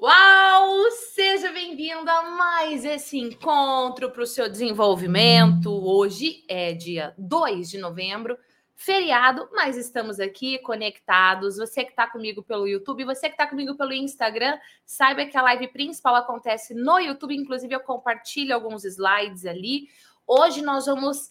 [0.00, 0.90] Uau!
[0.90, 5.70] Seja bem-vindo a mais esse encontro para o seu desenvolvimento.
[5.70, 8.36] Hoje é dia 2 de novembro,
[8.74, 11.58] feriado, mas estamos aqui conectados.
[11.58, 15.42] Você que está comigo pelo YouTube, você que está comigo pelo Instagram, saiba que a
[15.42, 19.88] live principal acontece no YouTube, inclusive eu compartilho alguns slides ali.
[20.26, 21.30] Hoje nós vamos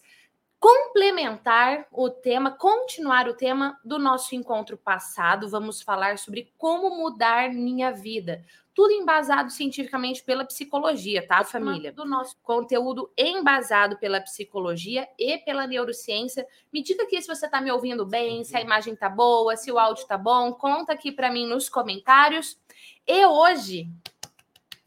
[0.64, 5.46] complementar o tema, continuar o tema do nosso encontro passado.
[5.46, 8.42] Vamos falar sobre como mudar minha vida.
[8.72, 11.92] Tudo embasado cientificamente pela psicologia, tá, família?
[11.92, 16.46] Do nosso conteúdo embasado pela psicologia e pela neurociência.
[16.72, 19.70] Me diga aqui se você está me ouvindo bem, se a imagem tá boa, se
[19.70, 20.50] o áudio tá bom.
[20.54, 22.58] Conta aqui para mim nos comentários.
[23.06, 23.86] E hoje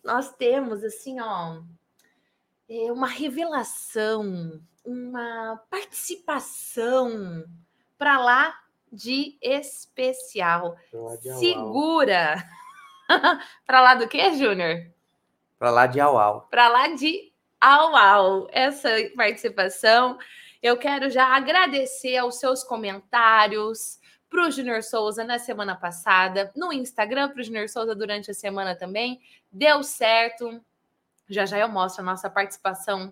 [0.04, 1.62] nós temos assim, ó,
[2.68, 7.44] é uma revelação uma participação
[7.98, 8.58] para lá
[8.90, 10.78] de especial.
[11.22, 12.42] De Segura!
[13.68, 14.90] para lá do que, Júnior?
[15.60, 16.48] Para lá de Auau.
[16.50, 18.48] Para lá de Auau.
[18.50, 20.18] Essa participação.
[20.64, 26.72] Eu quero já agradecer aos seus comentários para o Júnior Souza na semana passada, no
[26.72, 29.22] Instagram para o Júnior Souza durante a semana também.
[29.52, 30.62] Deu certo.
[31.30, 33.12] Já já eu mostro a nossa participação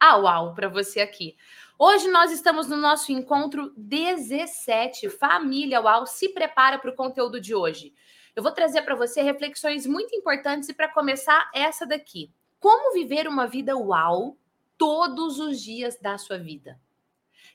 [0.00, 1.36] au au para você aqui.
[1.78, 5.08] Hoje nós estamos no nosso encontro 17.
[5.10, 7.94] Família UAU se prepara para o conteúdo de hoje.
[8.34, 12.32] Eu vou trazer para você reflexões muito importantes e para começar essa daqui.
[12.60, 14.36] Como viver uma vida UAU
[14.76, 16.80] todos os dias da sua vida?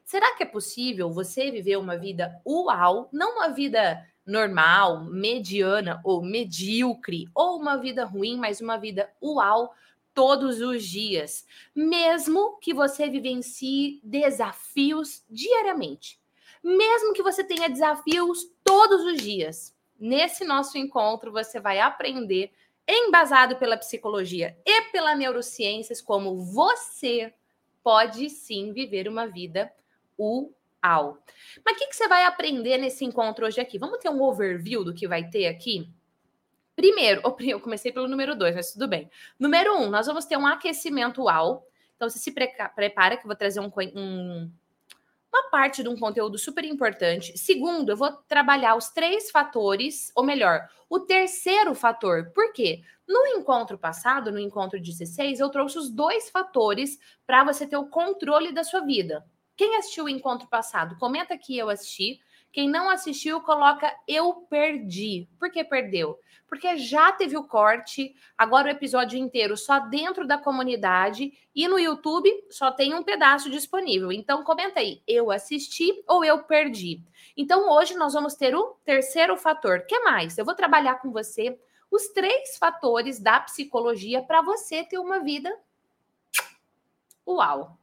[0.03, 6.21] Será que é possível você viver uma vida UAU, não uma vida normal, mediana ou
[6.21, 9.69] medíocre, ou uma vida ruim, mas uma vida UAU
[10.13, 16.19] todos os dias, mesmo que você vivencie desafios diariamente.
[16.63, 19.75] Mesmo que você tenha desafios todos os dias.
[19.99, 22.51] Nesse nosso encontro, você vai aprender,
[22.87, 27.33] embasado pela psicologia e pela neurociências, como você
[27.83, 29.71] pode sim viver uma vida
[30.17, 31.17] uau.
[31.65, 33.77] Mas o que, que você vai aprender nesse encontro hoje aqui?
[33.77, 35.89] Vamos ter um overview do que vai ter aqui?
[36.75, 39.09] Primeiro, eu comecei pelo número dois, mas tudo bem.
[39.39, 41.65] Número um, nós vamos ter um aquecimento UAU.
[41.95, 44.51] Então, você se prepara que eu vou trazer um, um,
[45.31, 47.37] uma parte de um conteúdo super importante.
[47.37, 52.31] Segundo, eu vou trabalhar os três fatores, ou melhor, o terceiro fator.
[52.33, 52.81] Por quê?
[53.07, 57.87] No encontro passado, no encontro 16, eu trouxe os dois fatores para você ter o
[57.87, 59.25] controle da sua vida.
[59.55, 62.19] Quem assistiu o encontro passado, comenta aqui eu assisti.
[62.53, 65.27] Quem não assistiu, coloca eu perdi.
[65.39, 66.19] Por que perdeu?
[66.47, 71.79] Porque já teve o corte, agora o episódio inteiro só dentro da comunidade e no
[71.79, 74.11] YouTube só tem um pedaço disponível.
[74.11, 77.01] Então comenta aí, eu assisti ou eu perdi.
[77.35, 79.87] Então hoje nós vamos ter o terceiro fator.
[79.87, 80.37] que mais?
[80.37, 81.59] Eu vou trabalhar com você
[81.89, 85.51] os três fatores da psicologia para você ter uma vida
[87.27, 87.79] uau.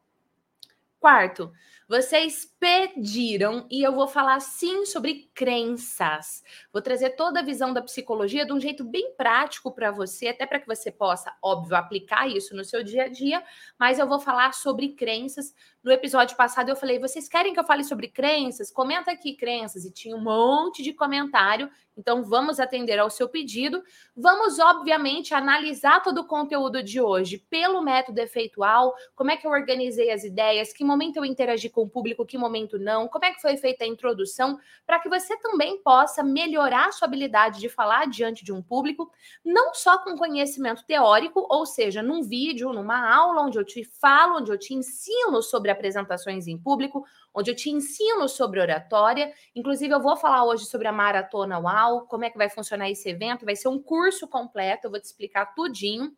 [1.00, 1.52] Quarto,
[1.88, 6.42] vocês pediram e eu vou falar sim sobre crenças.
[6.72, 10.44] Vou trazer toda a visão da psicologia de um jeito bem prático para você, até
[10.46, 13.42] para que você possa, óbvio, aplicar isso no seu dia a dia,
[13.78, 15.54] mas eu vou falar sobre crenças.
[15.82, 18.70] No episódio passado eu falei: "Vocês querem que eu fale sobre crenças?
[18.70, 21.70] Comenta aqui crenças" e tinha um monte de comentário.
[21.96, 23.82] Então vamos atender ao seu pedido.
[24.16, 29.50] Vamos obviamente analisar todo o conteúdo de hoje pelo método efeitual, como é que eu
[29.50, 33.32] organizei as ideias, que momento eu interagi com o público, que momento não, como é
[33.32, 38.06] que foi feita a introdução, para que você também possa melhorar sua habilidade de falar
[38.06, 39.10] diante de um público,
[39.44, 44.38] não só com conhecimento teórico, ou seja, num vídeo, numa aula onde eu te falo,
[44.38, 49.32] onde eu te ensino sobre apresentações em público, onde eu te ensino sobre oratória.
[49.54, 53.08] Inclusive, eu vou falar hoje sobre a Maratona UAU, como é que vai funcionar esse
[53.08, 56.14] evento, vai ser um curso completo, eu vou te explicar tudinho.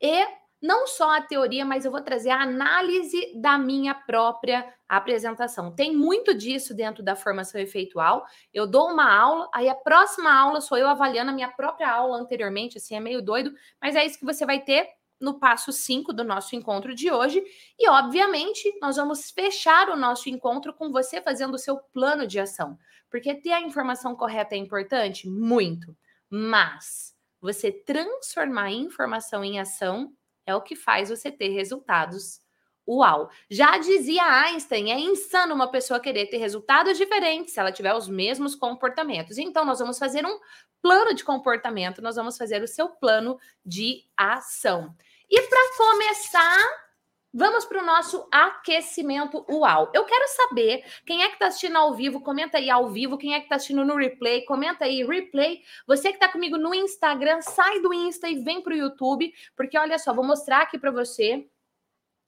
[0.00, 0.26] E
[0.60, 5.74] não só a teoria, mas eu vou trazer a análise da minha própria apresentação.
[5.74, 8.26] Tem muito disso dentro da formação efeitual.
[8.52, 12.18] Eu dou uma aula, aí a próxima aula sou eu avaliando a minha própria aula
[12.18, 14.88] anteriormente, assim, é meio doido, mas é isso que você vai ter
[15.20, 17.42] no passo 5 do nosso encontro de hoje.
[17.78, 22.40] E, obviamente, nós vamos fechar o nosso encontro com você fazendo o seu plano de
[22.40, 22.78] ação.
[23.10, 25.28] Porque ter a informação correta é importante?
[25.28, 25.94] Muito.
[26.30, 30.12] Mas você transformar a informação em ação
[30.50, 32.40] é o que faz você ter resultados.
[32.86, 33.30] Uau!
[33.48, 38.08] Já dizia Einstein, é insano uma pessoa querer ter resultados diferentes se ela tiver os
[38.08, 39.38] mesmos comportamentos.
[39.38, 40.38] Então, nós vamos fazer um
[40.82, 44.94] plano de comportamento, nós vamos fazer o seu plano de ação.
[45.28, 46.89] E para começar,
[47.32, 49.92] Vamos para o nosso aquecimento UAU.
[49.94, 53.16] Eu quero saber quem é que está assistindo ao vivo, comenta aí ao vivo.
[53.16, 55.62] Quem é que está assistindo no replay, comenta aí replay.
[55.86, 59.78] Você que está comigo no Instagram, sai do Insta e vem para o YouTube, porque
[59.78, 61.48] olha só, vou mostrar aqui para você.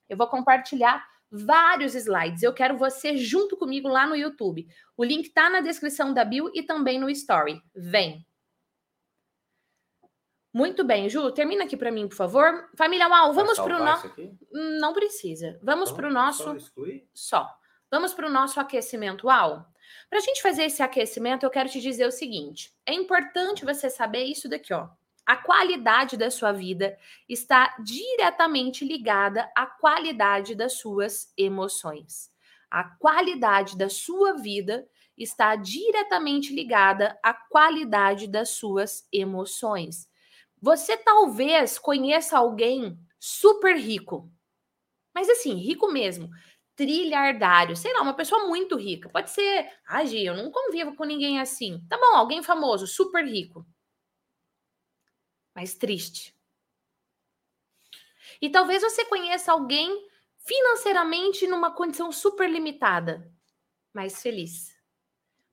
[0.09, 2.45] Eu vou compartilhar vários slides.
[2.45, 4.69] Eu quero você junto comigo lá no YouTube.
[4.97, 7.61] O link está na descrição da bio e também no Story.
[7.75, 8.25] Vem!
[10.53, 12.69] Muito bem, Ju, termina aqui para mim, por favor.
[12.77, 14.13] Família Uau, vamos para o nosso.
[14.53, 15.59] Não precisa.
[15.63, 16.61] Vamos então, para o nosso.
[16.61, 16.73] Só,
[17.15, 17.59] só.
[17.91, 19.67] Vamos para o nosso aquecimento Uau.
[20.11, 23.89] Para a gente fazer esse aquecimento, eu quero te dizer o seguinte: é importante você
[23.89, 24.89] saber isso daqui, ó.
[25.25, 26.99] A qualidade da sua vida
[27.29, 32.31] está diretamente ligada à qualidade das suas emoções.
[32.71, 40.09] A qualidade da sua vida está diretamente ligada à qualidade das suas emoções.
[40.63, 44.31] Você talvez conheça alguém super rico,
[45.15, 46.31] mas assim, rico mesmo,
[46.77, 49.09] trilhardário, sei lá, uma pessoa muito rica.
[49.11, 51.85] Pode ser, ah, Gi, eu não convivo com ninguém assim.
[51.89, 53.67] Tá bom, alguém famoso, super rico,
[55.55, 56.35] mas triste.
[58.41, 60.07] E talvez você conheça alguém
[60.45, 63.31] financeiramente numa condição super limitada,
[63.95, 64.72] mas feliz.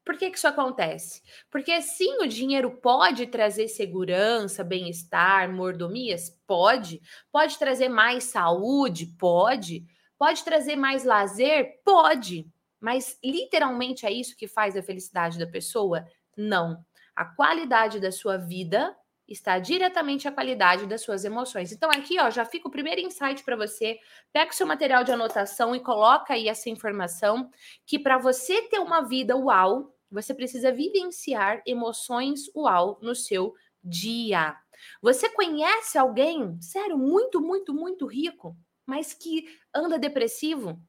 [0.09, 1.21] Por que, que isso acontece?
[1.51, 6.35] Porque sim, o dinheiro pode trazer segurança, bem-estar, mordomias?
[6.47, 6.99] Pode.
[7.31, 9.05] Pode trazer mais saúde?
[9.19, 9.85] Pode.
[10.17, 11.79] Pode trazer mais lazer?
[11.85, 12.51] Pode.
[12.79, 16.03] Mas literalmente é isso que faz a felicidade da pessoa?
[16.35, 16.83] Não.
[17.15, 18.97] A qualidade da sua vida
[19.27, 21.71] está diretamente à qualidade das suas emoções.
[21.71, 23.99] Então aqui, ó, já fica o primeiro insight para você.
[24.33, 27.51] Pega o seu material de anotação e coloca aí essa informação
[27.85, 33.53] que para você ter uma vida uau, você precisa vivenciar emoções uau no seu
[33.83, 34.55] dia.
[35.01, 40.81] Você conhece alguém, sério, muito, muito, muito rico, mas que anda depressivo?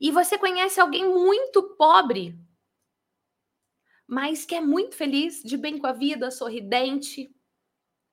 [0.00, 2.38] E você conhece alguém muito pobre,
[4.06, 7.34] mas que é muito feliz, de bem com a vida, sorridente?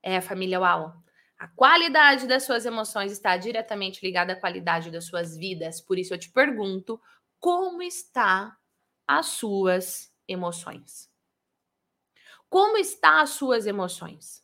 [0.01, 0.93] É, família Uau.
[1.37, 5.79] A qualidade das suas emoções está diretamente ligada à qualidade das suas vidas.
[5.79, 6.99] Por isso eu te pergunto,
[7.39, 8.56] como está
[9.07, 11.09] as suas emoções.
[12.49, 14.43] Como está as suas emoções?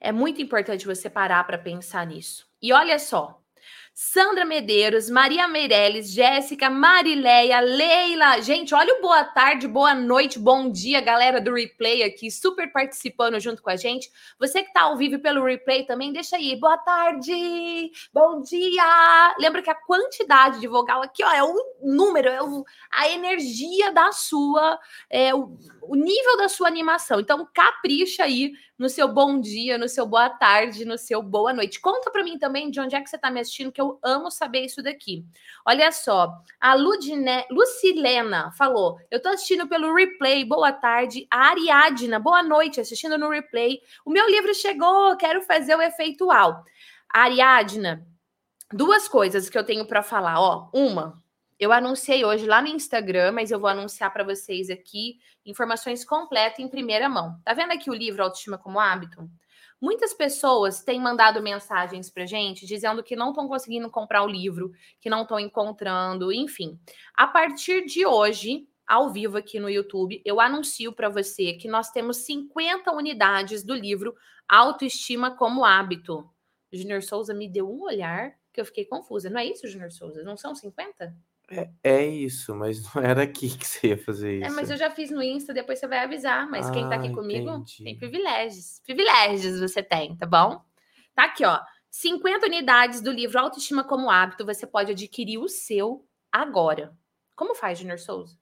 [0.00, 2.46] É muito importante você parar para pensar nisso.
[2.60, 3.41] E olha só,
[3.94, 8.40] Sandra Medeiros, Maria Meirelles, Jéssica, Marileia, Leila.
[8.40, 13.38] Gente, olha o boa tarde, boa noite, bom dia, galera do replay aqui, super participando
[13.38, 14.10] junto com a gente.
[14.38, 16.56] Você que está ao vivo pelo replay também, deixa aí.
[16.56, 19.34] Boa tarde, bom dia.
[19.38, 23.92] Lembra que a quantidade de vogal aqui, ó, é o número, é o, a energia
[23.92, 24.80] da sua,
[25.10, 27.20] é o, o nível da sua animação.
[27.20, 31.80] Então, capricha aí no seu bom dia, no seu boa tarde, no seu boa noite.
[31.80, 34.30] Conta para mim também de onde é que você está me assistindo, que eu amo
[34.30, 35.24] saber isso daqui.
[35.66, 41.26] Olha só, a Ludine, Lucilena falou: eu estou assistindo pelo replay, boa tarde.
[41.30, 43.80] A Ariadna, boa noite, assistindo no replay.
[44.04, 46.64] O meu livro chegou, quero fazer o efeitual.
[47.08, 48.06] Ariadna,
[48.72, 50.40] duas coisas que eu tenho para falar.
[50.40, 51.22] Ó, uma,
[51.58, 56.58] eu anunciei hoje lá no Instagram, mas eu vou anunciar para vocês aqui informações completas
[56.58, 57.38] em primeira mão.
[57.44, 59.28] Tá vendo aqui o livro Autoestima como Hábito?
[59.82, 64.70] Muitas pessoas têm mandado mensagens para gente dizendo que não estão conseguindo comprar o livro,
[65.00, 66.78] que não estão encontrando, enfim.
[67.12, 71.90] A partir de hoje, ao vivo aqui no YouTube, eu anuncio para você que nós
[71.90, 74.14] temos 50 unidades do livro
[74.48, 76.30] Autoestima como Hábito.
[76.72, 79.28] O Junior Souza me deu um olhar que eu fiquei confusa.
[79.30, 80.22] Não é isso, Junior Souza?
[80.22, 81.12] Não são 50?
[81.50, 84.46] É, é isso, mas não era aqui que você ia fazer isso.
[84.46, 86.48] É, mas eu já fiz no Insta, depois você vai avisar.
[86.48, 87.84] Mas quem tá aqui ah, comigo entendi.
[87.84, 88.80] tem privilégios.
[88.84, 90.62] Privilégios você tem, tá bom?
[91.14, 91.60] Tá aqui, ó.
[91.90, 94.46] 50 unidades do livro Autoestima como Hábito.
[94.46, 96.96] Você pode adquirir o seu agora.
[97.36, 98.38] Como faz, Junior Souza?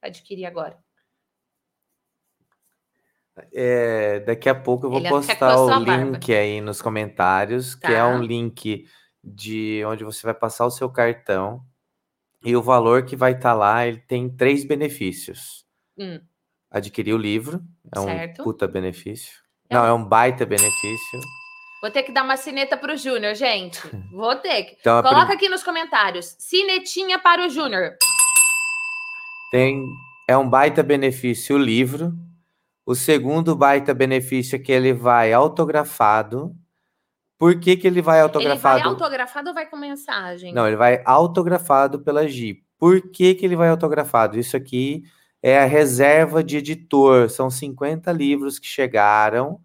[0.00, 0.78] Adquirir agora.
[3.52, 7.88] É, daqui a pouco eu vou Ele postar o link aí nos comentários, tá.
[7.88, 8.06] que é tá.
[8.06, 8.86] um link
[9.22, 11.64] de onde você vai passar o seu cartão
[12.44, 15.64] e o valor que vai estar tá lá, ele tem três benefícios.
[15.98, 16.20] Hum.
[16.70, 18.42] Adquirir o livro, é certo.
[18.42, 19.32] um puta benefício.
[19.70, 21.20] É Não, é um baita benefício.
[21.80, 23.80] Vou ter que dar uma cineta para o Júnior, gente.
[24.12, 24.76] Vou ter que.
[24.80, 25.36] Então, Coloca prim...
[25.36, 26.36] aqui nos comentários.
[26.38, 27.96] Cinetinha para o Júnior.
[29.50, 29.82] Tem,
[30.28, 32.12] é um baita benefício o livro.
[32.84, 36.54] O segundo baita benefício é que ele vai autografado
[37.44, 38.78] por que, que ele vai autografado?
[38.78, 40.54] Ele vai autografado ou vai com mensagem?
[40.54, 42.64] Não, ele vai autografado pela Gi.
[42.78, 44.38] Por que, que ele vai autografado?
[44.38, 45.02] Isso aqui
[45.42, 47.28] é a reserva de editor.
[47.28, 49.60] São 50 livros que chegaram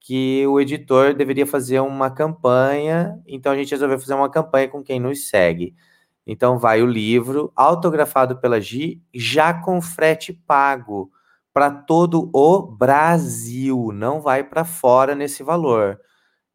[0.00, 4.82] que o editor deveria fazer uma campanha, então a gente resolveu fazer uma campanha com
[4.82, 5.74] quem nos segue.
[6.26, 11.12] Então vai o livro autografado pela Gi, já com frete pago
[11.52, 16.00] para todo o Brasil, não vai para fora nesse valor.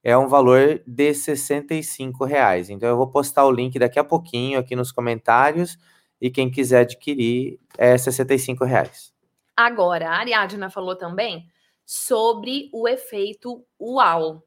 [0.03, 2.69] É um valor de 65 reais.
[2.69, 5.77] Então eu vou postar o link daqui a pouquinho aqui nos comentários
[6.19, 9.13] e quem quiser adquirir é 65 reais.
[9.55, 11.48] Agora, a Ariadna falou também
[11.86, 14.43] sobre o efeito UAU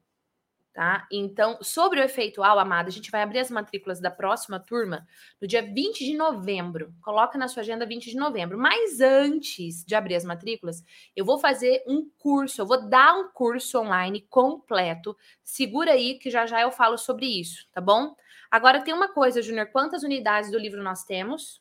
[0.77, 1.07] tá?
[1.11, 5.07] Então, sobre o efeito UAU, amada, a gente vai abrir as matrículas da próxima turma
[5.41, 6.93] no dia 20 de novembro.
[7.01, 8.59] Coloca na sua agenda 20 de novembro.
[8.59, 10.83] Mas antes de abrir as matrículas,
[11.15, 15.17] eu vou fazer um curso, eu vou dar um curso online completo.
[15.43, 18.15] Segura aí que já já eu falo sobre isso, tá bom?
[18.51, 21.59] Agora tem uma coisa, Júnior, quantas unidades do livro nós temos?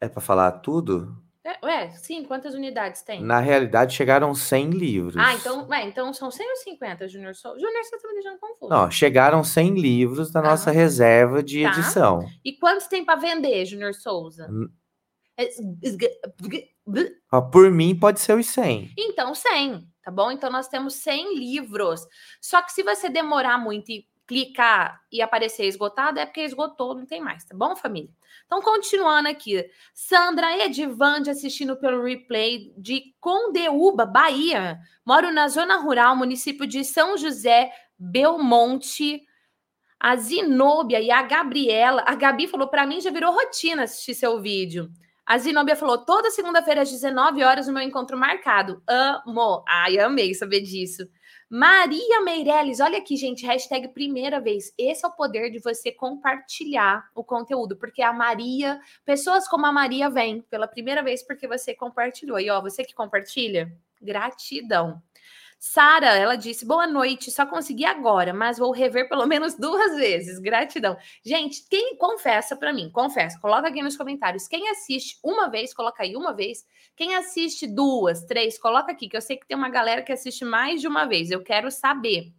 [0.00, 1.23] É para falar tudo?
[1.46, 3.22] É, ué, sim, quantas unidades tem?
[3.22, 5.16] Na realidade, chegaram 100 livros.
[5.18, 7.34] Ah, então, ué, então são 100 ou 50, Júnior?
[7.34, 8.70] Júnior, você está me deixando confuso.
[8.70, 11.68] Não, chegaram 100 livros da ah, nossa reserva de tá.
[11.68, 12.26] edição.
[12.42, 14.48] E quantos tem para vender, Júnior Souza?
[15.36, 15.50] É,
[17.52, 18.94] por mim, pode ser os 100.
[18.96, 20.30] Então, 100, tá bom?
[20.30, 22.06] Então, nós temos 100 livros.
[22.40, 27.06] Só que se você demorar muito e clicar e aparecer esgotado, é porque esgotou, não
[27.06, 28.10] tem mais, tá bom, família?
[28.46, 29.64] Então, continuando aqui.
[29.92, 34.78] Sandra Edivande assistindo pelo replay de Condeúba, Bahia.
[35.04, 39.22] Moro na zona rural, município de São José, Belmonte.
[39.98, 42.04] A Zinôbia e a Gabriela.
[42.06, 44.90] A Gabi falou: para mim já virou rotina assistir seu vídeo.
[45.24, 48.82] A Zinobia falou: toda segunda-feira às 19 horas o meu encontro marcado.
[48.86, 49.64] Amo.
[49.66, 51.08] Ai, amei saber disso.
[51.56, 54.74] Maria Meirelles, olha aqui, gente, hashtag primeira vez.
[54.76, 59.70] Esse é o poder de você compartilhar o conteúdo, porque a Maria, pessoas como a
[59.70, 62.40] Maria vêm pela primeira vez porque você compartilhou.
[62.40, 65.00] E ó, você que compartilha, gratidão.
[65.66, 70.38] Sara, ela disse: boa noite, só consegui agora, mas vou rever pelo menos duas vezes.
[70.38, 70.94] Gratidão.
[71.24, 74.46] Gente, quem confessa para mim, confessa, coloca aqui nos comentários.
[74.46, 76.66] Quem assiste uma vez, coloca aí uma vez.
[76.94, 80.44] Quem assiste duas, três, coloca aqui, que eu sei que tem uma galera que assiste
[80.44, 81.30] mais de uma vez.
[81.30, 82.30] Eu quero saber.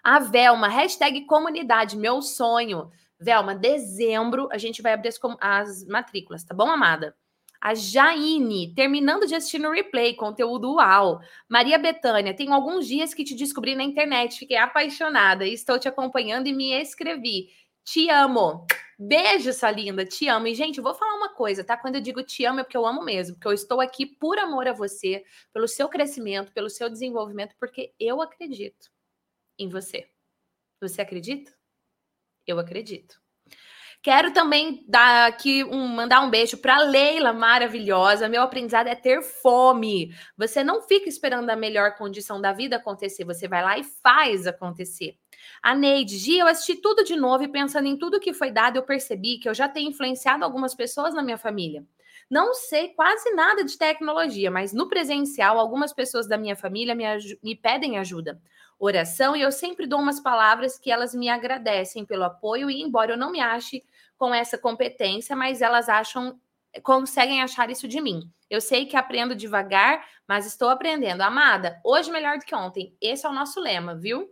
[0.00, 2.92] A Velma, hashtag comunidade, meu sonho.
[3.18, 7.12] Velma, dezembro a gente vai abrir as, as matrículas, tá bom, amada?
[7.60, 11.20] A Jaine, terminando de assistir no replay, conteúdo uau.
[11.46, 15.86] Maria Betânia, tenho alguns dias que te descobri na internet, fiquei apaixonada e estou te
[15.86, 17.50] acompanhando e me escrevi.
[17.84, 18.66] Te amo.
[18.98, 20.46] Beijo, sua linda, te amo.
[20.46, 21.76] E, gente, vou falar uma coisa, tá?
[21.76, 24.38] Quando eu digo te amo, é porque eu amo mesmo, porque eu estou aqui por
[24.38, 28.90] amor a você, pelo seu crescimento, pelo seu desenvolvimento, porque eu acredito
[29.58, 30.08] em você.
[30.80, 31.52] Você acredita?
[32.46, 33.19] Eu acredito.
[34.02, 38.30] Quero também dar aqui um, mandar um beijo para Leila, maravilhosa.
[38.30, 40.14] Meu aprendizado é ter fome.
[40.38, 44.46] Você não fica esperando a melhor condição da vida acontecer, você vai lá e faz
[44.46, 45.18] acontecer.
[45.62, 48.76] A Neide, Gia, eu assisti tudo de novo e pensando em tudo que foi dado,
[48.76, 51.84] eu percebi que eu já tenho influenciado algumas pessoas na minha família.
[52.30, 57.04] Não sei quase nada de tecnologia, mas no presencial, algumas pessoas da minha família me,
[57.42, 58.40] me pedem ajuda
[58.80, 63.12] oração e eu sempre dou umas palavras que elas me agradecem pelo apoio e embora
[63.12, 63.84] eu não me ache
[64.20, 66.38] com essa competência, mas elas acham,
[66.82, 68.30] conseguem achar isso de mim.
[68.50, 71.22] Eu sei que aprendo devagar, mas estou aprendendo.
[71.22, 72.94] Amada, hoje melhor do que ontem.
[73.00, 74.30] Esse é o nosso lema, viu?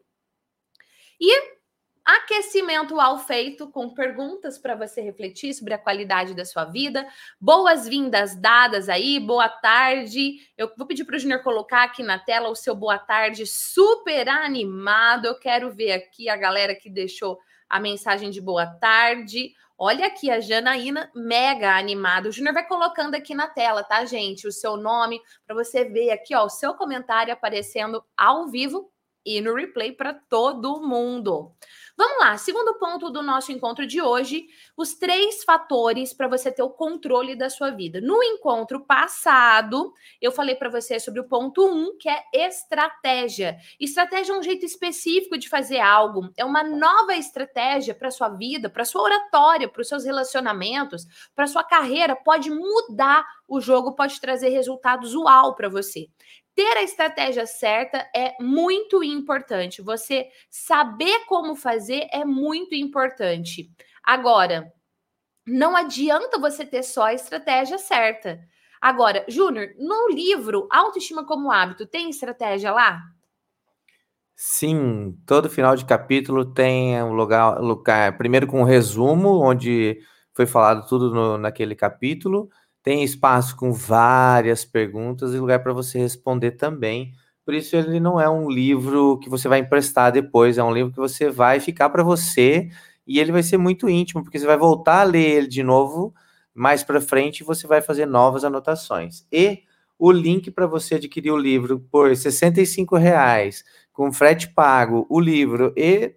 [1.18, 1.59] E
[2.04, 7.09] aquecimento ao feito com perguntas para você refletir sobre a qualidade da sua vida.
[7.40, 10.37] Boas-vindas dadas aí, boa tarde.
[10.54, 14.28] Eu vou pedir para o Júnior colocar aqui na tela o seu boa tarde super
[14.28, 15.25] animado.
[15.25, 19.54] Eu quero ver aqui a galera que deixou a mensagem de boa tarde.
[19.81, 22.29] Olha aqui a Janaína, mega animada.
[22.29, 24.45] O Júnior vai colocando aqui na tela, tá, gente?
[24.45, 28.91] O seu nome, para você ver aqui, ó, o seu comentário aparecendo ao vivo
[29.25, 31.55] e no replay para todo mundo.
[31.99, 36.62] Vamos lá, segundo ponto do nosso encontro de hoje, os três fatores para você ter
[36.62, 38.00] o controle da sua vida.
[38.00, 43.59] No encontro passado, eu falei para você sobre o ponto um, que é estratégia.
[43.81, 48.71] Estratégia é um jeito específico de fazer algo, é uma nova estratégia para sua vida,
[48.71, 54.21] para sua oratória, para os seus relacionamentos, para sua carreira, pode mudar o jogo, pode
[54.21, 56.09] trazer resultados uau para você
[56.59, 59.81] ter a estratégia certa é muito importante.
[59.81, 63.71] Você saber como fazer é muito importante.
[64.03, 64.73] Agora,
[65.47, 68.41] não adianta você ter só a estratégia certa.
[68.81, 73.03] Agora, Júnior, no livro Autoestima como Hábito, tem estratégia lá?
[74.35, 80.00] Sim, todo final de capítulo tem um lugar, lugar primeiro com um resumo, onde
[80.35, 82.50] foi falado tudo no, naquele capítulo,
[82.83, 87.13] tem espaço com várias perguntas e lugar para você responder também
[87.45, 90.93] Por isso ele não é um livro que você vai emprestar depois, é um livro
[90.93, 92.69] que você vai ficar para você
[93.07, 96.15] e ele vai ser muito íntimo, porque você vai voltar a ler ele de novo
[96.55, 99.27] mais para frente e você vai fazer novas anotações.
[99.33, 99.63] E
[99.99, 105.73] o link para você adquirir o livro por R$ 65,00, com frete pago, o livro
[105.77, 106.15] e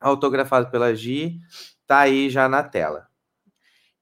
[0.00, 1.38] autografado pela Gi,
[1.86, 3.05] tá aí já na tela.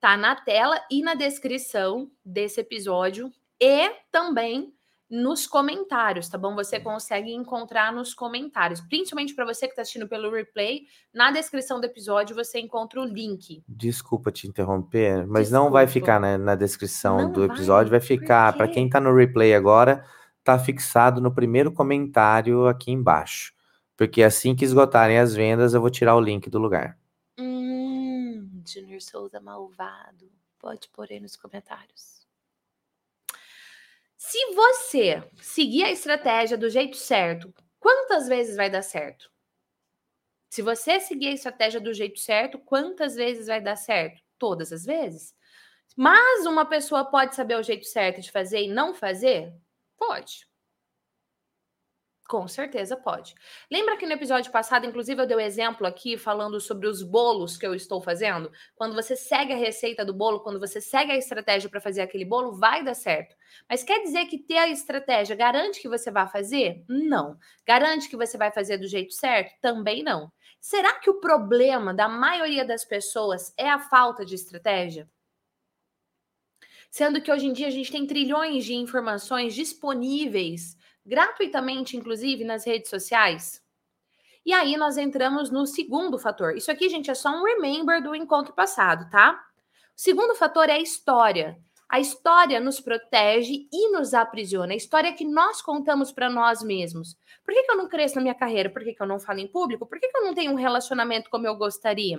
[0.04, 4.70] Tá na tela e na descrição desse episódio e também
[5.10, 6.54] nos comentários, tá bom?
[6.56, 11.80] Você consegue encontrar nos comentários, principalmente para você que está assistindo pelo replay, na descrição
[11.80, 13.64] do episódio você encontra o link.
[13.66, 15.64] Desculpa te interromper, mas Desculpa.
[15.64, 19.00] não vai ficar na, na descrição não do episódio, vai, vai ficar para quem está
[19.00, 20.04] no replay agora,
[20.44, 23.54] tá fixado no primeiro comentário aqui embaixo.
[23.96, 26.98] Porque assim que esgotarem as vendas, eu vou tirar o link do lugar.
[27.38, 27.73] Hum,
[28.72, 30.30] Junior Souza malvado.
[30.58, 32.26] Pode pôr aí nos comentários.
[34.16, 39.30] Se você seguir a estratégia do jeito certo, quantas vezes vai dar certo?
[40.48, 44.22] Se você seguir a estratégia do jeito certo, quantas vezes vai dar certo?
[44.38, 45.34] Todas as vezes.
[45.96, 49.52] Mas uma pessoa pode saber o jeito certo de fazer e não fazer?
[49.96, 50.48] Pode.
[52.26, 53.34] Com certeza pode.
[53.70, 57.02] Lembra que no episódio passado, inclusive, eu dei o um exemplo aqui falando sobre os
[57.02, 58.50] bolos que eu estou fazendo?
[58.74, 62.24] Quando você segue a receita do bolo, quando você segue a estratégia para fazer aquele
[62.24, 63.36] bolo, vai dar certo.
[63.68, 66.82] Mas quer dizer que ter a estratégia garante que você vai fazer?
[66.88, 67.38] Não.
[67.66, 69.52] Garante que você vai fazer do jeito certo?
[69.60, 70.32] Também não.
[70.58, 75.06] Será que o problema da maioria das pessoas é a falta de estratégia?
[76.90, 82.66] Sendo que hoje em dia a gente tem trilhões de informações disponíveis gratuitamente, inclusive, nas
[82.66, 83.62] redes sociais.
[84.44, 86.56] E aí nós entramos no segundo fator.
[86.56, 89.42] Isso aqui, gente, é só um remember do encontro passado, tá?
[89.96, 91.58] O segundo fator é a história.
[91.88, 94.72] A história nos protege e nos aprisiona.
[94.72, 97.16] A história que nós contamos para nós mesmos.
[97.44, 98.68] Por que, que, eu não cresço na minha carreira?
[98.68, 99.86] Por que, que eu não falo em público?
[99.86, 102.18] Por que, que eu não tenho um relacionamento como eu gostaria?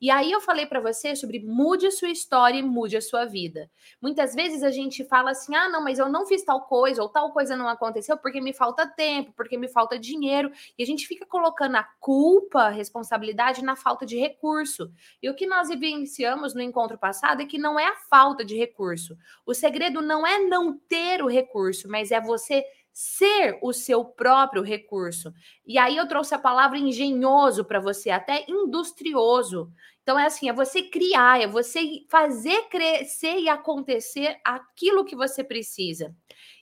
[0.00, 3.24] E aí eu falei para você sobre mude a sua história e mude a sua
[3.24, 3.68] vida.
[4.00, 7.08] Muitas vezes a gente fala assim: "Ah, não, mas eu não fiz tal coisa ou
[7.08, 10.50] tal coisa não aconteceu porque me falta tempo, porque me falta dinheiro".
[10.78, 14.90] E a gente fica colocando a culpa, a responsabilidade na falta de recurso.
[15.22, 18.56] E o que nós evidenciamos no encontro passado é que não é a falta de
[18.56, 19.16] recurso.
[19.44, 24.62] O segredo não é não ter o recurso, mas é você ser o seu próprio
[24.62, 25.32] recurso.
[25.66, 29.70] E aí eu trouxe a palavra engenhoso para você, até industrioso.
[30.08, 35.44] Então é assim, é você criar, é você fazer crescer e acontecer aquilo que você
[35.44, 36.16] precisa.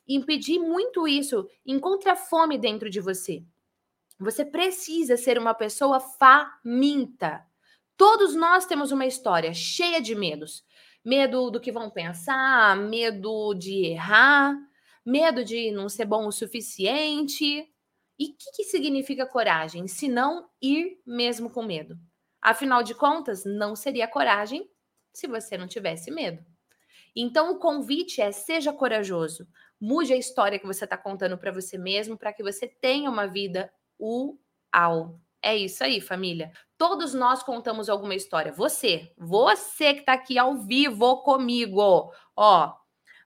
[0.09, 3.45] Impedir muito isso, encontre a fome dentro de você.
[4.19, 7.47] Você precisa ser uma pessoa faminta.
[7.97, 10.65] Todos nós temos uma história cheia de medos.
[11.05, 14.57] Medo do que vão pensar, medo de errar,
[15.05, 17.73] Medo de não ser bom o suficiente?
[18.19, 21.97] E o que, que significa coragem, se não ir mesmo com medo?
[22.47, 24.71] Afinal de contas, não seria coragem
[25.13, 26.47] se você não tivesse medo.
[27.15, 29.49] Então, o convite é: seja corajoso.
[29.81, 33.27] Mude a história que você está contando para você mesmo, para que você tenha uma
[33.27, 33.69] vida
[34.01, 35.21] uau.
[35.43, 36.53] É isso aí, família.
[36.79, 38.53] Todos nós contamos alguma história.
[38.53, 42.77] Você, você que está aqui ao vivo comigo, ó,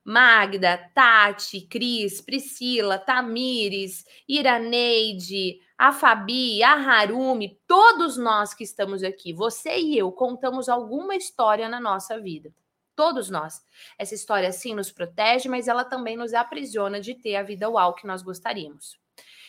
[0.02, 9.32] Magda, Tati, Cris, Priscila, Tamires, Iraneide, a Fabi, a Harumi, todos nós que estamos aqui,
[9.32, 12.54] você e eu, contamos alguma história na nossa vida.
[12.94, 13.66] Todos nós.
[13.96, 17.94] Essa história sim nos protege, mas ela também nos aprisiona de ter a vida uau
[17.94, 19.00] que nós gostaríamos.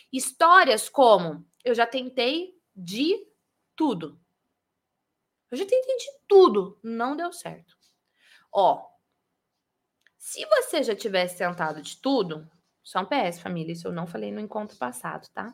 [0.09, 3.27] Histórias como eu já tentei de
[3.75, 4.17] tudo.
[5.51, 7.75] Eu já tentei de tudo, não deu certo.
[8.53, 8.87] Ó,
[10.17, 12.49] se você já tivesse tentado de tudo,
[12.81, 15.53] só um PS, família, isso eu não falei no encontro passado, tá?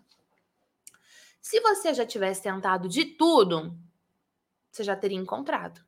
[1.47, 3.73] Se você já tivesse tentado de tudo,
[4.69, 5.79] você já teria encontrado.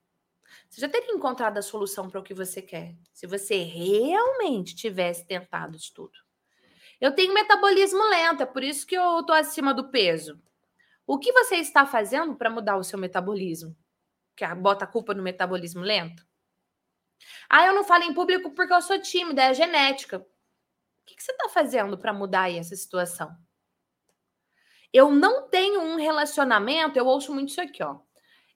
[0.69, 2.95] Você já teria encontrado a solução para o que você quer.
[3.11, 6.17] Se você realmente tivesse tentado de tudo.
[7.01, 10.41] Eu tenho metabolismo lento, é por isso que eu tô acima do peso.
[11.05, 13.75] O que você está fazendo para mudar o seu metabolismo?
[14.37, 16.25] Que bota a culpa no metabolismo lento?
[17.49, 20.19] Ah, eu não falo em público porque eu sou tímida, é genética.
[20.19, 20.25] O
[21.05, 23.35] que, você está fazendo para mudar essa situação?
[24.93, 27.97] Eu não tenho um relacionamento, eu ouço muito isso aqui, ó.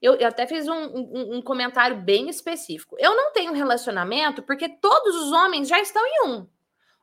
[0.02, 2.94] Eu, eu até fiz um, um, um, comentário bem específico.
[2.98, 6.46] Eu não tenho um relacionamento porque todos os homens já estão em um.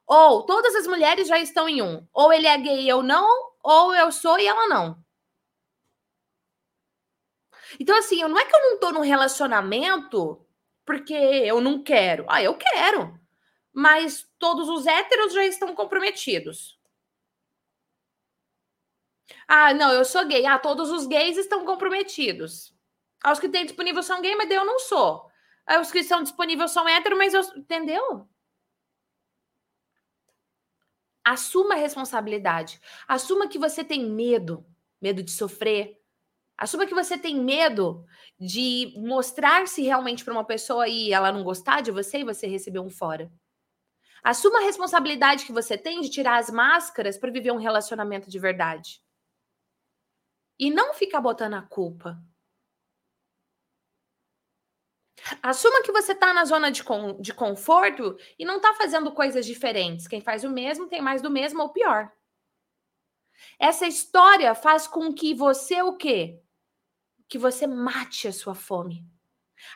[0.06, 2.06] Ou todas as mulheres já estão em um.
[2.14, 5.04] Ou ele é gay e eu não, ou eu sou e ela não.
[7.80, 10.46] Então, assim, não é que eu não estou num relacionamento
[10.86, 12.26] porque eu não quero.
[12.28, 13.20] Ah, eu quero.
[13.74, 16.78] Mas todos os héteros já estão comprometidos.
[19.54, 20.46] Ah, não, eu sou gay.
[20.46, 22.74] Ah, todos os gays estão comprometidos.
[23.30, 25.30] Os que têm disponível são gay, mas eu não sou.
[25.82, 27.42] Os que são disponíveis são hétero, mas eu.
[27.58, 28.30] Entendeu?
[31.26, 32.80] Assuma a responsabilidade.
[33.06, 34.66] Assuma que você tem medo,
[35.02, 36.00] medo de sofrer.
[36.58, 38.06] Assuma que você tem medo
[38.40, 42.80] de mostrar-se realmente para uma pessoa e ela não gostar de você e você receber
[42.80, 43.30] um fora.
[44.24, 48.40] Assuma a responsabilidade que você tem de tirar as máscaras para viver um relacionamento de
[48.40, 49.02] verdade.
[50.62, 52.24] E não ficar botando a culpa.
[55.42, 59.44] Assuma que você está na zona de, com, de conforto e não está fazendo coisas
[59.44, 60.08] diferentes.
[60.08, 62.12] Quem faz o mesmo tem mais do mesmo ou pior.
[63.58, 66.40] Essa história faz com que você o quê?
[67.28, 69.04] Que você mate a sua fome.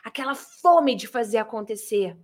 [0.04, 2.16] Aquela fome de fazer acontecer.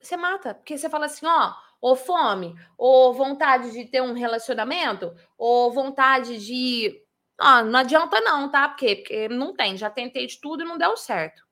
[0.00, 5.12] Você mata, porque você fala assim, ó, ou fome, ou vontade de ter um relacionamento,
[5.36, 6.96] ou vontade de
[7.38, 8.68] ah, não adianta não, tá?
[8.68, 11.42] Porque, porque não tem, já tentei de tudo e não deu certo.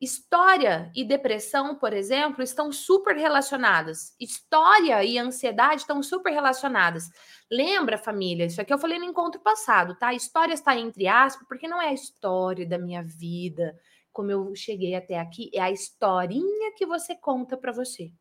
[0.00, 4.14] História e depressão, por exemplo, estão super relacionadas.
[4.20, 7.10] História e ansiedade estão super relacionadas.
[7.50, 8.44] Lembra, família?
[8.44, 10.12] Isso aqui eu falei no encontro passado, tá?
[10.12, 13.74] História está entre aspas, porque não é a história da minha vida,
[14.12, 18.12] como eu cheguei até aqui, é a historinha que você conta para você.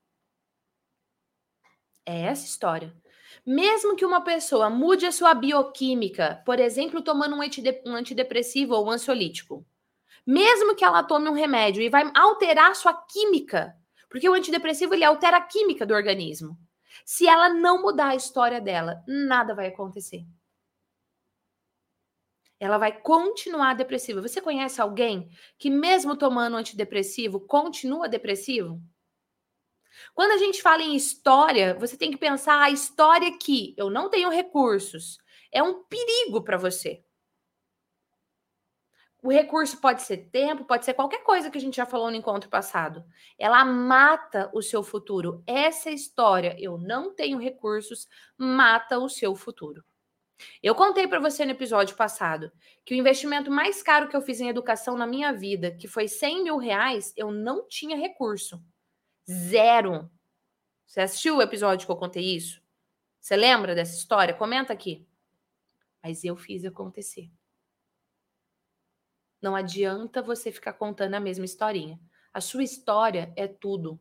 [2.08, 2.96] É essa história.
[3.46, 8.92] Mesmo que uma pessoa mude a sua bioquímica, por exemplo, tomando um antidepressivo ou um
[8.92, 9.66] ansiolítico,
[10.26, 13.76] mesmo que ela tome um remédio e vai alterar sua química,
[14.10, 16.58] porque o antidepressivo ele altera a química do organismo.
[17.06, 20.26] Se ela não mudar a história dela, nada vai acontecer.
[22.58, 24.22] Ela vai continuar depressiva.
[24.22, 28.82] Você conhece alguém que, mesmo tomando antidepressivo, continua depressivo?
[30.18, 34.10] Quando a gente fala em história, você tem que pensar a história que eu não
[34.10, 35.20] tenho recursos.
[35.52, 37.04] É um perigo para você.
[39.22, 42.18] O recurso pode ser tempo, pode ser qualquer coisa que a gente já falou no
[42.18, 43.06] encontro passado.
[43.38, 45.44] Ela mata o seu futuro.
[45.46, 49.86] Essa história, eu não tenho recursos, mata o seu futuro.
[50.64, 52.52] Eu contei para você no episódio passado
[52.84, 56.08] que o investimento mais caro que eu fiz em educação na minha vida, que foi
[56.08, 58.60] 100 mil reais, eu não tinha recurso.
[59.30, 60.10] Zero.
[60.86, 62.62] Você assistiu o episódio que eu contei isso?
[63.20, 64.34] Você lembra dessa história?
[64.34, 65.06] Comenta aqui.
[66.02, 67.30] Mas eu fiz acontecer.
[69.42, 72.00] Não adianta você ficar contando a mesma historinha.
[72.34, 74.00] A sua história é tudo.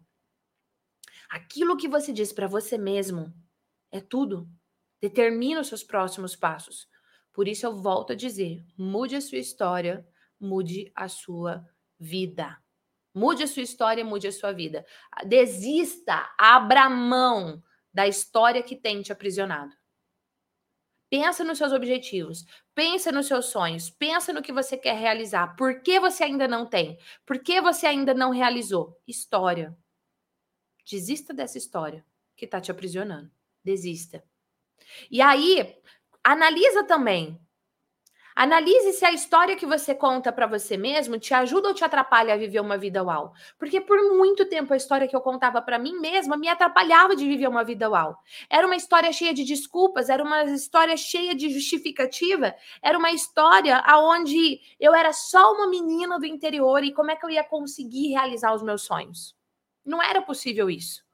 [1.28, 3.34] Aquilo que você diz para você mesmo
[3.90, 4.48] é tudo.
[5.00, 6.88] Determina os seus próximos passos.
[7.32, 10.06] Por isso eu volto a dizer: mude a sua história,
[10.38, 12.62] mude a sua vida.
[13.16, 14.84] Mude a sua história, mude a sua vida.
[15.24, 19.74] Desista, abra mão da história que tem te aprisionado.
[21.08, 25.56] Pensa nos seus objetivos, pensa nos seus sonhos, pensa no que você quer realizar.
[25.56, 26.98] Por que você ainda não tem?
[27.24, 29.00] Por que você ainda não realizou?
[29.06, 29.74] História.
[30.84, 32.04] Desista dessa história
[32.36, 33.30] que está te aprisionando.
[33.64, 34.22] Desista.
[35.10, 35.74] E aí,
[36.22, 37.40] analisa também
[38.38, 42.34] Analise se a história que você conta para você mesmo te ajuda ou te atrapalha
[42.34, 43.32] a viver uma vida uau.
[43.58, 47.26] Porque por muito tempo a história que eu contava para mim mesma me atrapalhava de
[47.26, 48.14] viver uma vida uau.
[48.50, 53.78] Era uma história cheia de desculpas, era uma história cheia de justificativa, era uma história
[53.78, 58.08] aonde eu era só uma menina do interior e como é que eu ia conseguir
[58.08, 59.34] realizar os meus sonhos?
[59.82, 61.05] Não era possível isso.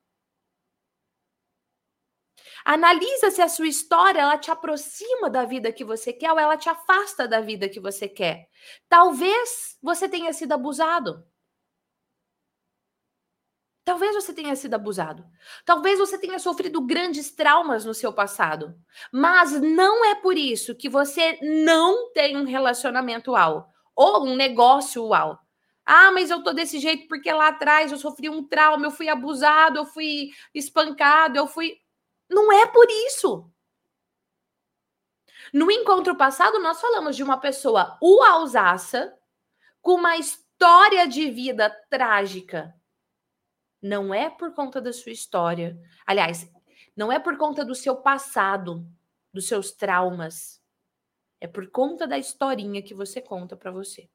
[2.65, 6.57] Analisa se a sua história ela te aproxima da vida que você quer ou ela
[6.57, 8.49] te afasta da vida que você quer.
[8.89, 11.25] Talvez você tenha sido abusado.
[13.85, 15.25] Talvez você tenha sido abusado.
[15.65, 18.75] Talvez você tenha sofrido grandes traumas no seu passado.
[19.13, 25.05] Mas não é por isso que você não tem um relacionamento uau ou um negócio
[25.07, 25.39] uau.
[25.85, 29.09] Ah, mas eu tô desse jeito porque lá atrás eu sofri um trauma, eu fui
[29.09, 31.77] abusado, eu fui espancado, eu fui.
[32.33, 33.53] Não é por isso.
[35.53, 39.15] No encontro passado, nós falamos de uma pessoa uausaça
[39.83, 42.75] com uma história de vida trágica.
[43.83, 45.79] Não é por conta da sua história.
[46.07, 46.51] Aliás,
[46.97, 48.87] não é por conta do seu passado,
[49.33, 50.63] dos seus traumas.
[51.39, 54.09] É por conta da historinha que você conta para você.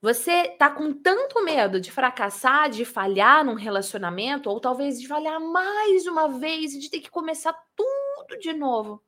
[0.00, 5.40] Você tá com tanto medo de fracassar, de falhar num relacionamento, ou talvez de falhar
[5.40, 9.02] mais uma vez e de ter que começar tudo de novo,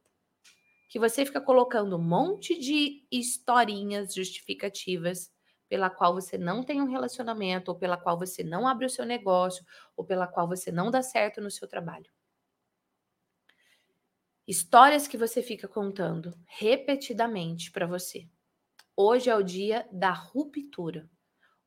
[0.88, 5.30] que você fica colocando um monte de historinhas justificativas
[5.68, 9.06] pela qual você não tem um relacionamento, ou pela qual você não abre o seu
[9.06, 9.64] negócio,
[9.96, 12.10] ou pela qual você não dá certo no seu trabalho.
[14.46, 18.28] Histórias que você fica contando repetidamente para você.
[19.02, 21.08] Hoje é o dia da ruptura.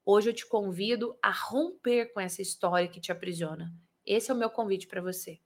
[0.05, 3.73] Hoje eu te convido a romper com essa história que te aprisiona.
[4.05, 5.41] Esse é o meu convite para você.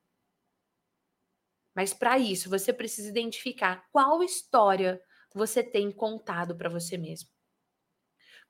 [1.74, 5.02] Mas para isso, você precisa identificar qual história
[5.34, 7.30] você tem contado para você mesmo.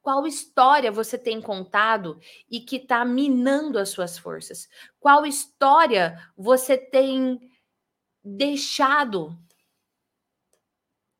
[0.02, 2.20] Qual história você tem contado
[2.50, 4.68] e que está minando as suas forças?
[5.00, 7.40] Qual história você tem
[8.24, 9.38] deixado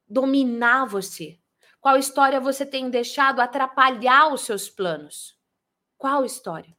[0.10, 1.40] dominar você?
[1.80, 5.40] Qual história você tem deixado atrapalhar os seus planos?
[5.98, 6.76] Qual história?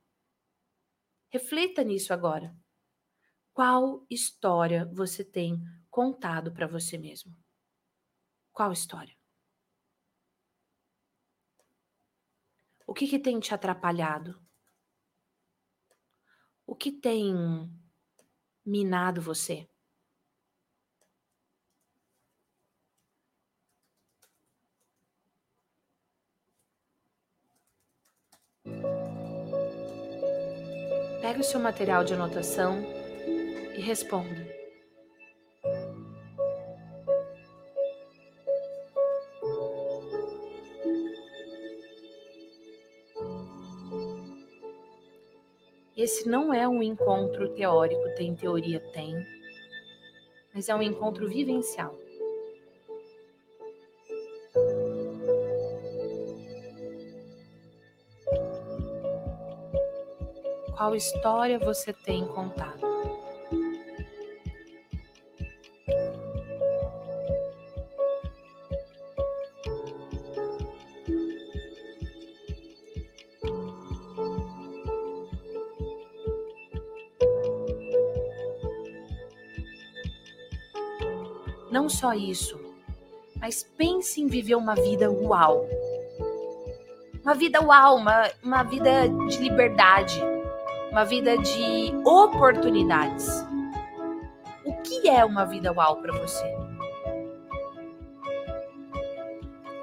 [1.30, 2.54] Reflita nisso agora.
[3.52, 7.36] Qual história você tem contado para você mesmo?
[8.52, 9.16] Qual história?
[12.86, 14.40] O que, que tem te atrapalhado?
[16.66, 17.34] O que tem
[18.64, 19.67] minado você?
[31.20, 32.80] Pegue o seu material de anotação
[33.76, 34.46] e responda.
[45.96, 49.12] Esse não é um encontro teórico, tem teoria, tem,
[50.54, 51.94] mas é um encontro vivencial.
[60.78, 62.78] Qual história você tem contado?
[81.72, 82.56] Não só isso,
[83.40, 85.66] mas pense em viver uma vida uau.
[87.24, 90.37] Uma vida uau, uma, uma vida de liberdade
[90.98, 93.46] uma vida de oportunidades.
[94.64, 96.44] O que é uma vida uau para você?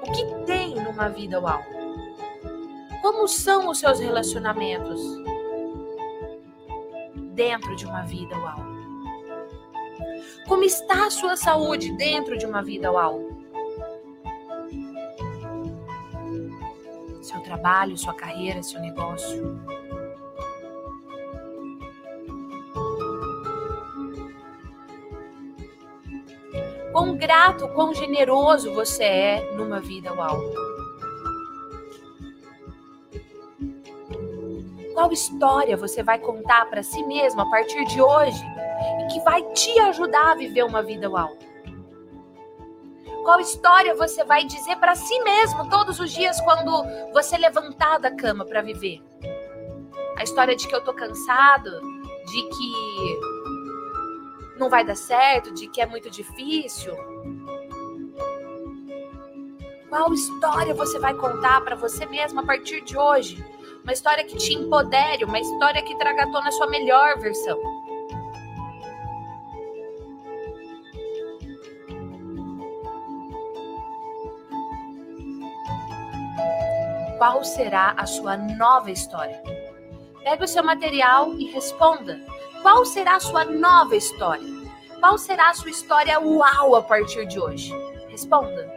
[0.02, 1.62] O que tem numa vida uau?
[3.00, 5.00] Como são os seus relacionamentos
[7.32, 8.58] dentro de uma vida uau?
[10.46, 13.22] Como está a sua saúde dentro de uma vida uau?
[17.22, 19.75] Seu trabalho, sua carreira, seu negócio.
[27.06, 30.40] Quão grato, quão generoso você é numa vida uau.
[34.92, 38.42] Qual história você vai contar para si mesmo a partir de hoje
[39.02, 41.36] e que vai te ajudar a viver uma vida uau?
[43.22, 48.10] Qual história você vai dizer para si mesmo todos os dias quando você levantar da
[48.10, 49.00] cama para viver?
[50.16, 51.70] A história de que eu tô cansado,
[52.26, 53.35] de que
[54.58, 56.94] não vai dar certo, de que é muito difícil?
[59.88, 63.44] Qual história você vai contar para você mesmo a partir de hoje?
[63.82, 67.58] Uma história que te empodere, uma história que traga à tona a sua melhor versão.
[77.18, 79.42] Qual será a sua nova história?
[80.22, 82.20] Pegue o seu material e responda
[82.62, 84.46] qual será a sua nova história?
[85.00, 87.72] Qual será a sua história uau a partir de hoje?
[88.08, 88.75] Responda.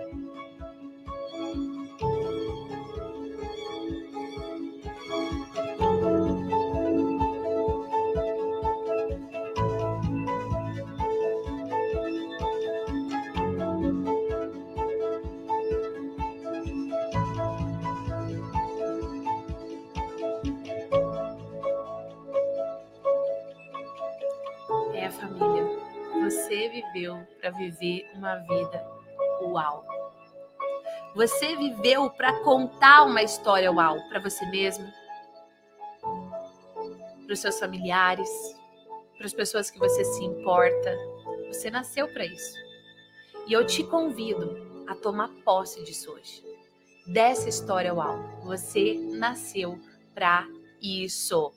[27.70, 28.86] Viver uma vida
[29.42, 29.86] uau.
[31.16, 34.92] Você viveu para contar uma história uau para você mesmo,
[37.26, 38.30] para os seus familiares,
[39.18, 40.96] para as pessoas que você se importa.
[41.48, 42.58] Você nasceu para isso.
[43.48, 46.44] E eu te convido a tomar posse disso hoje.
[47.08, 48.18] Dessa história uau.
[48.44, 49.80] Você nasceu
[50.14, 50.48] para
[50.82, 51.52] isso.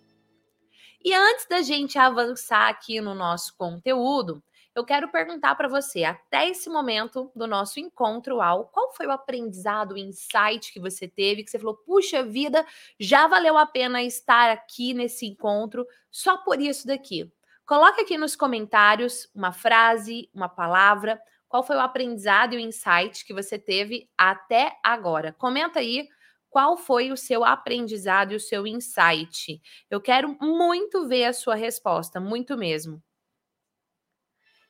[1.05, 4.42] E antes da gente avançar aqui no nosso conteúdo,
[4.75, 9.11] eu quero perguntar para você, até esse momento do nosso encontro ao, qual foi o
[9.11, 12.65] aprendizado, o insight que você teve, que você falou, puxa vida,
[12.99, 17.31] já valeu a pena estar aqui nesse encontro só por isso daqui.
[17.67, 23.27] Coloque aqui nos comentários uma frase, uma palavra, qual foi o aprendizado e o insight
[23.27, 25.35] que você teve até agora.
[25.35, 26.09] Comenta aí
[26.49, 29.61] qual foi o seu aprendizado e o seu insight.
[29.91, 33.03] Eu quero muito ver a sua resposta, muito mesmo.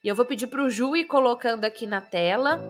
[0.03, 2.61] E eu vou pedir para o Ju ir colocando aqui na tela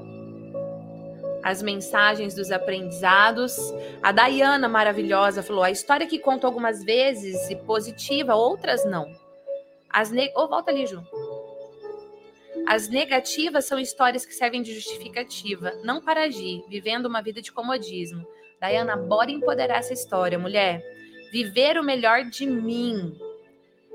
[1.43, 3.57] as mensagens dos aprendizados.
[4.03, 9.11] A Dayana, maravilhosa, falou: a história que conto algumas vezes e positiva, outras não.
[9.89, 10.31] As ne...
[10.37, 11.03] oh, volta ali, Ju.
[12.67, 17.51] As negativas são histórias que servem de justificativa, não para agir, vivendo uma vida de
[17.51, 18.27] comodismo.
[18.61, 20.83] Dayana, bora empoderar essa história, mulher.
[21.33, 23.19] Viver o melhor de mim.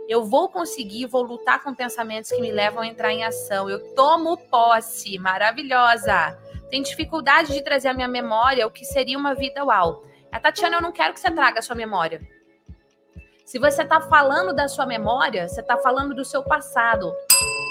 [0.08, 3.70] Eu vou conseguir, vou lutar com pensamentos que me levam a entrar em ação.
[3.70, 6.38] Eu tomo posse, maravilhosa.
[6.70, 10.04] Tem dificuldade de trazer à minha memória o que seria uma vida uau.
[10.32, 12.22] A Tatiana, eu não quero que você traga a sua memória.
[13.46, 17.14] Se você está falando da sua memória, você está falando do seu passado.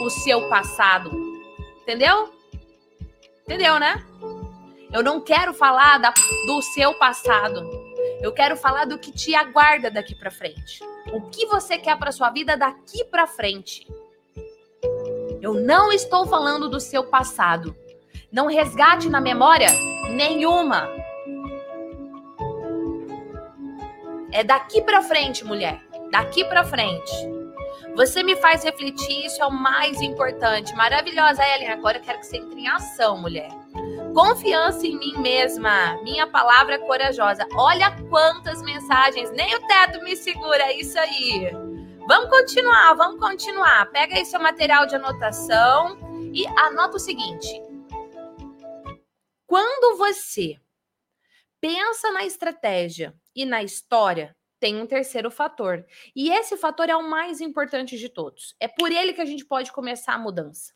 [0.03, 1.11] O seu passado.
[1.83, 2.33] Entendeu?
[3.43, 4.05] Entendeu, né?
[4.93, 6.13] Eu não quero falar da,
[6.47, 7.86] do seu passado.
[8.21, 10.81] Eu quero falar do que te aguarda daqui para frente.
[11.13, 13.87] O que você quer para sua vida daqui para frente.
[15.41, 17.77] Eu não estou falando do seu passado.
[18.33, 19.69] Não resgate na memória
[20.11, 20.89] nenhuma.
[24.33, 25.81] É daqui para frente, mulher.
[26.11, 27.13] Daqui para frente.
[27.95, 30.75] Você me faz refletir, isso é o mais importante.
[30.75, 31.69] Maravilhosa, Ellen.
[31.69, 33.49] Agora eu quero que você entre em ação, mulher.
[34.17, 36.03] Confiança em mim mesma.
[36.03, 37.47] Minha palavra é corajosa.
[37.53, 39.31] Olha quantas mensagens.
[39.33, 40.63] Nem o teto me segura.
[40.63, 41.51] É isso aí.
[42.09, 43.93] Vamos continuar, vamos continuar.
[43.93, 45.99] Pega aí seu material de anotação
[46.33, 47.61] e anota o seguinte:
[49.47, 50.57] quando você
[51.61, 55.85] pensa na estratégia e na história, tem um terceiro fator.
[56.17, 58.57] E esse fator é o mais importante de todos.
[58.59, 60.73] É por ele que a gente pode começar a mudança,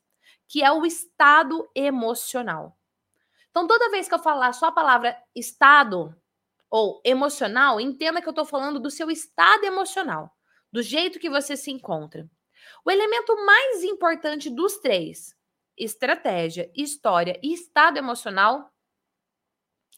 [0.46, 2.76] que é o estado emocional.
[3.50, 6.14] Então, toda vez que eu falar só a palavra estado
[6.70, 10.30] ou emocional, entenda que eu estou falando do seu estado emocional,
[10.72, 12.30] do jeito que você se encontra.
[12.84, 15.36] O elemento mais importante dos três
[15.76, 18.70] estratégia, história e estado emocional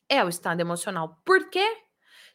[0.09, 1.21] é o estado emocional.
[1.25, 1.83] Por quê?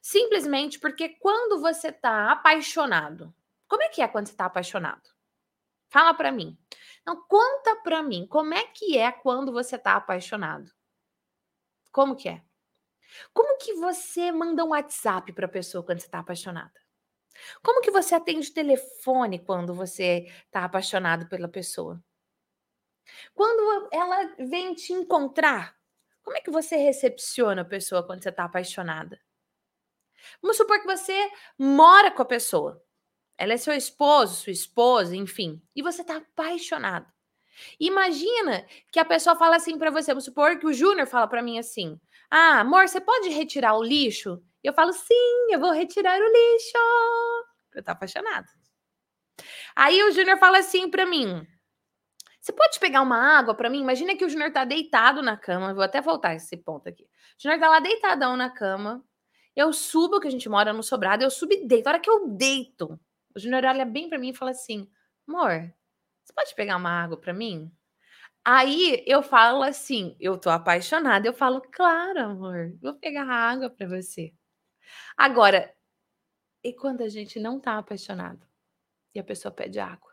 [0.01, 3.33] Simplesmente porque quando você está apaixonado,
[3.67, 5.09] como é que é quando você está apaixonado?
[5.89, 6.57] Fala para mim.
[7.05, 10.69] Não, conta para mim, como é que é quando você está apaixonado?
[11.91, 12.41] Como que é?
[13.33, 16.73] Como que você manda um WhatsApp para a pessoa quando você está apaixonada?
[17.61, 22.03] Como que você atende telefone quando você está apaixonado pela pessoa?
[23.33, 25.75] Quando ela vem te encontrar,
[26.23, 29.19] como é que você recepciona a pessoa quando você está apaixonada?
[30.41, 32.83] Vamos supor que você mora com a pessoa.
[33.37, 37.11] Ela é seu esposo, sua esposa, enfim, e você está apaixonado.
[37.79, 41.41] Imagina que a pessoa fala assim para você, vamos supor que o Júnior fala para
[41.41, 46.19] mim assim: "Ah, amor, você pode retirar o lixo?" Eu falo: "Sim, eu vou retirar
[46.19, 46.77] o lixo."
[47.75, 48.47] Eu tô apaixonado.
[49.75, 51.45] Aí o Júnior fala assim para mim:
[52.47, 53.81] você pode pegar uma água para mim?
[53.81, 55.73] Imagina que o Júnior tá deitado na cama.
[55.73, 57.03] Vou até voltar esse ponto aqui.
[57.03, 59.03] O Júnior tá lá deitadão na cama.
[59.53, 61.87] Eu subo, que a gente mora no sobrado, eu subo e deito.
[61.87, 62.97] A hora que eu deito,
[63.35, 64.89] o Júnior olha bem para mim e fala assim:
[65.27, 65.73] amor,
[66.27, 67.71] você pode pegar uma água para mim?
[68.43, 73.87] Aí eu falo assim, eu tô apaixonada, eu falo, claro, amor, vou pegar água para
[73.87, 74.33] você.
[75.15, 75.73] Agora,
[76.63, 78.45] e quando a gente não tá apaixonado
[79.15, 80.11] e a pessoa pede água?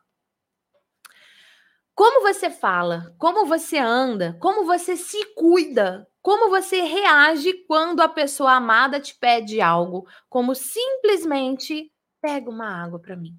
[1.94, 8.08] Como você fala, como você anda, como você se cuida, como você reage quando a
[8.08, 13.36] pessoa amada te pede algo, como simplesmente pega uma água para mim.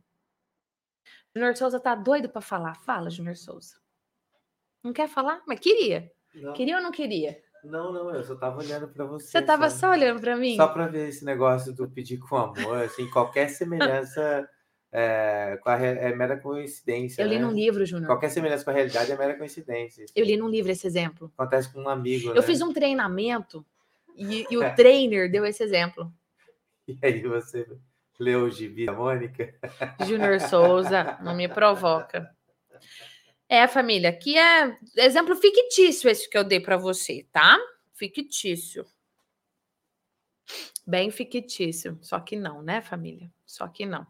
[1.36, 2.76] Junior Souza tá doido para falar.
[2.76, 3.76] Fala, Junior Souza.
[4.82, 5.41] Não quer falar?
[5.45, 6.10] Mas queria.
[6.34, 6.54] Não.
[6.54, 7.38] Queria ou não queria?
[7.63, 9.28] Não, não, eu só tava olhando para você.
[9.28, 10.56] Você tava só olhando para mim?
[10.56, 14.48] Só para ver esse negócio do pedir com amor, assim, qualquer semelhança
[14.91, 17.21] é, a, é mera coincidência.
[17.21, 17.41] Eu li né?
[17.41, 18.08] num livro, Júnior.
[18.08, 20.06] Qualquer semelhança com a realidade é mera coincidência.
[20.15, 21.31] Eu li num livro esse exemplo.
[21.38, 22.29] Acontece com um amigo.
[22.29, 22.42] Eu né?
[22.44, 23.65] fiz um treinamento
[24.15, 26.13] e, e o trainer deu esse exemplo.
[26.88, 27.67] E aí você
[28.20, 29.54] leu o Mônica?
[30.06, 32.30] Júnior Souza, não me provoca.
[33.48, 37.58] É, família, aqui é exemplo fictício esse que eu dei para você, tá?
[37.94, 38.86] Fictício.
[40.86, 41.98] Bem fictício.
[42.02, 43.32] Só que não, né, família?
[43.46, 44.06] Só que não.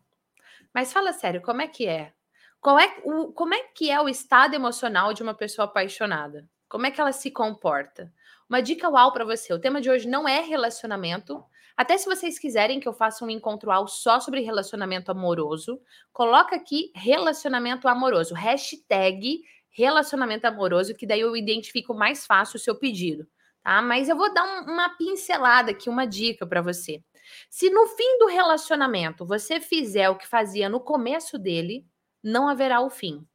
[0.73, 2.13] Mas fala sério, como é que é?
[2.59, 6.49] Qual é o, como é que é o estado emocional de uma pessoa apaixonada?
[6.67, 8.11] Como é que ela se comporta?
[8.49, 9.53] Uma dica uau para você.
[9.53, 11.43] O tema de hoje não é relacionamento,
[11.77, 15.81] Até se vocês quiserem que eu faça um encontro ao só sobre relacionamento amoroso,
[16.13, 22.75] coloca aqui relacionamento amoroso, hashtag relacionamento amoroso, que daí eu identifico mais fácil o seu
[22.75, 23.27] pedido,
[23.61, 23.81] tá?
[23.81, 27.03] Mas eu vou dar um, uma pincelada aqui, uma dica para você.
[27.49, 31.85] Se no fim do relacionamento você fizer o que fazia no começo dele,
[32.23, 33.27] não haverá o fim.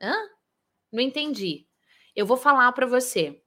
[0.00, 0.14] Hã?
[0.90, 1.66] Não entendi.
[2.16, 3.42] Eu vou falar para você.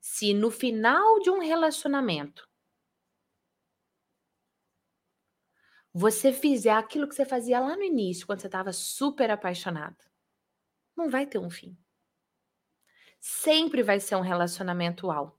[0.00, 2.48] Se no final de um relacionamento
[5.92, 9.96] você fizer aquilo que você fazia lá no início, quando você estava super apaixonado,
[10.96, 11.76] não vai ter um fim.
[13.20, 15.38] Sempre vai ser um relacionamento uau.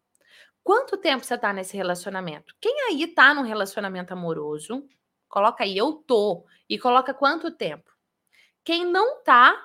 [0.63, 2.55] Quanto tempo você está nesse relacionamento?
[2.61, 4.87] Quem aí está num relacionamento amoroso,
[5.27, 7.91] coloca aí, eu tô, e coloca quanto tempo.
[8.63, 9.61] Quem não tá,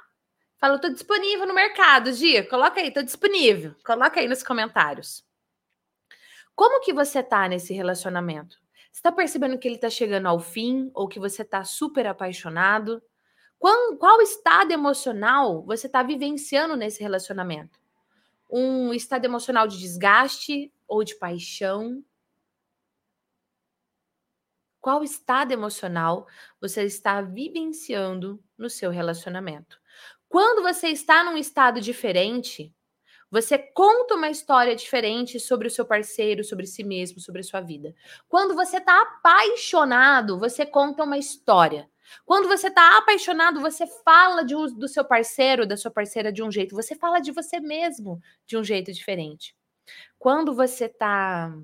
[0.57, 3.76] fala, eu tô disponível no mercado, Gia, coloca aí, tô disponível.
[3.84, 5.24] Coloca aí nos comentários.
[6.57, 8.59] Como que você tá nesse relacionamento?
[8.99, 13.01] Você tá percebendo que ele tá chegando ao fim ou que você tá super apaixonado?
[13.57, 17.78] Qual, qual estado emocional você está vivenciando nesse relacionamento?
[18.51, 22.05] Um estado emocional de desgaste ou de paixão?
[24.80, 26.26] Qual estado emocional
[26.61, 29.80] você está vivenciando no seu relacionamento?
[30.28, 32.74] Quando você está num estado diferente,
[33.31, 37.61] você conta uma história diferente sobre o seu parceiro, sobre si mesmo, sobre a sua
[37.61, 37.95] vida.
[38.29, 41.89] Quando você está apaixonado, você conta uma história.
[42.24, 46.51] Quando você está apaixonado, você fala de, do seu parceiro, da sua parceira de um
[46.51, 46.74] jeito.
[46.74, 49.55] Você fala de você mesmo de um jeito diferente.
[50.18, 51.55] Quando você está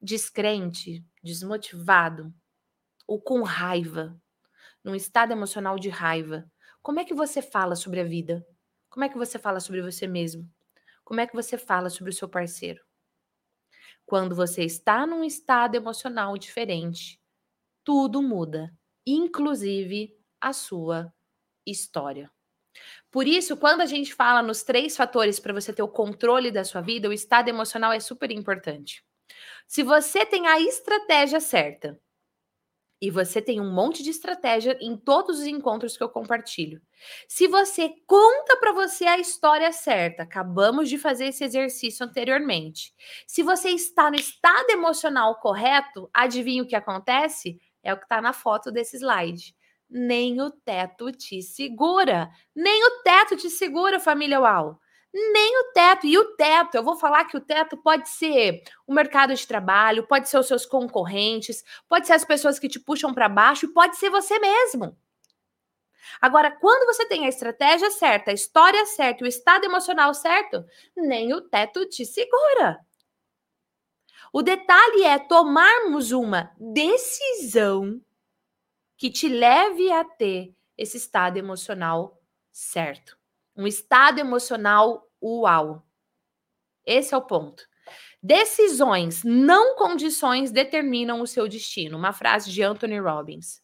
[0.00, 2.32] descrente, desmotivado
[3.06, 4.14] ou com raiva,
[4.84, 6.50] num estado emocional de raiva,
[6.82, 8.46] como é que você fala sobre a vida?
[8.90, 10.48] Como é que você fala sobre você mesmo?
[11.04, 12.82] Como é que você fala sobre o seu parceiro?
[14.06, 17.20] Quando você está num estado emocional diferente,
[17.84, 18.72] tudo muda
[19.06, 21.12] inclusive a sua
[21.66, 22.30] história.
[23.10, 26.64] Por isso, quando a gente fala nos três fatores para você ter o controle da
[26.64, 29.04] sua vida, o estado emocional é super importante.
[29.66, 32.00] Se você tem a estratégia certa,
[33.00, 36.80] e você tem um monte de estratégia em todos os encontros que eu compartilho.
[37.28, 42.92] Se você conta para você a história certa, acabamos de fazer esse exercício anteriormente.
[43.26, 47.60] Se você está no estado emocional correto, adivinha o que acontece?
[47.82, 49.54] É o que está na foto desse slide.
[49.88, 52.28] Nem o teto te segura.
[52.54, 54.78] Nem o teto te segura, família UAU.
[55.12, 56.06] Nem o teto.
[56.06, 60.06] E o teto, eu vou falar que o teto pode ser o mercado de trabalho,
[60.06, 63.72] pode ser os seus concorrentes, pode ser as pessoas que te puxam para baixo e
[63.72, 64.96] pode ser você mesmo.
[66.20, 70.64] Agora, quando você tem a estratégia certa, a história certa, o estado emocional certo,
[70.96, 72.78] nem o teto te segura.
[74.32, 78.00] O detalhe é tomarmos uma decisão
[78.96, 82.20] que te leve a ter esse estado emocional
[82.52, 83.17] certo.
[83.58, 85.84] Um estado emocional uau.
[86.86, 87.66] Esse é o ponto.
[88.22, 91.98] Decisões, não condições, determinam o seu destino.
[91.98, 93.60] Uma frase de Anthony Robbins.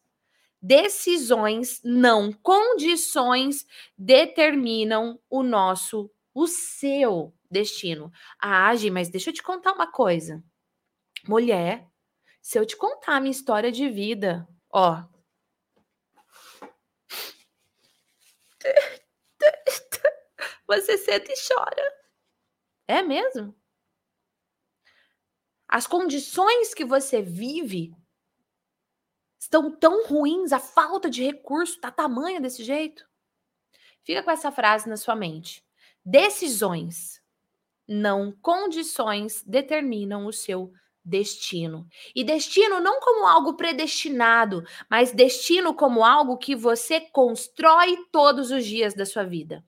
[0.60, 3.66] Decisões, não condições,
[3.96, 8.10] determinam o nosso, o seu destino.
[8.40, 10.42] Ah, Agi, mas deixa eu te contar uma coisa.
[11.28, 11.86] Mulher,
[12.42, 15.04] se eu te contar a minha história de vida, ó.
[20.80, 21.94] Você senta e chora.
[22.86, 23.54] É mesmo?
[25.68, 27.94] As condições que você vive
[29.38, 33.06] estão tão ruins, a falta de recurso tá tamanha desse jeito.
[34.02, 35.64] Fica com essa frase na sua mente.
[36.04, 37.22] Decisões,
[37.88, 40.72] não condições, determinam o seu
[41.04, 41.86] destino.
[42.14, 48.64] E destino não como algo predestinado, mas destino como algo que você constrói todos os
[48.64, 49.64] dias da sua vida.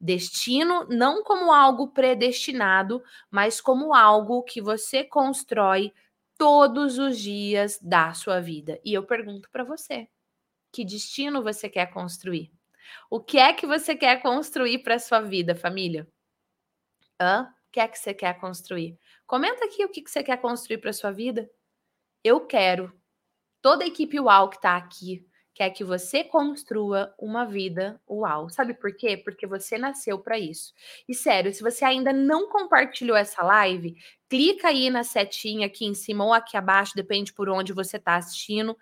[0.00, 5.92] Destino não como algo predestinado, mas como algo que você constrói
[6.38, 8.80] todos os dias da sua vida.
[8.84, 10.08] E eu pergunto para você:
[10.72, 12.50] que destino você quer construir?
[13.10, 16.08] O que é que você quer construir para sua vida, família?
[17.20, 17.54] Hã?
[17.68, 18.98] O que é que você quer construir?
[19.26, 21.48] Comenta aqui o que você quer construir para sua vida.
[22.24, 22.92] Eu quero.
[23.62, 25.29] Toda a equipe UAU que está aqui
[25.60, 28.48] quer que você construa uma vida UAU.
[28.48, 29.14] Sabe por quê?
[29.14, 30.72] Porque você nasceu para isso.
[31.06, 33.94] E sério, se você ainda não compartilhou essa live,
[34.26, 38.16] clica aí na setinha aqui em cima ou aqui abaixo, depende por onde você está
[38.16, 38.74] assistindo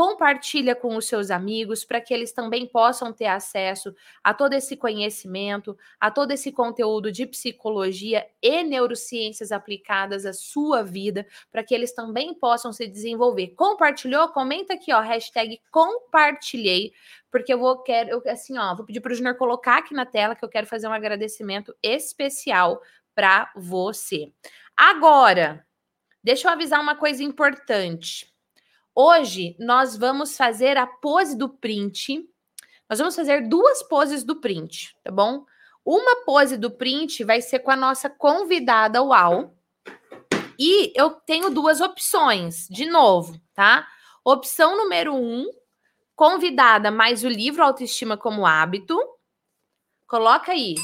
[0.00, 3.94] compartilha com os seus amigos para que eles também possam ter acesso
[4.24, 10.82] a todo esse conhecimento, a todo esse conteúdo de psicologia e neurociências aplicadas à sua
[10.82, 13.48] vida, para que eles também possam se desenvolver.
[13.48, 14.28] Compartilhou?
[14.28, 16.94] Comenta aqui, ó, hashtag compartilhei,
[17.30, 20.06] porque eu vou quero, eu, assim, ó, vou pedir para o Junior colocar aqui na
[20.06, 22.80] tela que eu quero fazer um agradecimento especial
[23.14, 24.32] para você.
[24.74, 25.62] Agora,
[26.24, 28.29] deixa eu avisar uma coisa importante.
[28.94, 32.28] Hoje nós vamos fazer a pose do print.
[32.88, 35.44] Nós vamos fazer duas poses do print, tá bom?
[35.84, 39.54] Uma pose do print vai ser com a nossa convidada UAU.
[40.58, 43.88] E eu tenho duas opções, de novo, tá?
[44.22, 45.48] Opção número um,
[46.14, 48.98] convidada mais o livro Autoestima como Hábito.
[50.06, 50.74] Coloca aí,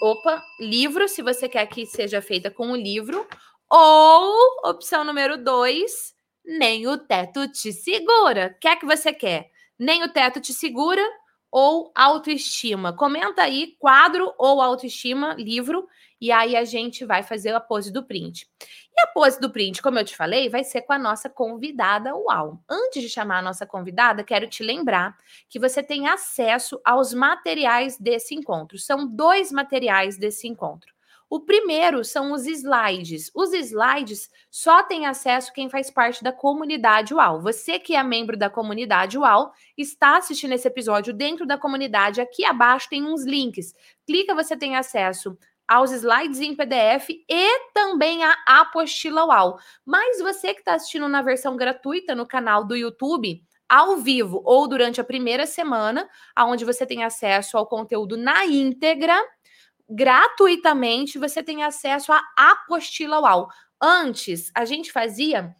[0.00, 3.26] opa, livro, se você quer que seja feita com o livro.
[3.68, 6.14] Ou opção número dois,
[6.48, 8.54] nem o teto te segura.
[8.56, 9.50] O que é que você quer?
[9.78, 11.02] Nem o teto te segura
[11.50, 12.90] ou autoestima?
[12.90, 15.86] Comenta aí, quadro ou autoestima, livro,
[16.18, 18.48] e aí a gente vai fazer a pose do print.
[18.96, 22.16] E a pose do print, como eu te falei, vai ser com a nossa convidada
[22.16, 22.58] UAU.
[22.68, 25.16] Antes de chamar a nossa convidada, quero te lembrar
[25.50, 28.78] que você tem acesso aos materiais desse encontro.
[28.78, 30.97] São dois materiais desse encontro.
[31.30, 33.30] O primeiro são os slides.
[33.34, 37.42] Os slides só tem acesso quem faz parte da comunidade UAU.
[37.42, 42.20] Você que é membro da comunidade UAU, está assistindo esse episódio dentro da comunidade.
[42.20, 43.74] Aqui abaixo tem uns links.
[44.06, 45.36] Clica, você tem acesso
[45.68, 49.58] aos slides em PDF e também a apostila UAU.
[49.84, 54.66] Mas você que está assistindo na versão gratuita no canal do YouTube, ao vivo ou
[54.66, 59.14] durante a primeira semana, aonde você tem acesso ao conteúdo na íntegra,
[59.88, 63.48] gratuitamente você tem acesso à apostila UAU.
[63.80, 65.54] Antes, a gente fazia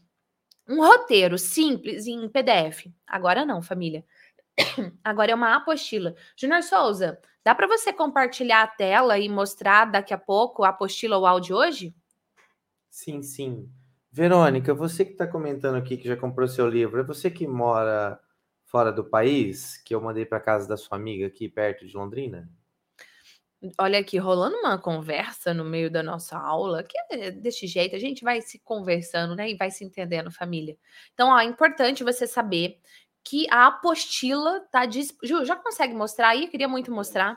[0.68, 2.92] um roteiro simples em PDF.
[3.06, 4.04] Agora não, família.
[5.02, 6.14] Agora é uma apostila.
[6.36, 11.18] Junior Souza, dá para você compartilhar a tela e mostrar daqui a pouco a apostila
[11.18, 11.94] UAU de hoje?
[12.90, 13.70] Sim, sim.
[14.10, 18.18] Verônica, você que está comentando aqui que já comprou seu livro, é você que mora
[18.64, 22.50] fora do país, que eu mandei para casa da sua amiga aqui perto de Londrina?
[23.76, 27.98] Olha aqui, rolando uma conversa no meio da nossa aula, que é desse jeito, a
[27.98, 30.76] gente vai se conversando, né, e vai se entendendo, família.
[31.12, 32.78] Então, ó, é importante você saber
[33.24, 35.38] que a apostila tá disponível.
[35.40, 36.46] Ju, já consegue mostrar aí?
[36.46, 37.36] Queria muito mostrar.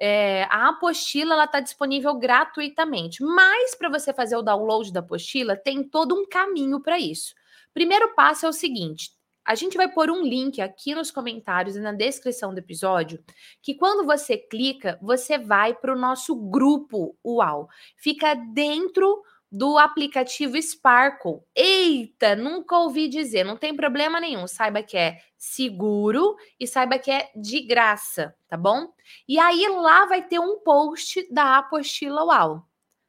[0.00, 5.56] É, a apostila ela está disponível gratuitamente, mas para você fazer o download da apostila,
[5.56, 7.34] tem todo um caminho para isso.
[7.72, 9.12] Primeiro passo é o seguinte:
[9.44, 13.22] a gente vai pôr um link aqui nos comentários e na descrição do episódio,
[13.62, 17.68] que quando você clica, você vai para o nosso grupo UAU.
[17.96, 19.22] Fica dentro
[19.52, 21.40] do aplicativo Sparkle.
[21.54, 24.48] Eita, nunca ouvi dizer, não tem problema nenhum.
[24.48, 28.92] Saiba que é seguro e saiba que é de graça, tá bom?
[29.28, 32.66] E aí lá vai ter um post da apostila UAU.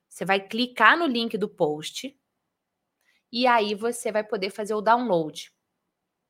[0.07, 2.15] Você vai clicar no link do post
[3.31, 5.54] e aí você vai poder fazer o download.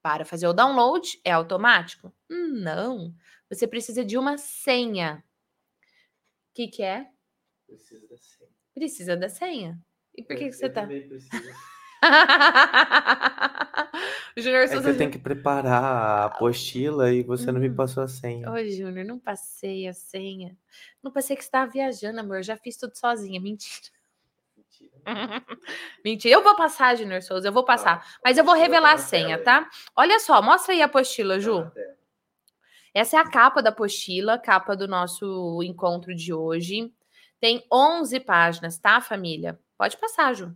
[0.05, 2.13] Para fazer o download, é automático?
[2.29, 3.11] Não.
[3.49, 5.23] Você precisa de uma senha.
[6.51, 7.09] O que, que é?
[7.65, 8.49] Precisa da senha.
[8.75, 9.81] Precisa da senha.
[10.15, 10.87] E por que, eu, que você eu tá?
[14.37, 14.93] O Júnior é Souza.
[14.93, 17.75] Você tem que preparar a apostila e você não me uhum.
[17.75, 18.47] passou a senha.
[18.51, 20.55] Ô, Júnior, não passei a senha.
[21.01, 22.37] Não passei que você estava viajando, amor.
[22.37, 23.41] Eu já fiz tudo sozinha.
[23.41, 23.94] Mentira.
[26.03, 27.99] Mentira, eu vou passar, Junior Souza, eu vou passar.
[27.99, 28.07] Tá.
[28.23, 29.69] Mas eu vou revelar a senha, tá?
[29.95, 31.69] Olha só, mostra aí a apostila, Ju.
[32.93, 36.91] Essa é a capa da apostila, capa do nosso encontro de hoje.
[37.39, 39.59] Tem 11 páginas, tá, família?
[39.77, 40.55] Pode passar, Ju.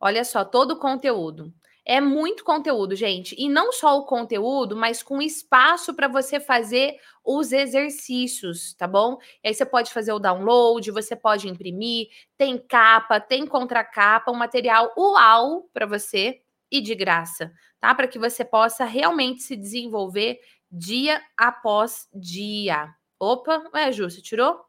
[0.00, 1.52] Olha só, todo o conteúdo.
[1.88, 3.36] É muito conteúdo, gente.
[3.38, 9.18] E não só o conteúdo, mas com espaço para você fazer os exercícios, tá bom?
[9.44, 14.34] E aí você pode fazer o download, você pode imprimir, tem capa, tem contracapa, um
[14.34, 17.94] material uau para você e de graça, tá?
[17.94, 22.92] Para que você possa realmente se desenvolver dia após dia.
[23.16, 24.60] Opa, é, Ju, você tirou?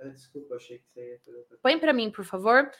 [0.00, 1.58] Ah, desculpa, achei que você ia fazer.
[1.62, 2.70] Põe para mim, por favor.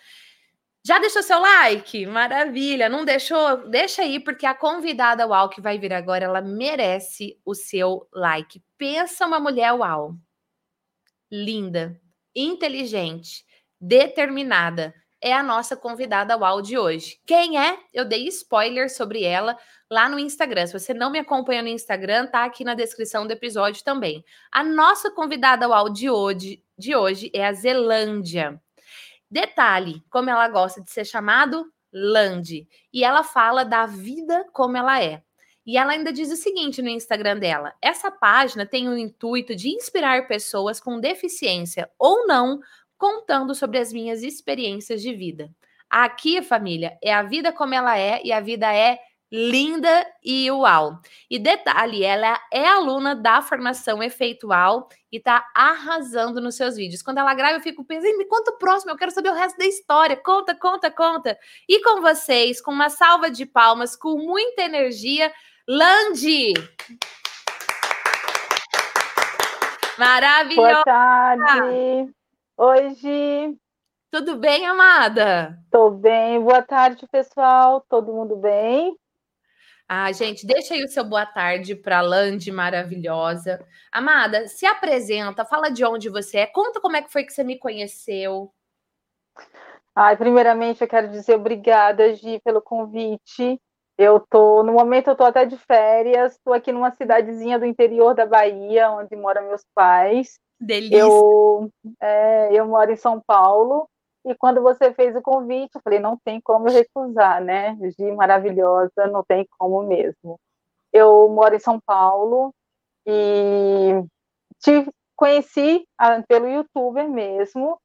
[0.86, 2.06] Já deixou seu like?
[2.06, 2.88] Maravilha.
[2.88, 3.68] Não deixou?
[3.68, 8.62] Deixa aí, porque a convidada UAU que vai vir agora, ela merece o seu like.
[8.78, 10.14] Pensa uma mulher UAU.
[11.28, 12.00] Linda,
[12.32, 13.44] inteligente,
[13.80, 14.94] determinada.
[15.20, 17.18] É a nossa convidada UAU de hoje.
[17.26, 17.80] Quem é?
[17.92, 19.58] Eu dei spoiler sobre ela
[19.90, 20.68] lá no Instagram.
[20.68, 24.24] Se você não me acompanha no Instagram, tá aqui na descrição do episódio também.
[24.52, 28.62] A nossa convidada UAU de hoje, de hoje é a Zelândia.
[29.30, 35.02] Detalhe, como ela gosta de ser chamado Land, e ela fala da vida como ela
[35.02, 35.22] é.
[35.64, 39.68] E ela ainda diz o seguinte no Instagram dela: essa página tem o intuito de
[39.68, 42.60] inspirar pessoas com deficiência ou não,
[42.96, 45.50] contando sobre as minhas experiências de vida.
[45.90, 48.98] Aqui, família, é a vida como ela é e a vida é
[49.30, 51.00] linda e uau.
[51.30, 57.02] E detalhe, ela é aluna da formação efeitual e tá arrasando nos seus vídeos.
[57.02, 59.58] Quando ela grava, eu fico pensando, me conta o próximo, eu quero saber o resto
[59.58, 60.16] da história.
[60.16, 61.38] Conta, conta, conta.
[61.68, 65.32] E com vocês, com uma salva de palmas, com muita energia,
[65.68, 66.52] Landi.
[69.98, 70.72] Maravilhosa.
[70.72, 72.14] Boa tarde.
[72.56, 73.56] Hoje
[74.10, 75.58] tudo bem, amada?
[75.70, 76.40] Tô bem.
[76.40, 77.84] Boa tarde, pessoal.
[77.86, 78.96] Todo mundo bem?
[79.88, 83.64] Ah, gente, deixa aí o seu boa tarde para a Lande maravilhosa.
[83.92, 87.44] Amada, se apresenta, fala de onde você é, conta como é que foi que você
[87.44, 88.50] me conheceu.
[89.94, 93.60] Ai, primeiramente eu quero dizer obrigada, Gi, pelo convite.
[93.96, 98.12] Eu tô, no momento eu tô até de férias, estou aqui numa cidadezinha do interior
[98.12, 100.38] da Bahia, onde moram meus pais.
[100.60, 100.98] Delícia.
[100.98, 101.70] Eu,
[102.02, 103.88] é, eu moro em São Paulo
[104.26, 107.78] e quando você fez o convite, eu falei, não tem como recusar, né?
[107.96, 110.40] Gi maravilhosa, não tem como mesmo.
[110.92, 112.52] Eu moro em São Paulo
[113.06, 114.02] e
[114.58, 117.80] te conheci ah, pelo youtuber mesmo.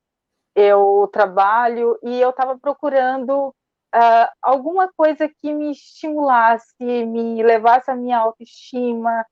[0.55, 3.49] Eu trabalho e eu estava procurando
[3.95, 9.23] uh, alguma coisa que me estimulasse, me levasse a minha autoestima,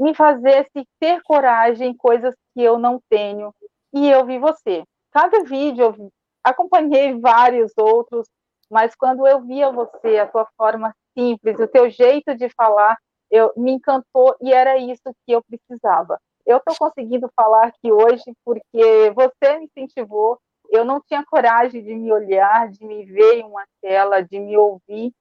[0.00, 3.54] me fazesse ter coragem, coisas que eu não tenho.
[3.92, 4.84] E eu vi você.
[5.12, 6.12] Cada vídeo eu
[6.46, 8.28] acompanhei vários outros,
[8.70, 12.96] mas quando eu via você, a tua forma simples, o teu jeito de falar,
[13.30, 16.18] eu me encantou e era isso que eu precisava.
[16.44, 20.38] Eu estou conseguindo falar aqui hoje porque você me incentivou.
[20.70, 24.56] Eu não tinha coragem de me olhar, de me ver em uma tela, de me
[24.56, 25.12] ouvir.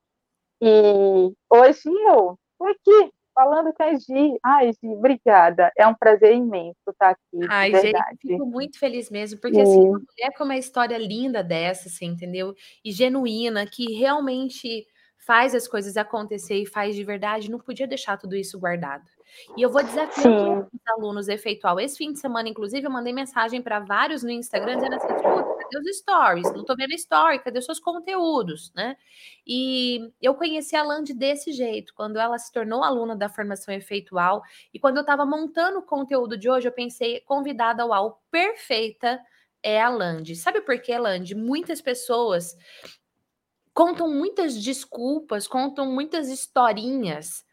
[0.62, 4.40] E hoje eu estou aqui falando com a Gi.
[4.44, 5.72] Ai, Gi, obrigada.
[5.78, 7.46] É um prazer imenso estar aqui.
[7.50, 8.18] Ai, verdade.
[8.24, 12.08] Gi, fico muito feliz mesmo, porque assim, uma mulher com uma história linda dessa, assim,
[12.08, 12.56] entendeu?
[12.84, 14.88] E genuína, que realmente
[15.26, 19.04] faz as coisas acontecer e faz de verdade, não podia deixar tudo isso guardado.
[19.58, 21.80] E eu vou desafiar os alunos efeitual.
[21.80, 25.08] Esse fim de semana, inclusive, eu mandei mensagem para vários no Instagram dizendo assim:
[25.70, 26.52] cadê os stories?
[26.52, 28.96] Não estou vendo story, cadê os seus conteúdos, né?
[29.46, 34.42] E eu conheci a Land desse jeito, quando ela se tornou aluna da formação efeitual.
[34.74, 39.20] E quando eu estava montando o conteúdo de hoje, eu pensei, convidada UAU perfeita
[39.62, 40.36] é a Land.
[40.36, 41.34] Sabe por quê, Land?
[41.36, 42.56] Muitas pessoas
[43.74, 47.46] contam muitas desculpas, contam muitas historinhas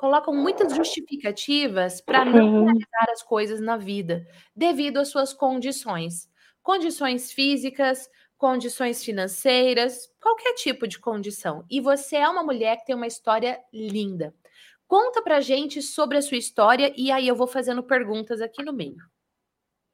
[0.00, 6.29] colocam muitas justificativas para não realizar as coisas na vida, devido às suas condições.
[6.62, 11.64] Condições físicas, condições financeiras, qualquer tipo de condição.
[11.70, 14.34] E você é uma mulher que tem uma história linda.
[14.88, 18.72] Conta pra gente sobre a sua história e aí eu vou fazendo perguntas aqui no
[18.72, 18.96] meio.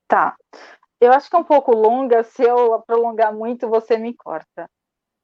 [0.08, 0.36] Tá.
[1.00, 4.70] Eu acho que é um pouco longa, se eu prolongar muito, você me corta.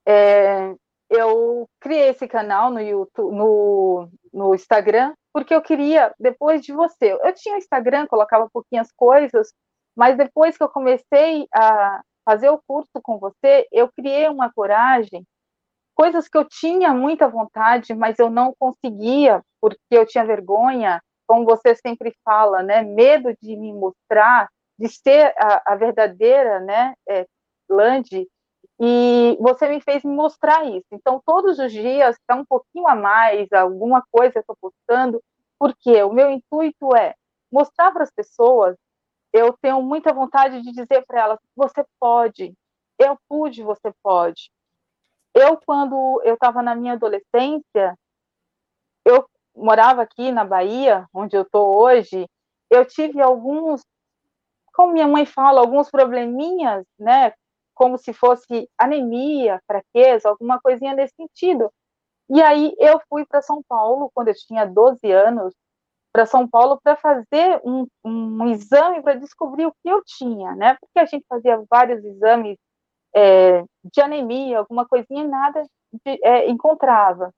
[0.07, 0.74] É,
[1.09, 7.12] eu criei esse canal no YouTube, no, no Instagram, porque eu queria, depois de você,
[7.12, 9.53] eu tinha Instagram, colocava pouquinhas coisas,
[9.97, 15.26] mas depois que eu comecei a fazer o curso com você, eu criei uma coragem,
[15.95, 21.45] coisas que eu tinha muita vontade, mas eu não conseguia, porque eu tinha vergonha, como
[21.45, 27.26] você sempre fala, né, medo de me mostrar, de ser a, a verdadeira, né, é,
[27.68, 28.28] Lande,
[28.80, 30.86] e você me fez me mostrar isso.
[30.93, 35.22] Então, todos os dias está um pouquinho a mais, alguma coisa eu estou postando,
[35.59, 37.14] porque o meu intuito é
[37.51, 38.76] mostrar para as pessoas.
[39.33, 42.55] Eu tenho muita vontade de dizer para elas: você pode,
[42.99, 44.51] eu pude, você pode.
[45.35, 47.99] Eu, quando eu estava na minha adolescência,
[49.05, 49.26] eu
[49.57, 52.28] morava aqui na Bahia, onde eu estou hoje,
[52.70, 53.83] eu tive alguns,
[54.74, 57.33] como minha mãe fala, alguns probleminhas, né,
[57.74, 61.72] como se fosse anemia, fraqueza, alguma coisinha nesse sentido.
[62.28, 65.55] E aí eu fui para São Paulo, quando eu tinha 12 anos,
[66.12, 70.76] para São Paulo para fazer um, um exame para descobrir o que eu tinha, né?
[70.80, 72.58] Porque a gente fazia vários exames
[73.14, 75.62] é, de anemia, alguma coisinha, e nada
[76.04, 77.32] de, é, encontrava.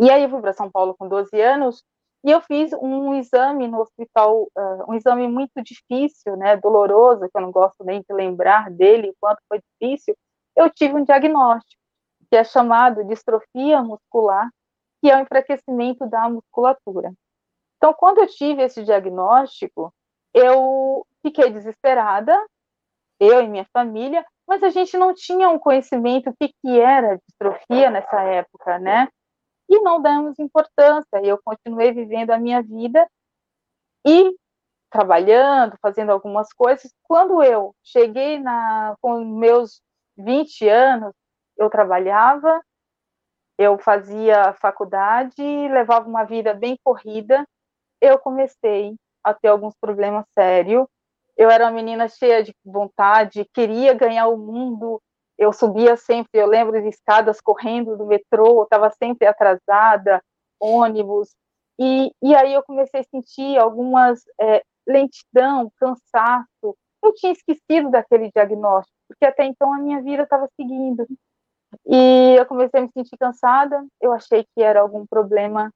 [0.00, 1.84] E aí eu fui para São Paulo com 12 anos
[2.24, 7.36] e eu fiz um exame no hospital, uh, um exame muito difícil, né, doloroso, que
[7.36, 10.16] eu não gosto nem de lembrar dele, o quanto foi difícil.
[10.56, 11.80] Eu tive um diagnóstico,
[12.28, 14.48] que é chamado distrofia muscular,
[15.00, 17.12] que é o enfraquecimento da musculatura.
[17.78, 19.92] Então, quando eu tive esse diagnóstico,
[20.34, 22.36] eu fiquei desesperada,
[23.18, 27.18] eu e minha família, mas a gente não tinha um conhecimento do que, que era
[27.26, 29.08] distrofia nessa época, né?
[29.68, 31.20] e não damos importância.
[31.22, 33.06] Eu continuei vivendo a minha vida
[34.06, 34.34] e
[34.90, 36.90] trabalhando, fazendo algumas coisas.
[37.02, 39.82] Quando eu cheguei na, com meus
[40.16, 41.12] 20 anos,
[41.56, 42.62] eu trabalhava,
[43.58, 47.46] eu fazia faculdade, levava uma vida bem corrida.
[48.00, 50.86] Eu comecei a ter alguns problemas sérios.
[51.36, 55.00] Eu era uma menina cheia de vontade, queria ganhar o mundo.
[55.36, 60.20] Eu subia sempre, eu lembro de escadas correndo do metrô, estava sempre atrasada,
[60.60, 61.28] ônibus.
[61.78, 66.76] E, e aí eu comecei a sentir algumas é, lentidão, cansaço.
[67.00, 71.06] Eu tinha esquecido daquele diagnóstico, porque até então a minha vida estava seguindo.
[71.86, 75.72] E eu comecei a me sentir cansada, eu achei que era algum problema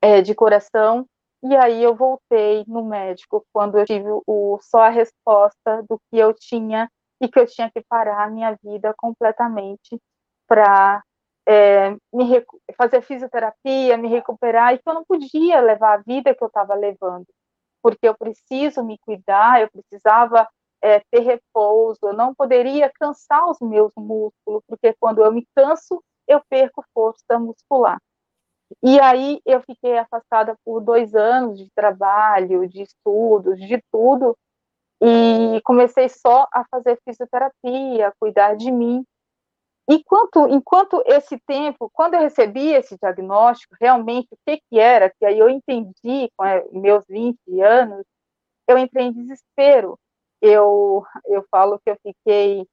[0.00, 1.06] é, de coração,
[1.42, 6.18] e aí eu voltei no médico quando eu tive o, só a resposta do que
[6.18, 6.90] eu tinha
[7.20, 10.00] e que eu tinha que parar a minha vida completamente
[10.46, 11.02] para
[11.46, 12.44] é, me
[12.76, 16.74] fazer fisioterapia, me recuperar, e que eu não podia levar a vida que eu estava
[16.74, 17.26] levando
[17.82, 20.48] porque eu preciso me cuidar, eu precisava
[20.80, 26.02] é, ter repouso, eu não poderia cansar os meus músculos, porque quando eu me canso,
[26.28, 28.00] eu perco força muscular.
[28.82, 34.36] E aí eu fiquei afastada por dois anos de trabalho, de estudos, de tudo,
[35.02, 39.04] e comecei só a fazer fisioterapia, cuidar de mim,
[39.88, 45.24] Enquanto, enquanto esse tempo, quando eu recebi esse diagnóstico, realmente o que, que era, que
[45.24, 48.04] aí eu entendi com eh, meus 20 anos,
[48.68, 49.98] eu entrei em desespero.
[50.40, 52.66] Eu, eu falo que eu fiquei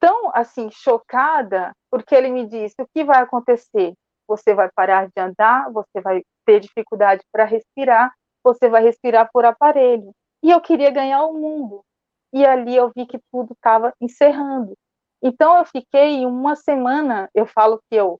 [0.00, 3.94] tão assim chocada, porque ele me disse: o que vai acontecer?
[4.32, 8.10] Você vai parar de andar, você vai ter dificuldade para respirar,
[8.42, 10.12] você vai respirar por aparelho.
[10.42, 11.84] E eu queria ganhar o mundo.
[12.32, 14.74] E ali eu vi que tudo estava encerrando.
[15.22, 18.18] Então, eu fiquei uma semana, eu falo que eu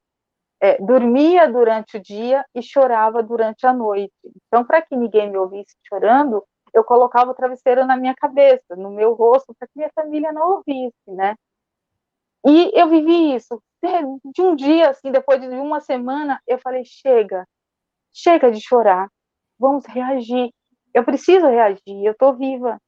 [0.60, 4.12] é, dormia durante o dia e chorava durante a noite.
[4.46, 6.44] Então, para que ninguém me ouvisse chorando,
[6.74, 10.56] eu colocava o travesseiro na minha cabeça, no meu rosto, para que minha família não
[10.56, 11.34] ouvisse, né?
[12.46, 13.62] E eu vivi isso.
[14.34, 17.46] De um dia, assim, depois de uma semana, eu falei: chega,
[18.12, 19.08] chega de chorar,
[19.58, 20.52] vamos reagir.
[20.94, 22.78] Eu preciso reagir, eu estou viva.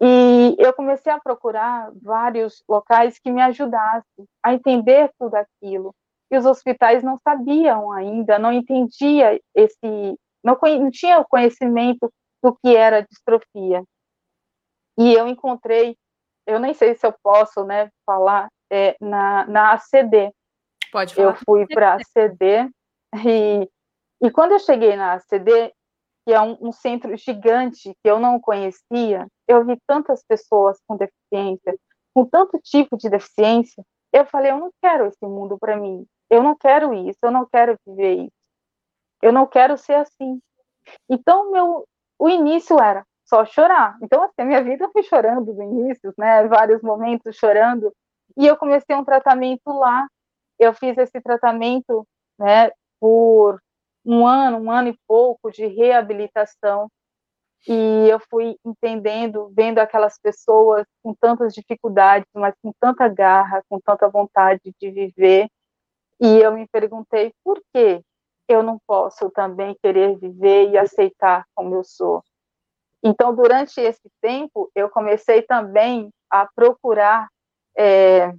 [0.00, 5.94] E eu comecei a procurar vários locais que me ajudassem a entender tudo aquilo.
[6.30, 12.54] E os hospitais não sabiam ainda, não entendia esse, não, não tinha o conhecimento do
[12.56, 13.82] que era distrofia.
[14.98, 15.96] E eu encontrei,
[16.46, 20.32] eu nem sei se eu posso, né, falar é, na, na ACD.
[20.92, 21.28] Pode falar.
[21.28, 22.70] Eu fui para a ACD
[23.24, 23.70] e,
[24.22, 25.72] e quando eu cheguei na ACD,
[26.24, 30.96] que é um, um, centro gigante que eu não conhecia, eu vi tantas pessoas com
[30.96, 31.78] deficiência,
[32.14, 36.42] com tanto tipo de deficiência, eu falei, eu não quero esse mundo para mim, eu
[36.42, 38.32] não quero isso, eu não quero viver isso,
[39.22, 40.40] eu não quero ser assim.
[41.08, 41.86] Então, meu,
[42.18, 43.98] o início era só chorar.
[44.02, 47.92] Então, assim, a minha vida foi chorando no início, né, vários momentos chorando,
[48.36, 50.06] e eu comecei um tratamento lá,
[50.58, 52.06] eu fiz esse tratamento,
[52.38, 52.70] né,
[53.00, 53.60] por
[54.04, 56.88] um ano, um ano e pouco de reabilitação.
[57.68, 63.80] E eu fui entendendo, vendo aquelas pessoas com tantas dificuldades, mas com tanta garra, com
[63.80, 65.48] tanta vontade de viver.
[66.20, 68.00] E eu me perguntei por que
[68.48, 72.22] eu não posso também querer viver e aceitar como eu sou.
[73.02, 77.28] Então, durante esse tempo, eu comecei também a procurar.
[77.76, 78.32] É,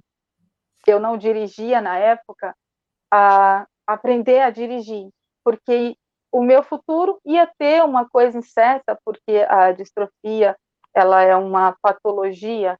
[0.86, 2.54] eu não dirigia na época,
[3.10, 5.10] a aprender a dirigir
[5.48, 5.96] porque
[6.30, 10.54] o meu futuro ia ter uma coisa incerta, porque a distrofia
[10.94, 12.78] ela é uma patologia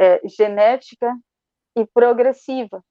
[0.00, 1.14] é, genética
[1.76, 2.82] e progressiva,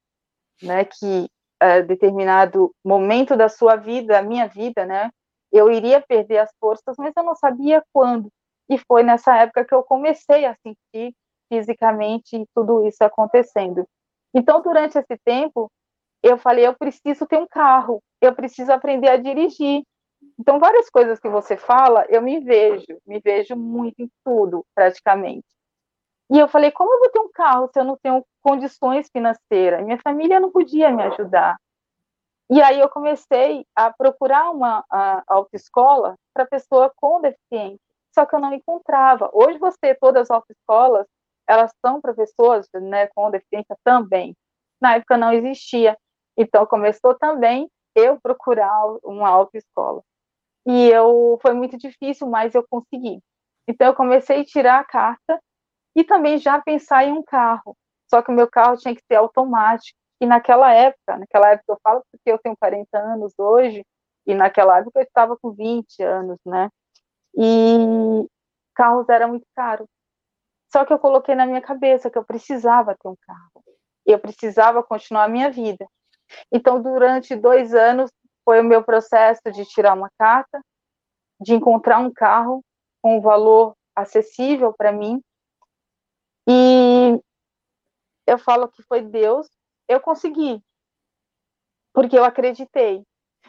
[0.61, 1.27] né, que
[1.59, 5.09] a determinado momento da sua vida, a minha vida, né,
[5.51, 8.29] eu iria perder as forças, mas eu não sabia quando.
[8.69, 11.13] E foi nessa época que eu comecei a sentir
[11.51, 13.85] fisicamente tudo isso acontecendo.
[14.33, 15.69] Então, durante esse tempo,
[16.23, 19.83] eu falei, eu preciso ter um carro, eu preciso aprender a dirigir.
[20.39, 25.45] Então, várias coisas que você fala, eu me vejo, me vejo muito em tudo, praticamente.
[26.31, 29.83] E eu falei, como eu vou ter um carro se eu não tenho condições financeiras?
[29.83, 31.57] Minha família não podia me ajudar.
[32.51, 37.79] E aí eu comecei a procurar uma a, autoescola para pessoa com deficiência,
[38.13, 39.29] só que eu não encontrava.
[39.31, 41.07] Hoje você, todas as autoescolas,
[41.47, 44.35] elas são para pessoas né, com deficiência também.
[44.81, 45.97] Na época não existia.
[46.37, 50.03] Então começou também eu procurar uma autoescola.
[50.67, 53.21] E eu foi muito difícil, mas eu consegui.
[53.65, 55.39] Então eu comecei a tirar a carta
[55.95, 57.77] e também já pensar em um carro.
[58.09, 61.79] Só que o meu carro tinha que ser automático, E naquela época, naquela época eu
[61.83, 63.83] falo porque eu tenho 40 anos hoje,
[64.27, 66.69] e naquela época eu estava com 20 anos, né?
[67.35, 68.27] E
[68.75, 69.87] carros eram muito caros.
[70.71, 73.63] Só que eu coloquei na minha cabeça que eu precisava ter um carro.
[74.05, 75.87] Eu precisava continuar a minha vida.
[76.51, 78.11] Então, durante dois anos,
[78.45, 80.61] foi o meu processo de tirar uma carta,
[81.41, 82.63] de encontrar um carro
[83.01, 85.19] com um valor acessível para mim.
[86.47, 87.19] E
[88.27, 89.47] eu falo que foi Deus,
[89.91, 90.61] eu consegui,
[91.93, 93.03] porque eu acreditei.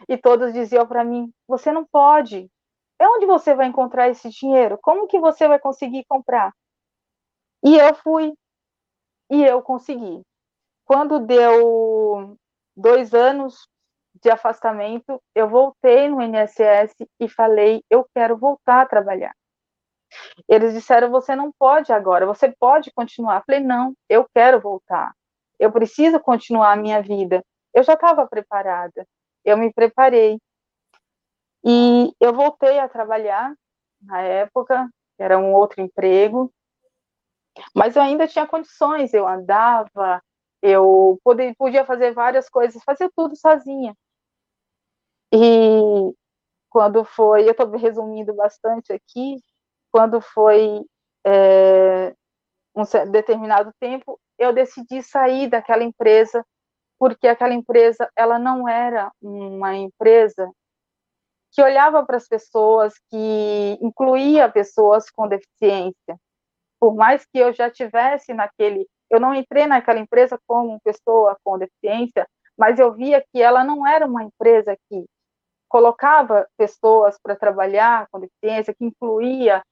[0.09, 2.51] E todos diziam para mim: você não pode.
[2.99, 4.79] É onde você vai encontrar esse dinheiro?
[4.83, 6.53] Como que você vai conseguir comprar?
[7.65, 8.33] E eu fui,
[9.31, 10.23] e eu consegui.
[10.85, 12.37] Quando deu
[12.77, 13.69] dois anos
[14.23, 19.35] de afastamento, eu voltei no INSS e falei: eu quero voltar a trabalhar.
[20.49, 23.37] Eles disseram: você não pode agora, você pode continuar.
[23.39, 25.13] Eu falei: não, eu quero voltar.
[25.63, 27.41] Eu preciso continuar a minha vida.
[27.73, 29.07] Eu já estava preparada,
[29.45, 30.41] eu me preparei.
[31.65, 33.55] E eu voltei a trabalhar
[34.01, 36.53] na época, era um outro emprego,
[37.73, 40.21] mas eu ainda tinha condições, eu andava,
[40.61, 43.95] eu podia, fazer várias coisas, fazia tudo sozinha.
[45.33, 46.13] E
[46.71, 49.37] quando foi, eu estou resumindo bastante aqui,
[49.93, 50.85] quando foi
[51.25, 52.13] é,
[52.75, 52.83] um
[53.13, 56.45] determinado tempo, eu decidi sair daquela empresa,
[56.99, 60.51] porque aquela empresa, ela não era uma empresa
[61.53, 66.19] que olhava para as pessoas, que incluía pessoas com deficiência.
[66.81, 71.59] Por mais que eu já tivesse naquele, eu não entrei naquela empresa como pessoa com
[71.59, 72.27] deficiência,
[72.57, 75.05] mas eu via que ela não era uma empresa que
[75.69, 79.63] colocava pessoas para trabalhar com deficiência, que incluía.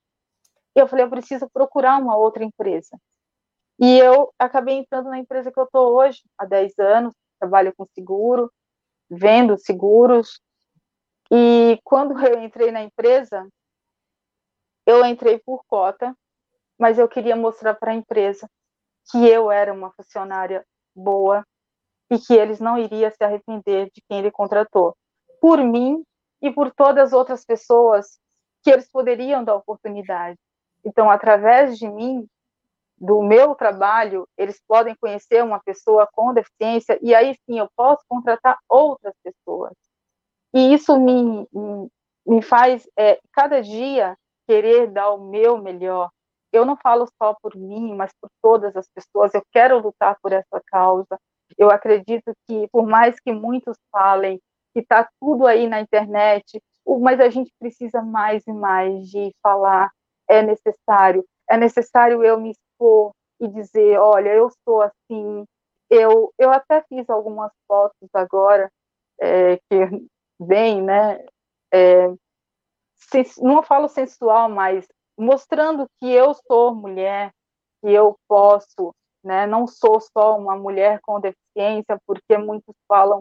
[0.74, 2.96] Eu falei, eu preciso procurar uma outra empresa.
[3.80, 7.86] E eu acabei entrando na empresa que eu estou hoje, há 10 anos, trabalho com
[7.94, 8.52] seguro,
[9.08, 10.38] vendo seguros.
[11.32, 13.48] E quando eu entrei na empresa,
[14.86, 16.14] eu entrei por cota,
[16.78, 18.46] mas eu queria mostrar para a empresa
[19.10, 20.62] que eu era uma funcionária
[20.94, 21.42] boa
[22.10, 24.94] e que eles não iriam se arrepender de quem ele contratou
[25.40, 26.04] por mim
[26.42, 28.18] e por todas as outras pessoas
[28.62, 30.38] que eles poderiam dar oportunidade.
[30.84, 32.28] Então, através de mim,
[33.00, 38.04] do meu trabalho, eles podem conhecer uma pessoa com deficiência e aí sim eu posso
[38.06, 39.72] contratar outras pessoas.
[40.52, 41.48] E isso me,
[42.26, 46.10] me faz, é, cada dia, querer dar o meu melhor.
[46.52, 49.32] Eu não falo só por mim, mas por todas as pessoas.
[49.32, 51.18] Eu quero lutar por essa causa.
[51.56, 54.40] Eu acredito que, por mais que muitos falem
[54.74, 56.60] que está tudo aí na internet,
[57.00, 59.90] mas a gente precisa mais e mais de falar.
[60.28, 65.44] É necessário, é necessário eu me expor e dizer, olha, eu sou assim.
[65.90, 68.70] Eu, eu até fiz algumas fotos agora
[69.20, 70.08] é, que
[70.40, 71.24] bem, né?
[71.72, 72.08] É,
[73.38, 74.86] não falo sensual, mas
[75.18, 77.32] mostrando que eu sou mulher,
[77.82, 79.46] que eu posso, né?
[79.46, 83.20] Não sou só uma mulher com deficiência, porque muitos falam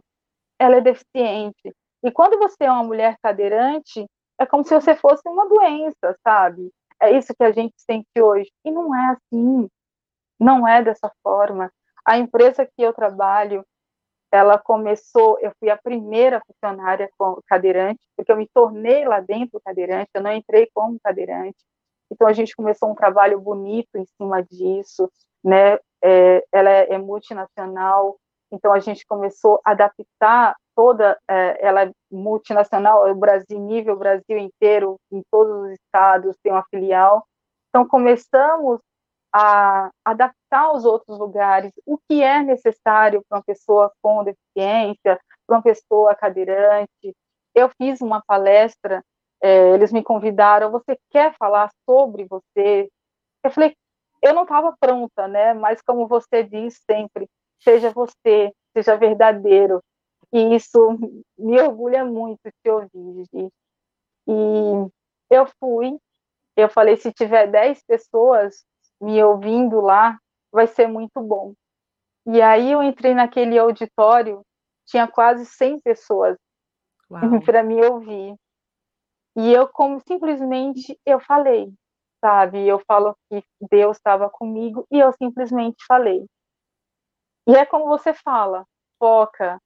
[0.59, 1.73] ela é deficiente.
[2.03, 4.05] E quando você é uma mulher cadeirante,
[4.37, 6.69] é como se você fosse uma doença, sabe?
[7.01, 8.51] É isso que a gente sente hoje.
[8.65, 9.69] E não é assim.
[10.39, 11.71] Não é dessa forma.
[12.05, 13.65] A empresa que eu trabalho,
[14.31, 17.09] ela começou, eu fui a primeira funcionária
[17.47, 21.57] cadeirante, porque eu me tornei lá dentro cadeirante, eu não entrei como cadeirante.
[22.11, 25.11] Então a gente começou um trabalho bonito em cima disso,
[25.43, 25.77] né?
[26.03, 28.17] É, ela é, é multinacional,
[28.51, 34.37] então a gente começou a adaptar toda, é, ela é multinacional, o Brasil, nível Brasil
[34.37, 37.27] inteiro, em todos os estados tem uma filial.
[37.67, 38.79] Então começamos
[39.35, 45.57] a adaptar os outros lugares, o que é necessário para uma pessoa com deficiência, para
[45.57, 47.13] uma pessoa cadeirante.
[47.53, 49.03] Eu fiz uma palestra,
[49.43, 52.87] é, eles me convidaram, você quer falar sobre você?
[53.43, 53.75] Eu falei,
[54.21, 55.53] eu não estava pronta, né?
[55.53, 57.27] Mas como você diz sempre,
[57.59, 59.81] seja você, seja verdadeiro.
[60.31, 60.97] E isso
[61.37, 63.51] me orgulha muito te ouvir, Gigi.
[64.27, 64.91] E
[65.31, 65.97] eu fui,
[66.55, 68.63] eu falei, se tiver 10 pessoas
[69.01, 70.19] me ouvindo lá,
[70.51, 71.53] vai ser muito bom.
[72.27, 74.45] E aí eu entrei naquele auditório,
[74.85, 76.37] tinha quase 100 pessoas
[77.45, 78.35] para me ouvir.
[79.35, 81.73] E eu como simplesmente eu falei,
[82.23, 82.67] sabe?
[82.67, 86.25] Eu falo que Deus estava comigo e eu simplesmente falei.
[87.47, 88.65] E é como você fala,
[88.99, 89.59] foca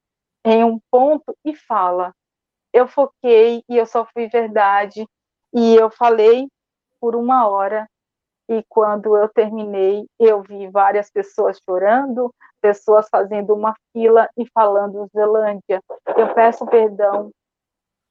[0.44, 2.14] em um ponto e fala.
[2.72, 5.08] Eu foquei e eu só fui verdade
[5.54, 6.48] e eu falei
[7.00, 7.88] por uma hora
[8.50, 15.08] e quando eu terminei, eu vi várias pessoas chorando, pessoas fazendo uma fila e falando
[15.16, 15.82] Zelândia.
[16.18, 17.32] Eu peço perdão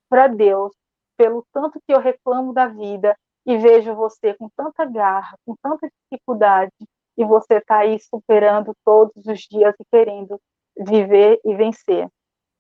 [0.08, 0.72] para Deus
[1.16, 3.16] pelo tanto que eu reclamo da vida
[3.46, 6.72] e vejo você com tanta garra, com tanta dificuldade,
[7.16, 10.40] e você está aí superando todos os dias e querendo
[10.76, 12.08] viver e vencer.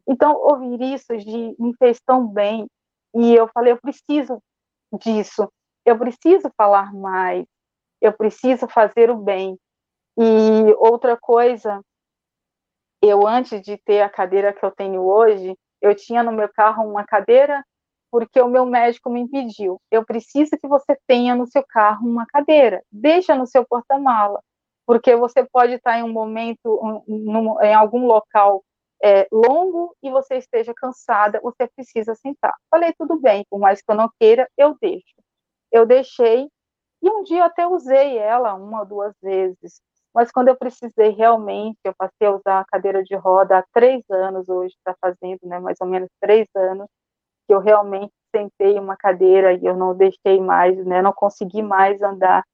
[0.08, 2.66] Então, ouvir isso de, me fez tão bem,
[3.14, 4.38] e eu falei, eu preciso
[5.00, 5.50] disso,
[5.84, 7.44] eu preciso falar mais,
[8.00, 9.58] eu preciso fazer o bem.
[10.18, 11.80] E outra coisa,
[13.02, 16.88] eu antes de ter a cadeira que eu tenho hoje, eu tinha no meu carro
[16.88, 17.64] uma cadeira
[18.10, 19.80] porque o meu médico me impediu.
[19.90, 24.38] Eu preciso que você tenha no seu carro uma cadeira, deixa no seu porta-mala,
[24.86, 27.02] porque você pode estar em um momento,
[27.62, 28.62] em algum local
[29.02, 32.54] é, longo e você esteja cansada, você precisa sentar.
[32.70, 35.14] Falei, tudo bem, por mais que eu não queira, eu deixo.
[35.72, 36.48] Eu deixei,
[37.02, 39.80] e um dia até usei ela uma ou duas vezes,
[40.14, 44.02] mas quando eu precisei realmente, eu passei a usar a cadeira de roda há três
[44.10, 46.86] anos, hoje está fazendo né, mais ou menos três anos,
[47.48, 52.00] que eu realmente sentei uma cadeira e eu não deixei mais, né, não consegui mais
[52.02, 52.44] andar.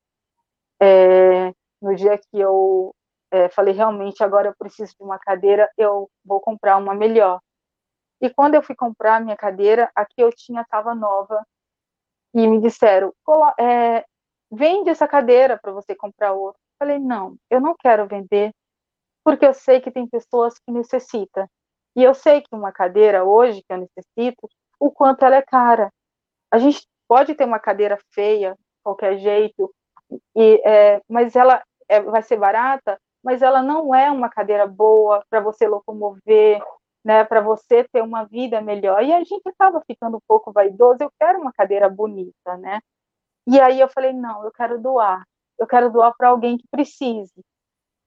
[0.80, 2.94] É, no dia que eu
[3.30, 7.40] é, falei, realmente, agora eu preciso de uma cadeira, eu vou comprar uma melhor.
[8.20, 11.44] E quando eu fui comprar a minha cadeira, a que eu tinha estava nova,
[12.34, 13.12] e me disseram,
[13.58, 14.04] é,
[14.50, 16.58] vende essa cadeira para você comprar outra.
[16.60, 18.52] Eu falei, não, eu não quero vender,
[19.24, 21.48] porque eu sei que tem pessoas que necessitam.
[21.96, 24.48] E eu sei que uma cadeira hoje que eu necessito,
[24.78, 25.90] o quanto ela é cara.
[26.50, 29.74] A gente pode ter uma cadeira feia, qualquer jeito,
[30.36, 35.22] e, é, mas ela é, vai ser barata, mas ela não é uma cadeira boa
[35.28, 36.62] para você locomover,
[37.04, 39.04] né, para você ter uma vida melhor.
[39.04, 42.80] E a gente estava ficando um pouco vaidoso, eu quero uma cadeira bonita, né?
[43.46, 45.26] E aí eu falei, não, eu quero doar.
[45.58, 47.44] Eu quero doar para alguém que precise.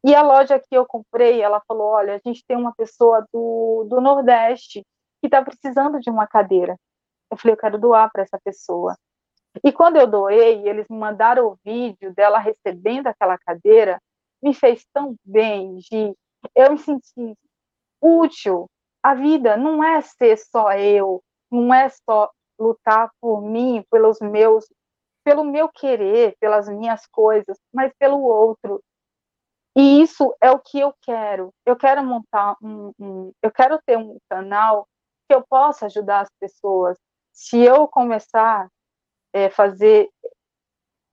[0.03, 3.85] E a loja que eu comprei, ela falou, olha, a gente tem uma pessoa do,
[3.87, 4.83] do Nordeste
[5.21, 6.75] que está precisando de uma cadeira.
[7.29, 8.97] Eu falei, eu quero doar para essa pessoa.
[9.63, 14.01] E quando eu doei, eles me mandaram o vídeo dela recebendo aquela cadeira,
[14.41, 16.15] me fez tão bem, de
[16.55, 17.37] eu me senti
[18.01, 18.69] útil.
[19.03, 22.29] A vida não é ser só eu, não é só
[22.59, 24.65] lutar por mim, pelos meus,
[25.23, 28.81] pelo meu querer, pelas minhas coisas, mas pelo outro.
[29.75, 31.51] E isso é o que eu quero.
[31.65, 34.87] Eu quero montar um, um eu quero ter um canal
[35.27, 36.97] que eu possa ajudar as pessoas.
[37.31, 38.69] Se eu começar a
[39.33, 40.09] é, fazer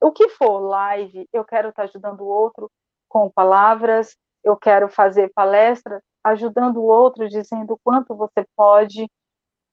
[0.03, 2.71] o que for live, eu quero estar ajudando o outro
[3.09, 9.11] com palavras, eu quero fazer palestra ajudando o outro, dizendo o quanto você pode.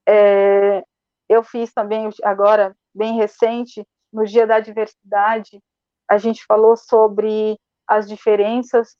[0.07, 0.83] É,
[1.27, 5.61] eu fiz também agora, bem recente, no Dia da Diversidade,
[6.07, 8.95] a gente falou sobre as diferenças,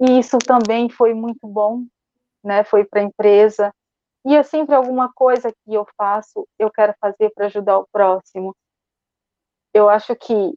[0.00, 1.84] e isso também foi muito bom,
[2.44, 2.64] né?
[2.64, 3.72] Foi para a empresa,
[4.24, 8.54] e é sempre alguma coisa que eu faço, eu quero fazer para ajudar o próximo.
[9.72, 10.54] Eu acho que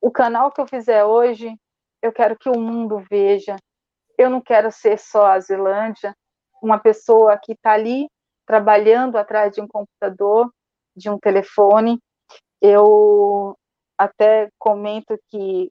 [0.00, 1.56] o canal que eu fizer hoje,
[2.06, 3.56] eu quero que o mundo veja.
[4.16, 6.14] Eu não quero ser só a Zelândia,
[6.62, 8.08] uma pessoa que está ali
[8.46, 10.50] trabalhando atrás de um computador,
[10.96, 12.00] de um telefone.
[12.60, 13.56] Eu
[13.98, 15.70] até comento que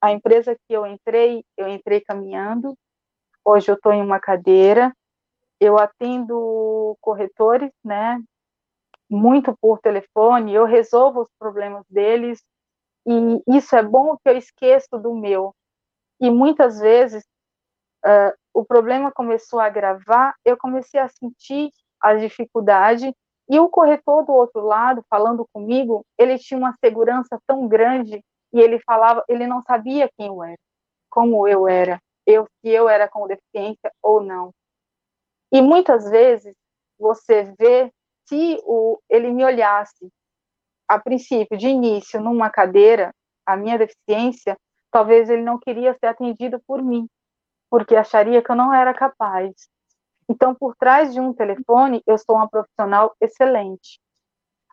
[0.00, 2.74] a empresa que eu entrei, eu entrei caminhando.
[3.44, 4.92] Hoje eu estou em uma cadeira,
[5.60, 8.20] eu atendo corretores, né,
[9.10, 12.42] muito por telefone, eu resolvo os problemas deles,
[13.06, 15.54] e isso é bom que eu esqueço do meu.
[16.20, 17.24] E muitas vezes
[18.04, 23.14] uh, o problema começou a agravar, eu comecei a sentir a dificuldade,
[23.48, 28.60] e o corretor do outro lado, falando comigo, ele tinha uma segurança tão grande, e
[28.60, 30.58] ele falava, ele não sabia quem eu era,
[31.10, 34.52] como eu era, eu se eu era com deficiência ou não.
[35.50, 36.54] E muitas vezes
[36.98, 37.90] você vê
[38.28, 40.10] se o, ele me olhasse
[40.86, 43.14] a princípio, de início, numa cadeira,
[43.46, 44.56] a minha deficiência,
[44.98, 47.08] talvez ele não queria ser atendido por mim,
[47.70, 49.54] porque acharia que eu não era capaz.
[50.28, 54.00] Então, por trás de um telefone, eu sou uma profissional excelente.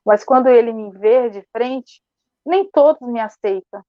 [0.04, 2.02] Mas quando ele me vê de frente,
[2.44, 3.84] nem todos me aceitam.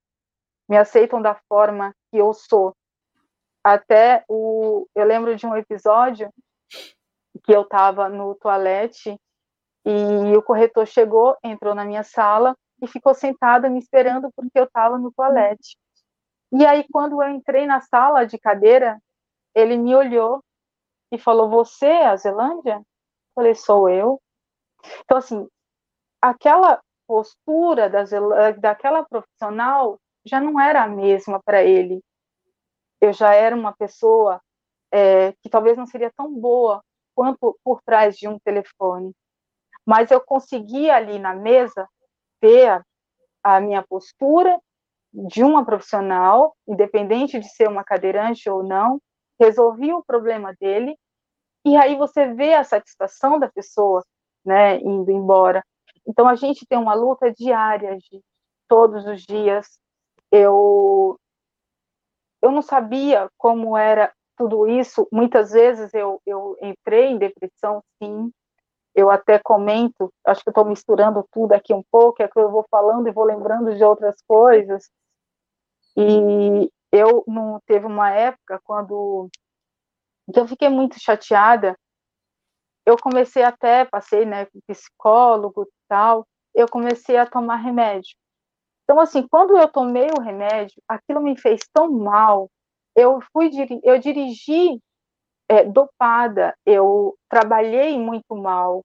[0.69, 2.75] Me aceitam da forma que eu sou.
[3.63, 6.31] Até o, eu lembro de um episódio
[7.43, 9.19] que eu estava no toalete
[9.83, 14.65] e o corretor chegou, entrou na minha sala e ficou sentado me esperando porque eu
[14.65, 15.75] estava no toalete.
[16.51, 19.01] E aí, quando eu entrei na sala de cadeira,
[19.55, 20.43] ele me olhou
[21.11, 22.77] e falou: Você é a Zelândia?
[22.77, 22.85] Eu
[23.35, 24.21] falei: Sou eu.
[25.03, 25.47] Então, assim,
[26.21, 28.03] aquela postura da
[28.51, 32.01] daquela profissional já não era a mesma para ele.
[33.01, 34.41] eu já era uma pessoa
[34.91, 36.83] é, que talvez não seria tão boa
[37.15, 39.13] quanto por trás de um telefone.
[39.85, 41.87] Mas eu conseguia ali na mesa
[42.41, 42.83] ver a,
[43.43, 44.59] a minha postura
[45.13, 48.99] de uma profissional, independente de ser uma cadeirante ou não,
[49.39, 50.97] resolvi o problema dele,
[51.65, 54.03] e aí você vê a satisfação da pessoa,
[54.45, 55.63] né, indo embora.
[56.07, 58.21] Então a gente tem uma luta diária, de
[58.67, 59.79] todos os dias.
[60.31, 61.19] Eu
[62.41, 65.07] eu não sabia como era tudo isso.
[65.11, 68.31] Muitas vezes eu, eu entrei em depressão, sim.
[68.97, 72.65] Eu até comento, acho que estou misturando tudo aqui um pouco, é que eu vou
[72.71, 74.89] falando e vou lembrando de outras coisas.
[75.95, 79.29] E eu não teve uma época quando
[80.35, 81.77] eu fiquei muito chateada.
[82.87, 86.25] Eu comecei até, passei, né, com psicólogo e tal,
[86.55, 88.17] eu comecei a tomar remédio.
[88.83, 92.49] Então, assim, quando eu tomei o remédio, aquilo me fez tão mal.
[92.95, 93.51] Eu fui,
[93.83, 94.81] eu dirigi
[95.47, 98.83] é, dopada, eu trabalhei muito mal.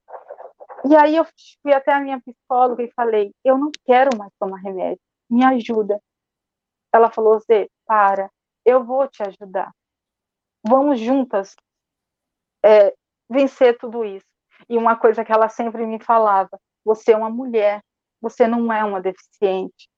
[0.85, 1.25] E aí eu
[1.61, 4.99] fui até a minha psicóloga e falei, eu não quero mais tomar remédio,
[5.29, 5.99] me ajuda.
[6.93, 8.29] Ela falou, Zé, para,
[8.65, 9.71] eu vou te ajudar.
[10.65, 11.55] Vamos juntas
[12.63, 12.93] é,
[13.29, 14.25] vencer tudo isso.
[14.69, 17.81] E uma coisa que ela sempre me falava, você é uma mulher,
[18.21, 19.89] você não é uma deficiente.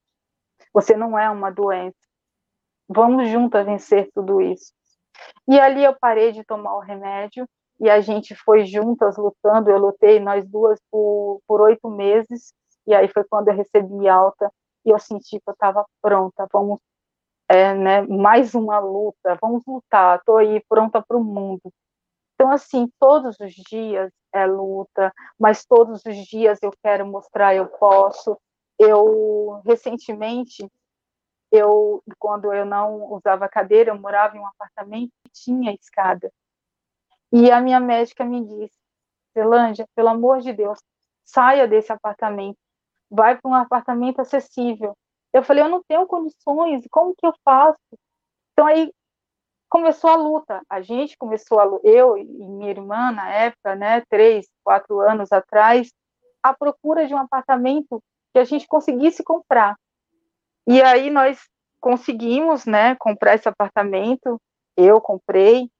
[0.72, 1.96] Você não é uma doença.
[2.88, 4.72] Vamos juntas vencer tudo isso.
[5.48, 7.48] E ali eu parei de tomar o remédio
[7.78, 9.70] e a gente foi juntas lutando.
[9.70, 12.52] Eu lutei, nós duas, por, oito meses.
[12.86, 14.50] E aí foi quando eu recebi alta
[14.84, 16.46] e eu senti que eu estava pronta.
[16.52, 16.80] Vamos,
[17.48, 19.36] é, né, mais uma luta.
[19.40, 20.18] Vamos lutar.
[20.18, 21.72] Estou aí pronta para o mundo.
[22.34, 27.66] Então, assim, todos os dias é luta, mas todos os dias eu quero mostrar eu
[27.66, 28.36] posso,
[28.78, 30.70] eu recentemente
[31.56, 36.30] eu quando eu não usava cadeira, eu morava em um apartamento que tinha escada.
[37.32, 38.76] E a minha médica me disse:
[39.34, 40.78] "Zelândia, pelo amor de Deus,
[41.24, 42.58] saia desse apartamento.
[43.10, 44.96] Vai para um apartamento acessível".
[45.32, 47.78] Eu falei: "Eu não tenho condições, como que eu faço?".
[48.52, 48.92] Então aí
[49.70, 50.62] começou a luta.
[50.68, 55.92] A gente começou a eu e minha irmã na época, né, três, quatro anos atrás,
[56.42, 58.02] a procura de um apartamento
[58.32, 59.76] que a gente conseguisse comprar.
[60.66, 61.38] E aí nós
[61.80, 64.40] conseguimos, né, comprar esse apartamento,
[64.76, 65.70] eu comprei,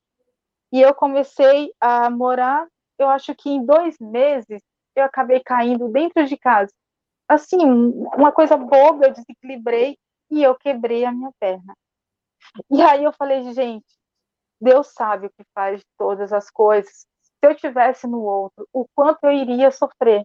[0.73, 2.67] e eu comecei a morar,
[2.99, 4.61] eu acho que em dois meses,
[4.95, 6.73] eu acabei caindo dentro de casa.
[7.29, 9.99] Assim, uma coisa boba, eu desequilibrei
[10.31, 11.75] e eu quebrei a minha perna.
[12.71, 13.87] E aí eu falei, gente,
[14.61, 17.07] Deus sabe o que faz de todas as coisas.
[17.23, 20.25] Se eu tivesse no outro, o quanto eu iria sofrer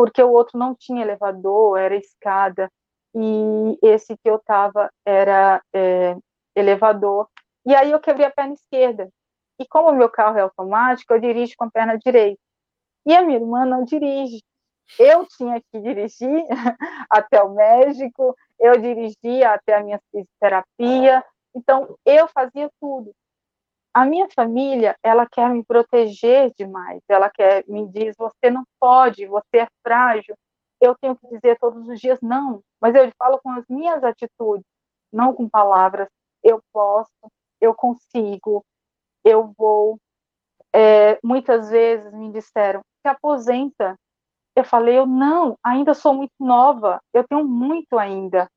[0.00, 2.70] porque o outro não tinha elevador, era escada,
[3.14, 6.16] e esse que eu estava era é,
[6.54, 7.28] elevador.
[7.66, 9.08] E aí eu quebrei a perna esquerda.
[9.58, 12.40] E como o meu carro é automático, eu dirijo com a perna direita.
[13.06, 14.42] E a minha irmã não dirige.
[14.98, 16.44] Eu tinha que dirigir
[17.10, 21.24] até o médico, eu dirigia até a minha fisioterapia.
[21.54, 23.12] Então, eu fazia tudo
[23.92, 29.26] a minha família, ela quer me proteger demais, ela quer me diz, você não pode,
[29.26, 30.36] você é frágil.
[30.80, 34.66] Eu tenho que dizer todos os dias não, mas eu falo com as minhas atitudes,
[35.12, 36.08] não com palavras.
[36.42, 37.10] Eu posso,
[37.60, 38.64] eu consigo,
[39.24, 39.98] eu vou.
[40.72, 43.96] É, muitas vezes me disseram, se aposenta.
[44.56, 48.48] Eu falei, eu não, ainda sou muito nova, eu tenho muito ainda.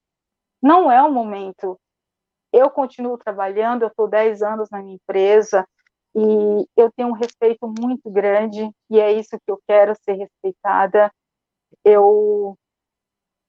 [0.61, 1.77] Não é o momento
[2.53, 5.67] eu continuo trabalhando, eu estou 10 anos na minha empresa
[6.15, 11.11] e eu tenho um respeito muito grande e é isso que eu quero ser respeitada.
[11.83, 12.57] Eu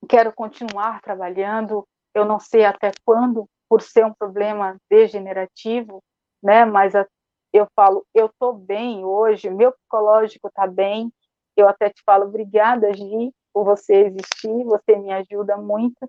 [0.09, 6.03] quero continuar trabalhando, eu não sei até quando, por ser um problema degenerativo,
[6.43, 6.65] né?
[6.65, 7.07] Mas a,
[7.53, 11.13] eu falo, eu estou bem hoje, meu psicológico está bem.
[11.57, 16.09] Eu até te falo, obrigada, Gi, por você existir, você me ajuda muito.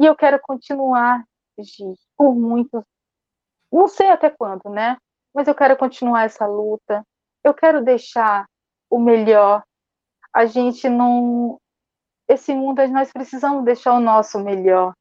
[0.00, 1.24] E eu quero continuar
[1.58, 2.82] de por muitos,
[3.72, 4.96] não sei até quando, né?
[5.34, 7.04] Mas eu quero continuar essa luta.
[7.44, 8.46] Eu quero deixar
[8.90, 9.62] o melhor.
[10.38, 11.60] A gente não
[12.28, 14.94] esse mundo nós precisamos deixar o nosso melhor.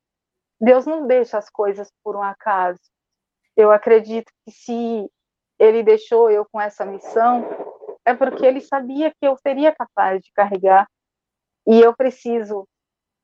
[0.60, 2.80] Deus não deixa as coisas por um acaso.
[3.56, 5.08] Eu acredito que se
[5.60, 7.46] ele deixou eu com essa missão,
[8.04, 10.88] é porque ele sabia que eu seria capaz de carregar.
[11.68, 12.68] E eu preciso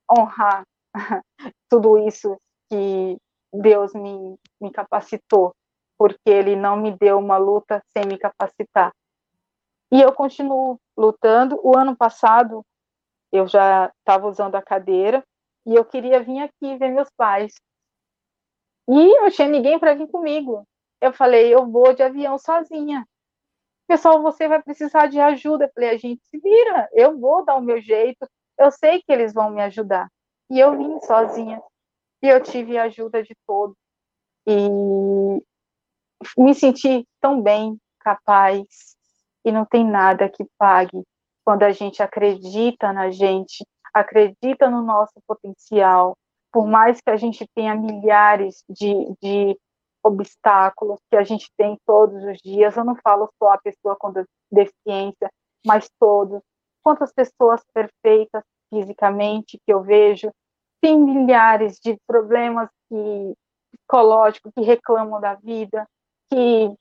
[0.08, 0.62] honrar
[1.68, 2.38] tudo isso
[2.70, 3.18] que
[3.52, 5.52] Deus me, me capacitou,
[5.98, 8.92] porque Ele não me deu uma luta sem me capacitar.
[9.90, 11.58] E eu continuo lutando.
[11.62, 12.64] O ano passado,
[13.32, 15.24] eu já estava usando a cadeira
[15.66, 17.54] e eu queria vir aqui ver meus pais.
[18.88, 20.66] E não tinha ninguém para vir comigo.
[21.00, 23.06] Eu falei, eu vou de avião sozinha.
[23.86, 25.64] Pessoal, você vai precisar de ajuda.
[25.64, 28.26] Eu falei, a gente se vira, eu vou dar o meu jeito.
[28.58, 30.08] Eu sei que eles vão me ajudar.
[30.50, 31.62] E eu vim sozinha.
[32.22, 33.76] E eu tive a ajuda de todos.
[34.46, 34.68] E
[36.38, 38.93] me senti tão bem, capaz.
[39.44, 41.02] E não tem nada que pague
[41.44, 46.16] quando a gente acredita na gente, acredita no nosso potencial,
[46.50, 49.58] por mais que a gente tenha milhares de, de
[50.02, 54.12] obstáculos que a gente tem todos os dias, eu não falo só a pessoa com
[54.50, 55.30] deficiência,
[55.66, 56.40] mas todos.
[56.82, 60.30] Quantas pessoas perfeitas fisicamente que eu vejo,
[60.80, 63.34] tem milhares de problemas que,
[63.72, 65.86] psicológicos que reclamam da vida,
[66.30, 66.74] que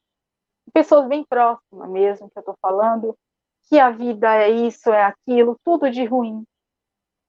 [0.72, 3.18] pessoas bem próximas mesmo que eu estou falando,
[3.68, 6.44] que a vida é isso, é aquilo, tudo de ruim.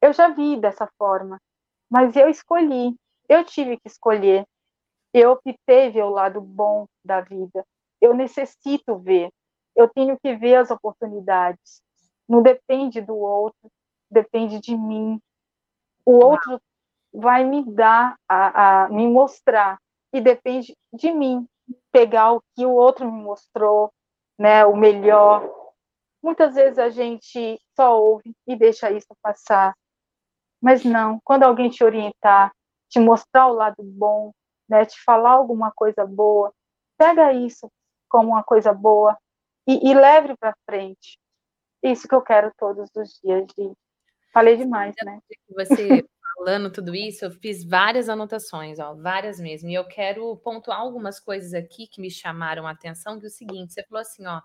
[0.01, 1.40] Eu já vi dessa forma,
[1.90, 2.94] mas eu escolhi,
[3.28, 4.44] eu tive que escolher.
[5.12, 7.65] Eu optei ver o lado bom da vida.
[8.01, 9.31] Eu necessito ver.
[9.74, 11.81] Eu tenho que ver as oportunidades.
[12.28, 13.70] Não depende do outro,
[14.11, 15.20] depende de mim.
[16.05, 16.61] O outro
[17.12, 19.78] vai me dar, a, a me mostrar,
[20.12, 21.47] e depende de mim
[21.93, 23.93] pegar o que o outro me mostrou,
[24.39, 25.49] né, o melhor,
[26.24, 29.77] Muitas vezes a gente só ouve e deixa isso passar.
[30.59, 32.51] Mas não, quando alguém te orientar,
[32.89, 34.32] te mostrar o lado bom,
[34.66, 36.51] né, te falar alguma coisa boa,
[36.97, 37.70] pega isso
[38.09, 39.19] como uma coisa boa
[39.66, 41.19] e, e leve para frente.
[41.82, 43.47] Isso que eu quero todos os dias.
[43.49, 43.74] De...
[44.32, 45.20] Falei demais, né?
[45.51, 46.09] Você
[46.45, 49.71] falando tudo isso, eu fiz várias anotações, ó, várias mesmo.
[49.71, 53.33] E eu quero pontuar algumas coisas aqui que me chamaram a atenção, que é o
[53.33, 54.43] seguinte, você falou assim, ó,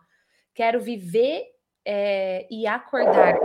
[0.53, 1.43] quero viver
[1.85, 3.35] é, e acordar.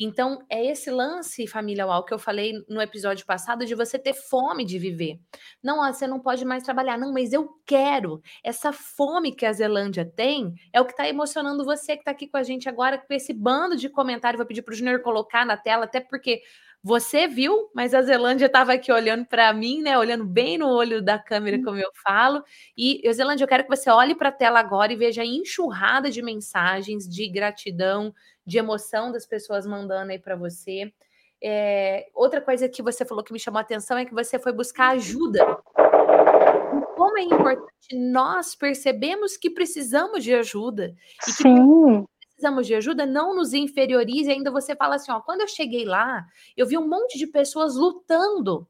[0.00, 4.14] Então, é esse lance, família UAU, que eu falei no episódio passado, de você ter
[4.14, 5.20] fome de viver.
[5.62, 6.98] Não, você não pode mais trabalhar.
[6.98, 8.20] Não, mas eu quero.
[8.42, 12.26] Essa fome que a Zelândia tem é o que está emocionando você que está aqui
[12.26, 14.38] com a gente agora, com esse bando de comentários.
[14.38, 16.42] Vou pedir para o Junior colocar na tela, até porque
[16.86, 19.98] você viu, mas a Zelândia estava aqui olhando para mim, né?
[19.98, 22.44] Olhando bem no olho da câmera, como eu falo.
[22.78, 26.08] E, Zelândia, eu quero que você olhe para a tela agora e veja a enxurrada
[26.12, 28.14] de mensagens de gratidão,
[28.46, 30.92] de emoção das pessoas mandando aí para você.
[31.42, 34.52] É, outra coisa que você falou que me chamou a atenção é que você foi
[34.52, 35.42] buscar ajuda.
[35.42, 40.94] E como é importante nós percebemos que precisamos de ajuda.
[41.28, 42.06] E que Sim
[42.36, 44.30] precisamos de ajuda, não nos inferiorize.
[44.30, 46.24] Ainda você fala assim: ó, quando eu cheguei lá,
[46.56, 48.68] eu vi um monte de pessoas lutando,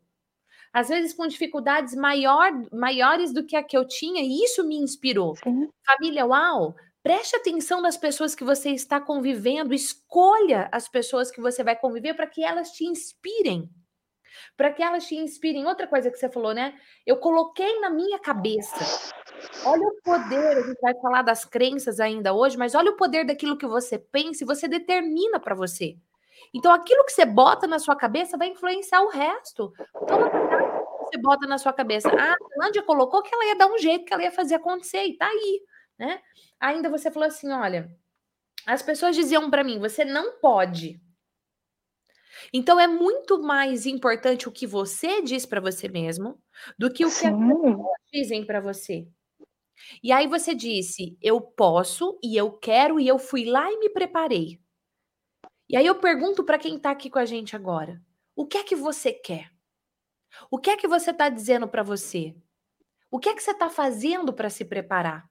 [0.73, 4.77] às vezes com dificuldades maior, maiores do que a que eu tinha, e isso me
[4.77, 5.35] inspirou.
[5.37, 5.69] Sim.
[5.85, 6.75] Família, uau!
[7.03, 12.15] Preste atenção nas pessoas que você está convivendo, escolha as pessoas que você vai conviver
[12.15, 13.71] para que elas te inspirem.
[14.57, 15.67] Para que elas te inspirem.
[15.67, 16.75] Outra coisa que você falou, né?
[17.05, 18.77] Eu coloquei na minha cabeça
[19.65, 23.25] Olha o poder, a gente vai falar das crenças ainda hoje, mas olha o poder
[23.25, 25.97] daquilo que você pensa e você determina para você.
[26.55, 29.73] Então, aquilo que você bota na sua cabeça vai influenciar o resto.
[30.07, 32.09] Toma cuidado que você bota na sua cabeça.
[32.09, 35.05] Ah, a Lândia colocou que ela ia dar um jeito, que ela ia fazer acontecer,
[35.05, 35.61] e tá aí,
[35.99, 36.21] né?
[36.61, 37.91] Ainda você falou assim: olha,
[38.67, 41.01] as pessoas diziam para mim, você não pode.
[42.53, 46.39] Então é muito mais importante o que você diz para você mesmo
[46.79, 47.29] do que o que Sim.
[47.29, 49.09] as pessoas dizem para você.
[50.03, 53.91] E aí você disse: "Eu posso e eu quero e eu fui lá e me
[53.91, 54.61] preparei".
[55.69, 58.01] E aí eu pergunto para quem está aqui com a gente agora:
[58.37, 59.51] o que é que você quer?
[60.51, 62.35] O que é que você está dizendo para você?
[63.11, 65.29] O que é que você está fazendo para se preparar?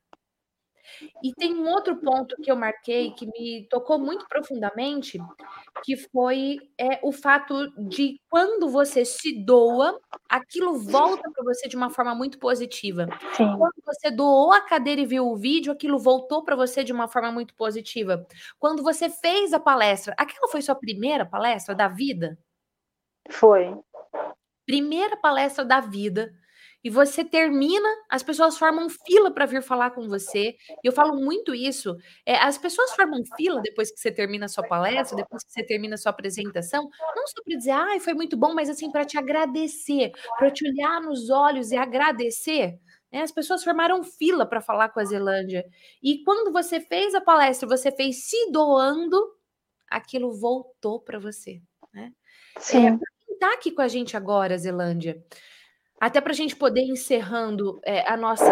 [1.23, 5.19] E tem um outro ponto que eu marquei que me tocou muito profundamente,
[5.83, 9.99] que foi é, o fato de quando você se doa,
[10.29, 13.07] aquilo volta para você de uma forma muito positiva.
[13.33, 13.55] Sim.
[13.57, 17.07] Quando você doou a cadeira e viu o vídeo, aquilo voltou para você de uma
[17.07, 18.25] forma muito positiva.
[18.59, 22.37] Quando você fez a palestra, aquela foi sua primeira palestra da vida?
[23.29, 23.77] Foi.
[24.65, 26.33] Primeira palestra da vida
[26.85, 30.55] e você termina, as pessoas formam fila para vir falar com você.
[30.83, 31.97] E eu falo muito isso.
[32.23, 35.65] É, as pessoas formam fila depois que você termina a sua palestra, depois que você
[35.65, 38.91] termina a sua apresentação, não só para dizer, ai, ah, foi muito bom, mas assim,
[38.91, 42.79] para te agradecer, para te olhar nos olhos e agradecer.
[43.11, 43.23] Né?
[43.23, 45.65] As pessoas formaram fila para falar com a Zelândia.
[46.03, 49.19] E quando você fez a palestra, você fez se doando,
[49.89, 51.63] aquilo voltou para você.
[51.91, 52.13] Né?
[52.59, 52.89] Sim.
[52.89, 52.99] É,
[53.33, 55.19] está aqui com a gente agora, Zelândia?
[55.99, 58.45] Até para a gente poder encerrando é, a nossa,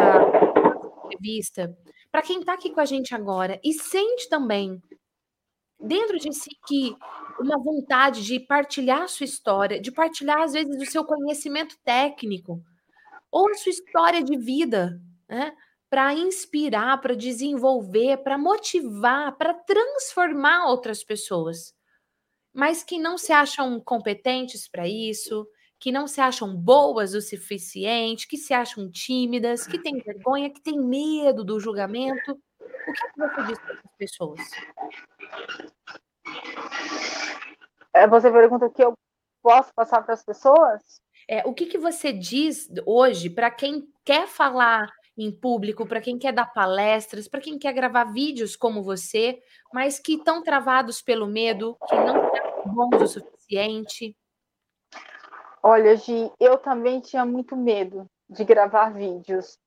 [1.05, 1.75] entrevista,
[2.11, 4.81] para quem está aqui com a gente agora e sente também
[5.79, 6.95] dentro de si que
[7.39, 12.61] uma vontade de partilhar a sua história, de partilhar às vezes o seu conhecimento técnico,
[13.31, 15.53] ou a sua história de vida, né?
[15.89, 21.73] Para inspirar, para desenvolver, para motivar, para transformar outras pessoas,
[22.53, 25.47] mas que não se acham competentes para isso,
[25.84, 30.61] que não se acham boas o suficiente, que se acham tímidas, que têm vergonha, que
[30.61, 32.31] têm medo do julgamento.
[32.31, 34.39] O que você diz para essas pessoas?
[37.93, 38.93] É, você pergunta o que eu
[39.41, 40.81] posso passar para as pessoas?
[41.27, 46.18] É, o que, que você diz hoje para quem quer falar em público, para quem
[46.18, 49.38] quer dar palestras, para quem quer gravar vídeos como você,
[49.73, 54.15] mas que estão travados pelo medo, que não são bons o suficiente?
[55.65, 59.57] Olha, Gi, eu também tinha muito medo de gravar vídeos.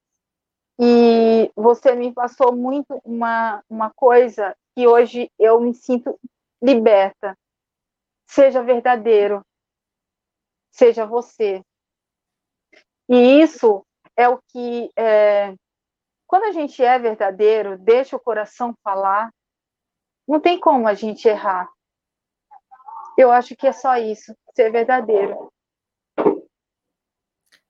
[0.78, 6.20] E você me passou muito uma, uma coisa que hoje eu me sinto
[6.62, 7.34] liberta.
[8.28, 9.42] Seja verdadeiro.
[10.70, 11.62] Seja você.
[13.08, 13.82] E isso
[14.14, 14.90] é o que.
[14.94, 15.54] É,
[16.26, 19.30] quando a gente é verdadeiro, deixa o coração falar,
[20.28, 21.70] não tem como a gente errar.
[23.16, 25.50] Eu acho que é só isso, ser verdadeiro.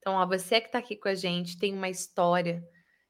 [0.07, 2.65] Então, ó, você que está aqui com a gente tem uma história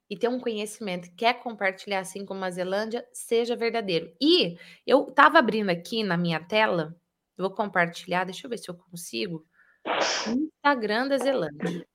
[0.08, 4.16] e tem um conhecimento, quer compartilhar assim como a Zelândia, seja verdadeiro.
[4.18, 4.56] E
[4.86, 6.98] eu estava abrindo aqui na minha tela,
[7.36, 9.46] vou compartilhar, deixa eu ver se eu consigo.
[10.26, 11.86] Instagram da Zelândia.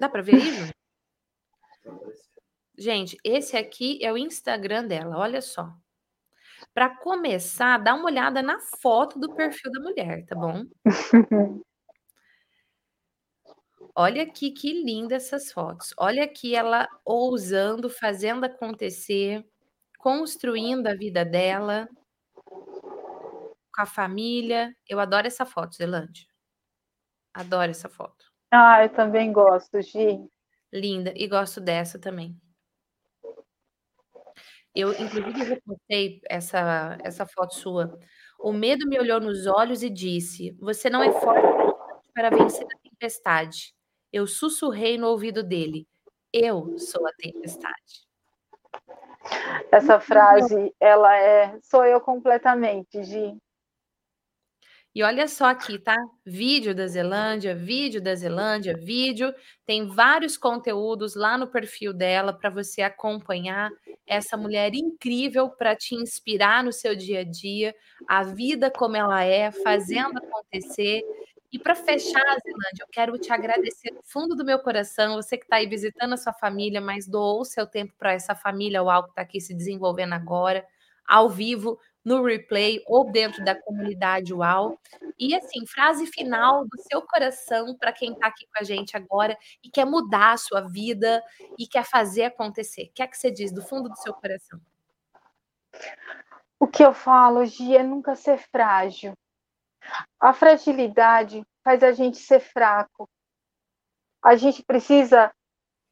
[0.00, 0.72] Dá para ver aí?
[2.78, 5.70] Gente, esse aqui é o Instagram dela, olha só.
[6.72, 10.64] Para começar, dá uma olhada na foto do perfil da mulher, tá bom?
[14.00, 15.92] Olha aqui que linda essas fotos.
[15.98, 19.44] Olha aqui ela ousando, fazendo acontecer,
[19.98, 21.88] construindo a vida dela
[22.44, 24.72] com a família.
[24.88, 26.24] Eu adoro essa foto, Zelândia.
[27.34, 28.24] Adoro essa foto.
[28.52, 30.30] Ah, eu também gosto, Gi.
[30.72, 31.12] Linda.
[31.16, 32.40] E gosto dessa também.
[34.76, 37.98] Eu, inclusive, repostei essa, essa foto sua.
[38.38, 41.74] O medo me olhou nos olhos e disse: Você não é forte
[42.14, 43.76] para vencer a tempestade.
[44.12, 45.86] Eu sussurrei no ouvido dele:
[46.32, 48.06] Eu sou a tempestade.
[49.70, 53.36] Essa frase, ela é sou eu completamente, Gi.
[54.94, 55.96] E olha só aqui, tá?
[56.26, 59.32] Vídeo da Zelândia, vídeo da Zelândia, vídeo.
[59.64, 63.70] Tem vários conteúdos lá no perfil dela para você acompanhar
[64.06, 67.74] essa mulher incrível para te inspirar no seu dia a dia,
[68.08, 71.02] a vida como ela é, fazendo acontecer.
[71.50, 75.44] E para fechar, Zelândia, eu quero te agradecer do fundo do meu coração, você que
[75.44, 79.04] está aí visitando a sua família, mas doou o seu tempo para essa família UAU
[79.04, 80.66] que está aqui se desenvolvendo agora,
[81.06, 84.78] ao vivo, no replay ou dentro da comunidade UAU.
[85.18, 89.36] E assim, frase final do seu coração para quem está aqui com a gente agora
[89.64, 91.22] e quer mudar a sua vida
[91.58, 92.84] e quer fazer acontecer.
[92.84, 94.60] O que é que você diz do fundo do seu coração?
[96.60, 99.14] O que eu falo, Gi, é nunca ser frágil.
[100.20, 103.08] A fragilidade faz a gente ser fraco.
[104.22, 105.32] A gente precisa.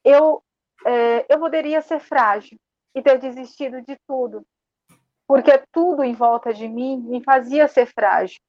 [0.05, 0.43] Eu,
[0.85, 2.59] é, eu poderia ser frágil
[2.95, 4.45] e ter desistido de tudo,
[5.27, 8.41] porque tudo em volta de mim me fazia ser frágil.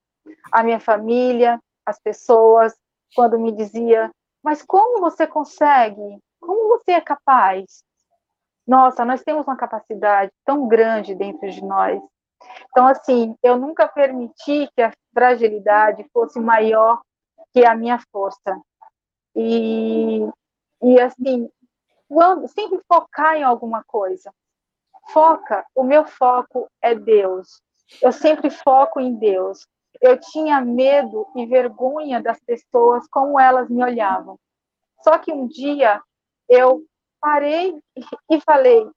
[0.51, 2.76] A minha família, as pessoas,
[3.15, 4.11] quando me dizia,
[4.43, 6.19] mas como você consegue?
[6.39, 7.84] Como você é capaz?
[8.65, 12.01] Nossa, nós temos uma capacidade tão grande dentro de nós.
[12.69, 17.01] Então, assim, eu nunca permiti que a fragilidade fosse maior
[17.51, 18.61] que a minha força.
[19.35, 20.27] E,
[20.81, 21.49] e assim,
[22.49, 24.31] sempre focar em alguma coisa.
[25.09, 27.61] Foca, o meu foco é Deus.
[28.01, 29.65] Eu sempre foco em Deus.
[30.01, 34.38] Eu tinha medo e vergonha das pessoas como elas me olhavam.
[35.03, 36.01] Só que um dia
[36.47, 36.84] eu
[37.19, 37.76] parei
[38.30, 38.88] e falei: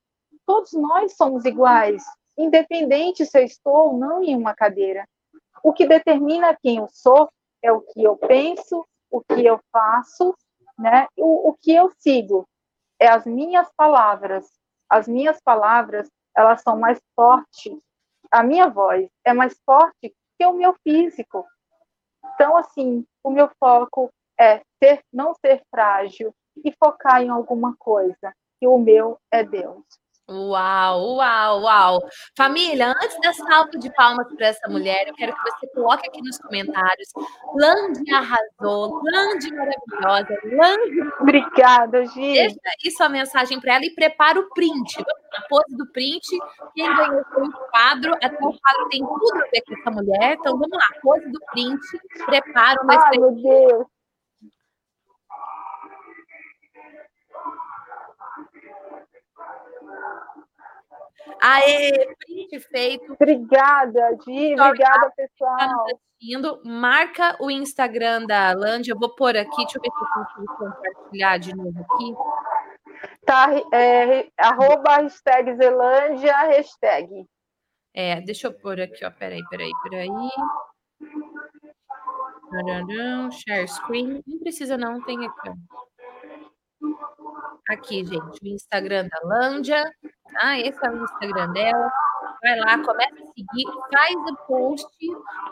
[0.44, 2.04] todos nós somos iguais
[2.42, 5.06] independente se eu estou ou não em uma cadeira.
[5.62, 7.30] O que determina quem eu sou
[7.62, 10.34] é o que eu penso, o que eu faço,
[10.78, 11.06] né?
[11.16, 12.48] O, o que eu sigo
[12.98, 14.48] é as minhas palavras.
[14.88, 17.78] As minhas palavras, elas são mais fortes.
[18.30, 21.46] A minha voz é mais forte que o meu físico.
[22.34, 26.34] Então, assim, o meu foco é ser, não ser frágil
[26.64, 28.34] e focar em alguma coisa.
[28.60, 29.84] E o meu é Deus.
[30.30, 31.98] Uau, uau, uau.
[32.36, 36.22] Família, antes da salva de palmas para essa mulher, eu quero que você coloque aqui
[36.22, 37.08] nos comentários.
[37.60, 41.00] Lande arrasou, Lande maravilhosa, Lande.
[41.20, 42.32] Obrigada, Gi.
[42.34, 45.04] Deixa aí sua mensagem para ela e prepara o print.
[45.34, 46.28] A pose do print.
[46.76, 48.14] Quem ganhou foi o quadro.
[48.14, 50.36] Até o quadro tem tudo a ver com essa mulher.
[50.38, 51.80] Então vamos lá, pose do print.
[52.26, 53.99] Prepara o Ai, meu Deus.
[61.40, 63.12] Aê, print feito.
[63.12, 64.54] Obrigada, Di.
[64.60, 65.86] Obrigada, pessoal.
[66.22, 68.92] Indo, marca o Instagram da Lândia.
[68.92, 72.14] Eu vou pôr aqui, deixa eu ver se eu consigo compartilhar de novo aqui.
[73.24, 77.24] Tá, é, arroba hashtag Zelândia, hashtag.
[77.94, 79.10] É, deixa eu pôr aqui, ó.
[79.10, 80.08] Peraí, peraí, peraí.
[83.30, 84.22] Share screen.
[84.26, 85.54] Não precisa, não, tem aqui, ó.
[87.68, 89.84] Aqui, gente, o Instagram da Lândia,
[90.40, 90.58] tá?
[90.58, 91.92] Esse é o Instagram dela.
[92.42, 94.86] Vai lá, começa a seguir, faz o post,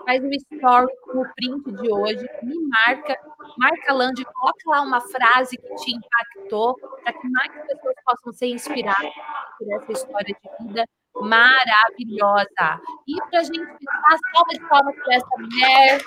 [0.07, 3.19] faz o story com o print de hoje, me marca,
[3.59, 6.75] marca a Lândia, coloca lá uma frase que te impactou,
[7.05, 9.13] para que mais pessoas possam ser inspiradas
[9.59, 10.85] por essa história de vida
[11.15, 12.81] maravilhosa.
[13.07, 16.01] E para a gente fechar, salva de palmas para essa mulher.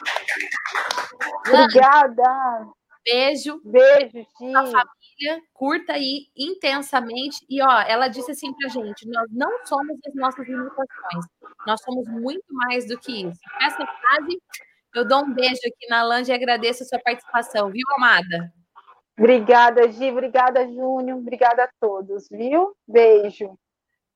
[1.47, 2.71] Obrigada.
[3.05, 3.61] Beijo.
[3.63, 4.53] Beijo, sim.
[5.22, 7.45] A família, curta aí intensamente.
[7.49, 11.26] E ó, ela disse assim pra gente: nós não somos as nossas limitações,
[11.65, 13.39] nós somos muito mais do que isso.
[13.61, 14.41] Essa frase,
[14.95, 18.53] eu dou um beijo aqui na Lange e agradeço a sua participação, viu, amada?
[19.18, 20.10] Obrigada, Gi.
[20.10, 21.19] Obrigada, Júnior.
[21.19, 22.76] Obrigada a todos, viu?
[22.88, 23.57] Beijo.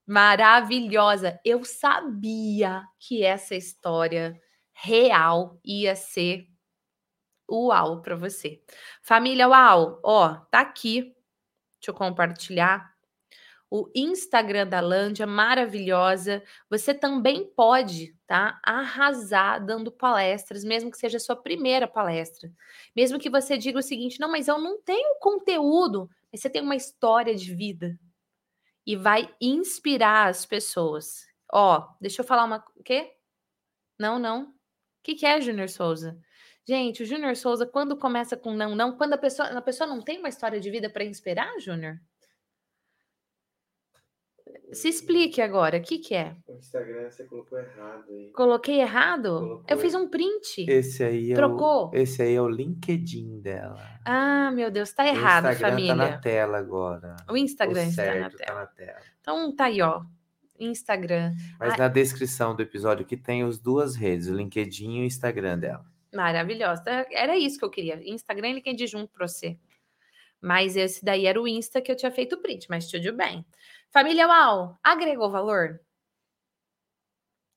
[0.07, 1.39] Maravilhosa.
[1.43, 4.39] Eu sabia que essa história
[4.73, 6.47] real ia ser
[7.49, 8.61] uau para você.
[9.01, 11.15] Família Uau, ó, tá aqui.
[11.79, 12.93] Deixa eu compartilhar.
[13.69, 16.43] O Instagram da Lândia, maravilhosa.
[16.69, 18.59] Você também pode, tá?
[18.63, 22.51] Arrasar dando palestras, mesmo que seja a sua primeira palestra.
[22.95, 26.61] Mesmo que você diga o seguinte: não, mas eu não tenho conteúdo, mas você tem
[26.61, 27.99] uma história de vida.
[28.85, 31.25] E vai inspirar as pessoas.
[31.51, 32.63] Ó, deixa eu falar uma.
[32.75, 33.13] O quê?
[33.99, 34.43] Não, não.
[34.43, 34.53] O
[35.03, 36.19] que, que é, Júnior Souza?
[36.67, 40.01] Gente, o Júnior Souza, quando começa com não, não, quando a pessoa, a pessoa não
[40.01, 41.99] tem uma história de vida para inspirar, Júnior?
[44.71, 46.35] Se explique agora, o que, que é?
[46.47, 48.31] O Instagram você colocou errado aí.
[48.31, 49.29] Coloquei errado?
[49.39, 50.65] Colocou Eu fiz um print.
[50.67, 51.89] Esse aí é Trocou?
[51.89, 53.79] O, esse aí é o LinkedIn dela.
[54.03, 55.95] Ah, meu Deus, tá errado, o Instagram família.
[55.95, 57.15] tá na tela agora.
[57.29, 58.45] O Instagram o está na tela.
[58.45, 58.99] Tá na tela.
[59.21, 60.03] Então tá aí, ó.
[60.59, 61.35] Instagram.
[61.59, 65.05] Mas ah, na descrição do episódio que tem as duas redes, o LinkedIn e o
[65.05, 65.94] Instagram dela.
[66.15, 67.05] Maravilhosa.
[67.11, 68.01] Era isso que eu queria.
[68.09, 69.59] Instagram ele quem junto para você.
[70.41, 73.45] Mas esse daí era o Insta que eu tinha feito print, mas tudo bem.
[73.91, 75.79] Família Uau, agregou valor?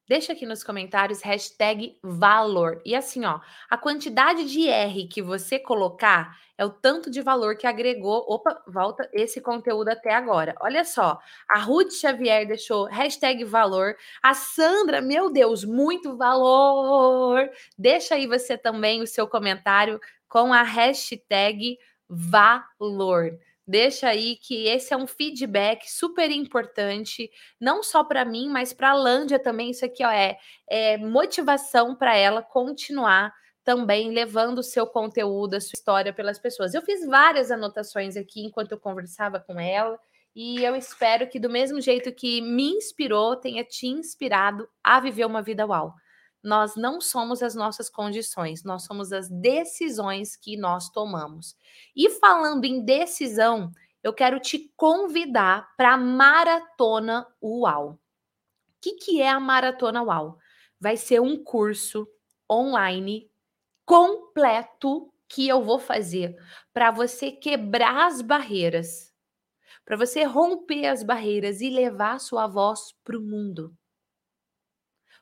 [0.08, 2.80] Deixa aqui nos comentários hashtag valor.
[2.82, 7.56] E assim, ó, a quantidade de R que você colocar é o tanto de valor
[7.56, 8.24] que agregou.
[8.26, 10.54] Opa, volta esse conteúdo até agora.
[10.62, 13.96] Olha só, a Ruth Xavier deixou hashtag valor.
[14.22, 17.46] A Sandra, meu Deus, muito valor.
[17.76, 21.78] Deixa aí você também o seu comentário com a hashtag
[22.08, 23.38] valor.
[23.68, 27.30] Deixa aí que esse é um feedback super importante,
[27.60, 29.70] não só para mim, mas para a Lândia também.
[29.72, 33.30] Isso aqui ó, é, é motivação para ela continuar
[33.62, 36.72] também levando o seu conteúdo, a sua história pelas pessoas.
[36.72, 39.98] Eu fiz várias anotações aqui enquanto eu conversava com ela.
[40.34, 45.26] E eu espero que, do mesmo jeito que me inspirou, tenha te inspirado a viver
[45.26, 45.92] uma vida uau.
[46.42, 51.56] Nós não somos as nossas condições, nós somos as decisões que nós tomamos.
[51.94, 57.92] E falando em decisão, eu quero te convidar para a Maratona UAU.
[57.92, 57.98] O
[58.80, 60.38] que, que é a Maratona UAU?
[60.80, 62.08] Vai ser um curso
[62.50, 63.28] online
[63.84, 66.36] completo que eu vou fazer
[66.72, 69.12] para você quebrar as barreiras,
[69.84, 73.77] para você romper as barreiras e levar sua voz para o mundo.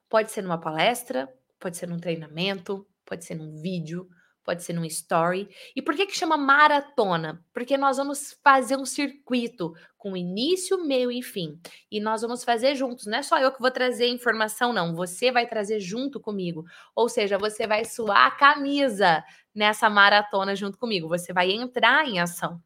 [0.09, 1.29] Pode ser numa palestra,
[1.59, 4.09] pode ser num treinamento, pode ser num vídeo,
[4.47, 5.49] pode ser num story.
[5.75, 7.45] E por que que chama maratona?
[7.53, 11.61] Porque nós vamos fazer um circuito com início, meio e fim.
[11.91, 13.07] E nós vamos fazer juntos.
[13.07, 14.95] Não é só eu que vou trazer informação, não.
[14.95, 16.65] Você vai trazer junto comigo.
[16.95, 21.09] Ou seja, você vai suar a camisa nessa maratona junto comigo.
[21.09, 22.63] Você vai entrar em ação.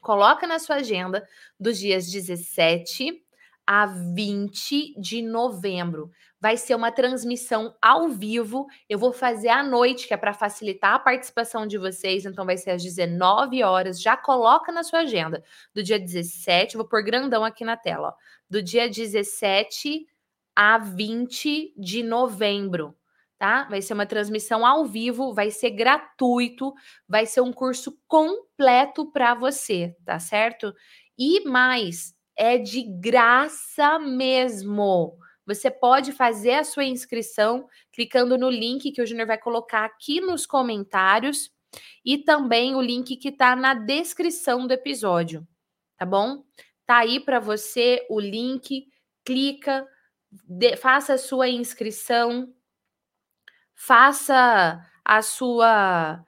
[0.00, 1.26] Coloca na sua agenda
[1.58, 3.24] dos dias 17
[3.66, 6.12] a 20 de novembro
[6.46, 8.68] vai ser uma transmissão ao vivo.
[8.88, 12.24] Eu vou fazer à noite, que é para facilitar a participação de vocês.
[12.24, 14.00] Então, vai ser às 19 horas.
[14.00, 15.42] Já coloca na sua agenda.
[15.74, 18.10] Do dia 17, vou pôr grandão aqui na tela.
[18.10, 18.12] Ó,
[18.48, 20.06] do dia 17
[20.54, 22.94] a 20 de novembro.
[23.36, 23.64] Tá?
[23.64, 26.72] Vai ser uma transmissão ao vivo, vai ser gratuito,
[27.08, 30.72] vai ser um curso completo para você, tá certo?
[31.18, 35.18] E mais, é de graça mesmo.
[35.46, 40.20] Você pode fazer a sua inscrição clicando no link que o Júnior vai colocar aqui
[40.20, 41.50] nos comentários
[42.04, 45.46] e também o link que está na descrição do episódio,
[45.96, 46.44] tá bom?
[46.84, 48.88] Tá aí para você o link,
[49.24, 49.86] clica,
[50.30, 52.52] de, faça a sua inscrição,
[53.74, 56.24] faça a sua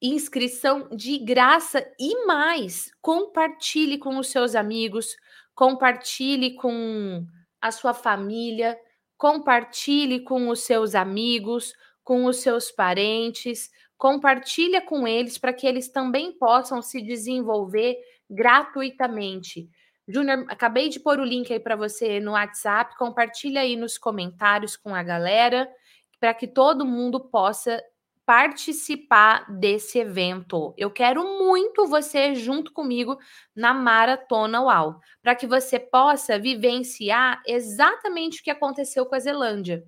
[0.00, 5.16] inscrição de graça e mais, compartilhe com os seus amigos,
[5.54, 7.26] compartilhe com
[7.62, 8.76] a sua família,
[9.16, 11.72] compartilhe com os seus amigos,
[12.02, 17.96] com os seus parentes, compartilha com eles para que eles também possam se desenvolver
[18.28, 19.70] gratuitamente.
[20.08, 24.76] Júnior, acabei de pôr o link aí para você no WhatsApp, compartilha aí nos comentários
[24.76, 25.70] com a galera,
[26.18, 27.80] para que todo mundo possa
[28.24, 30.72] participar desse evento.
[30.76, 33.18] Eu quero muito você junto comigo
[33.54, 39.84] na Maratona UAU, para que você possa vivenciar exatamente o que aconteceu com a Zelândia.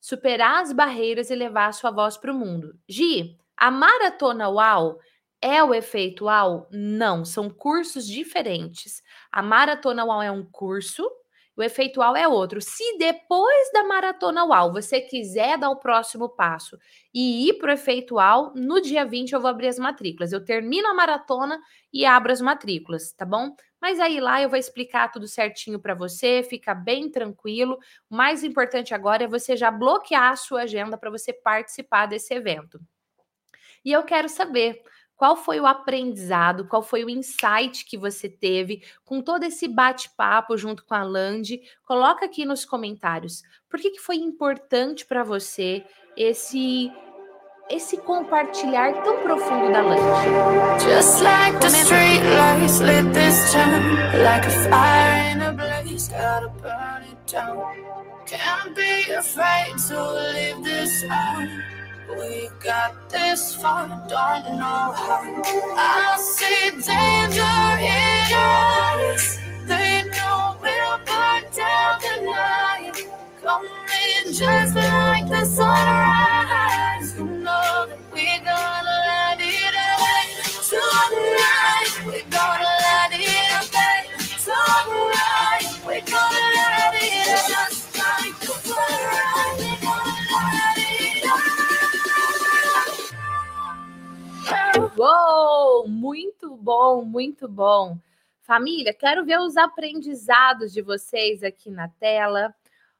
[0.00, 2.78] Superar as barreiras e levar a sua voz para o mundo.
[2.88, 4.98] Gi, a Maratona UAU
[5.40, 6.68] é o efeito UAU?
[6.70, 9.02] Não, são cursos diferentes.
[9.30, 11.08] A Maratona UAU é um curso,
[11.58, 12.60] o efeito UAU é outro.
[12.62, 16.78] Se depois da Maratona UAU você quiser dar o próximo passo
[17.12, 20.32] e ir para o efeito UAU, no dia 20 eu vou abrir as matrículas.
[20.32, 21.60] Eu termino a maratona
[21.92, 23.56] e abro as matrículas, tá bom?
[23.80, 27.76] Mas aí lá eu vou explicar tudo certinho para você, fica bem tranquilo.
[28.08, 32.32] O mais importante agora é você já bloquear a sua agenda para você participar desse
[32.32, 32.80] evento.
[33.84, 34.80] E eu quero saber
[35.18, 40.56] qual foi o aprendizado, qual foi o insight que você teve com todo esse bate-papo
[40.56, 41.60] junto com a Land?
[41.84, 43.42] Coloca aqui nos comentários.
[43.68, 45.84] Por que, que foi importante para você
[46.16, 46.90] esse
[47.68, 50.84] esse compartilhar tão profundo da Land?
[50.84, 52.22] Just like the street
[53.12, 53.54] this
[54.22, 57.74] like a fire in a blaze, gotta burn it down.
[58.24, 61.77] Can't be afraid to leave this out.
[62.10, 65.42] We got this far, don't know how.
[65.76, 67.42] I see danger
[67.80, 69.38] in your eyes.
[69.66, 72.96] They know we'll burn down the night.
[73.42, 77.14] Coming just like the sunrise.
[77.18, 80.24] You know that we're gonna let it away.
[80.68, 81.47] Tonight,
[94.98, 95.86] Uou!
[95.86, 97.96] Muito bom, muito bom.
[98.40, 102.52] Família, quero ver os aprendizados de vocês aqui na tela.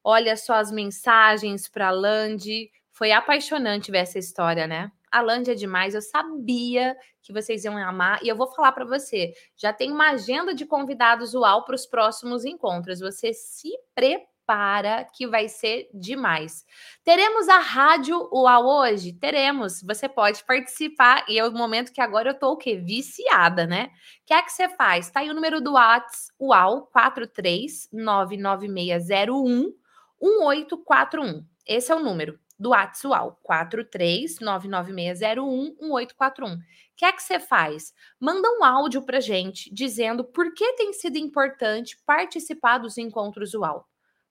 [0.04, 2.70] Olha só as mensagens para a Land.
[2.92, 4.92] Foi apaixonante ver essa história, né?
[5.10, 5.92] A Land é demais.
[5.92, 8.22] Eu sabia que vocês iam amar.
[8.22, 11.84] E eu vou falar para você: já tem uma agenda de convidados UAU para os
[11.84, 13.00] próximos encontros.
[13.00, 16.64] Você se prepara para que vai ser demais.
[17.04, 19.12] Teremos a Rádio UAU hoje?
[19.12, 19.82] Teremos.
[19.82, 22.76] Você pode participar e é o momento que agora eu tô o quê?
[22.76, 23.90] Viciada, né?
[24.22, 25.10] O que é que você faz?
[25.10, 29.74] Tá aí o número do WhatsApp UAU 4399601
[30.18, 31.44] 1841.
[31.66, 36.54] Esse é o número do WhatsApp UAU 4399601 1841.
[36.54, 36.58] O
[36.96, 37.92] que é que você faz?
[38.18, 43.84] Manda um áudio pra gente dizendo por que tem sido importante participar dos encontros UAU.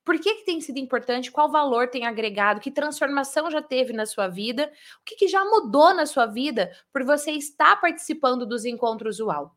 [0.07, 1.29] Por que, que tem sido importante?
[1.29, 2.61] Qual valor tem agregado?
[2.61, 4.71] Que transformação já teve na sua vida?
[5.01, 9.51] O que, que já mudou na sua vida por você estar participando dos encontros UAU?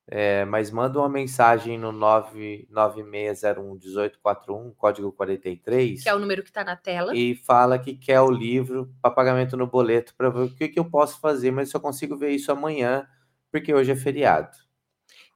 [0.06, 6.02] É, mas manda uma mensagem no 996011841, código 43.
[6.02, 7.16] Que é o número que está na tela.
[7.16, 10.78] E fala que quer o livro para pagamento no boleto para ver o que, que
[10.78, 13.08] eu posso fazer, mas só consigo ver isso amanhã,
[13.50, 14.54] porque hoje é feriado.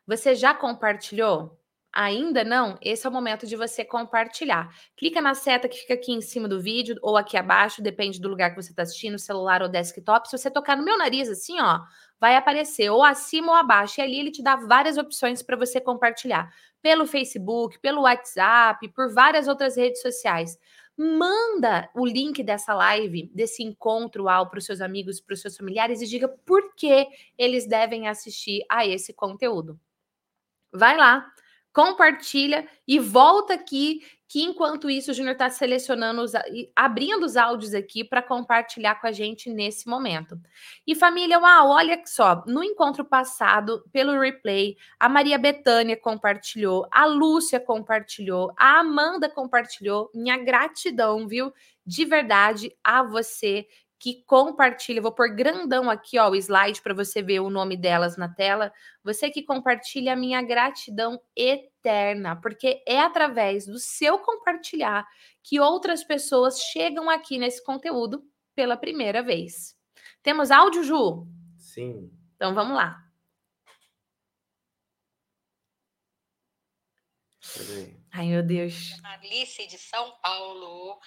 [0.09, 1.61] você já compartilhou?
[1.93, 2.79] Ainda não?
[2.81, 4.75] Esse é o momento de você compartilhar.
[4.97, 8.27] Clica na seta que fica aqui em cima do vídeo ou aqui abaixo, depende do
[8.27, 10.27] lugar que você está assistindo, celular ou desktop.
[10.27, 11.81] Se você tocar no meu nariz assim, ó,
[12.19, 14.01] vai aparecer ou acima ou abaixo.
[14.01, 16.51] E ali ele te dá várias opções para você compartilhar.
[16.81, 20.59] Pelo Facebook, pelo WhatsApp, por várias outras redes sociais.
[20.97, 26.01] Manda o link dessa live, desse encontro para os seus amigos, para os seus familiares
[26.01, 27.07] e diga por que
[27.37, 29.79] eles devem assistir a esse conteúdo.
[30.73, 31.27] Vai lá,
[31.73, 36.33] compartilha e volta aqui, que enquanto isso o Júnior está selecionando, os,
[36.77, 40.39] abrindo os áudios aqui para compartilhar com a gente nesse momento.
[40.87, 47.59] E família, olha só, no encontro passado, pelo replay, a Maria Betânia compartilhou, a Lúcia
[47.59, 50.11] compartilhou, a Amanda compartilhou.
[50.15, 51.53] Minha gratidão, viu?
[51.87, 53.67] De verdade a você
[53.99, 58.17] que compartilha, vou pôr grandão aqui, ó, o slide para você ver o nome delas
[58.17, 58.73] na tela.
[59.03, 65.07] Você que compartilha a minha gratidão eterna, porque é através do seu compartilhar
[65.43, 68.23] que outras pessoas chegam aqui nesse conteúdo
[68.55, 69.77] pela primeira vez.
[70.23, 71.27] Temos áudio, Ju?
[71.57, 72.11] Sim.
[72.37, 73.03] Então vamos lá.
[78.13, 78.93] Ai, meu Deus.
[79.03, 81.01] Alice de São Paulo.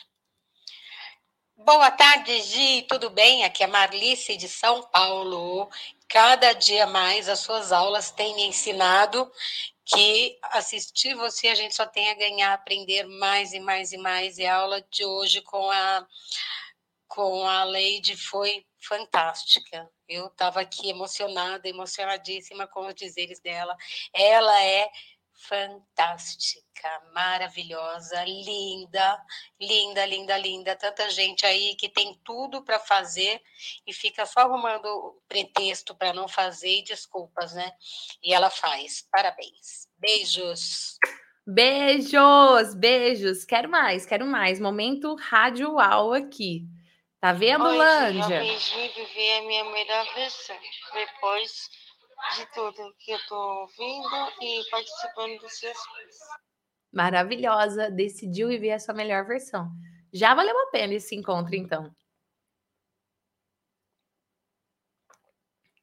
[1.64, 3.44] Boa tarde, Gi, tudo bem?
[3.44, 5.70] Aqui é Marlice de São Paulo.
[6.08, 9.32] Cada dia mais as suas aulas têm me ensinado
[9.86, 14.40] que assistir você a gente só tem a ganhar, aprender mais e mais e mais.
[14.40, 16.08] E a aula de hoje com a
[17.08, 19.88] com a Leide foi fantástica.
[20.08, 23.78] Eu estava aqui emocionada, emocionadíssima com os dizeres dela.
[24.14, 24.90] Ela é
[25.48, 29.20] fantástica, maravilhosa, linda,
[29.60, 30.76] linda, linda, linda.
[30.76, 33.42] Tanta gente aí que tem tudo para fazer
[33.86, 37.72] e fica só arrumando pretexto para não fazer e desculpas, né?
[38.24, 39.08] E ela faz.
[39.12, 39.88] Parabéns.
[39.98, 40.98] Beijos.
[41.46, 43.46] Beijos, beijos.
[43.46, 44.60] Quero mais, quero mais.
[44.60, 46.68] Momento rádio uau aqui.
[47.20, 48.44] Tá vendo, Oi, Lândia?
[48.44, 48.60] Eu
[48.96, 50.58] viver a minha melhor versão.
[50.92, 51.70] Depois
[52.36, 55.78] de tudo que eu estou ouvindo e participando dos seus.
[56.92, 59.72] Maravilhosa, decidiu viver a sua melhor versão.
[60.14, 61.94] Já valeu a pena esse encontro, então.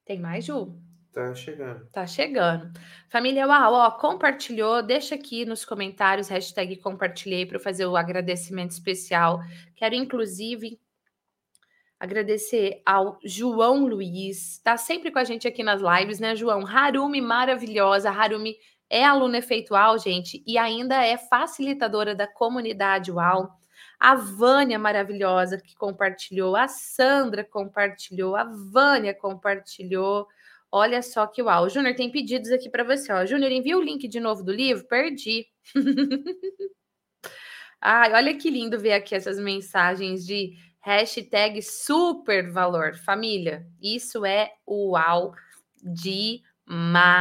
[0.05, 0.79] Tem mais, Ju?
[1.13, 1.87] Tá chegando.
[1.91, 2.73] Tá chegando.
[3.09, 9.41] Família Uau, ó, compartilhou, deixa aqui nos comentários, hashtag compartilhei para fazer o agradecimento especial.
[9.75, 10.79] Quero, inclusive,
[12.01, 16.65] Agradecer ao João Luiz, está sempre com a gente aqui nas lives, né, João?
[16.65, 18.09] Harumi maravilhosa.
[18.11, 18.57] Harumi
[18.89, 23.51] é aluna efeitual, gente, e ainda é facilitadora da comunidade UAU.
[23.99, 30.27] A Vânia maravilhosa que compartilhou, a Sandra compartilhou, a Vânia compartilhou.
[30.71, 31.69] Olha só que uau.
[31.69, 33.27] Júnior, tem pedidos aqui para você.
[33.27, 34.87] Júnior, envia o link de novo do livro?
[34.87, 35.47] Perdi.
[37.81, 40.53] Ai, olha que lindo ver aqui essas mensagens de
[40.89, 42.97] Hashtag super valor.
[42.97, 45.35] Família, isso é uau
[45.83, 47.13] demais,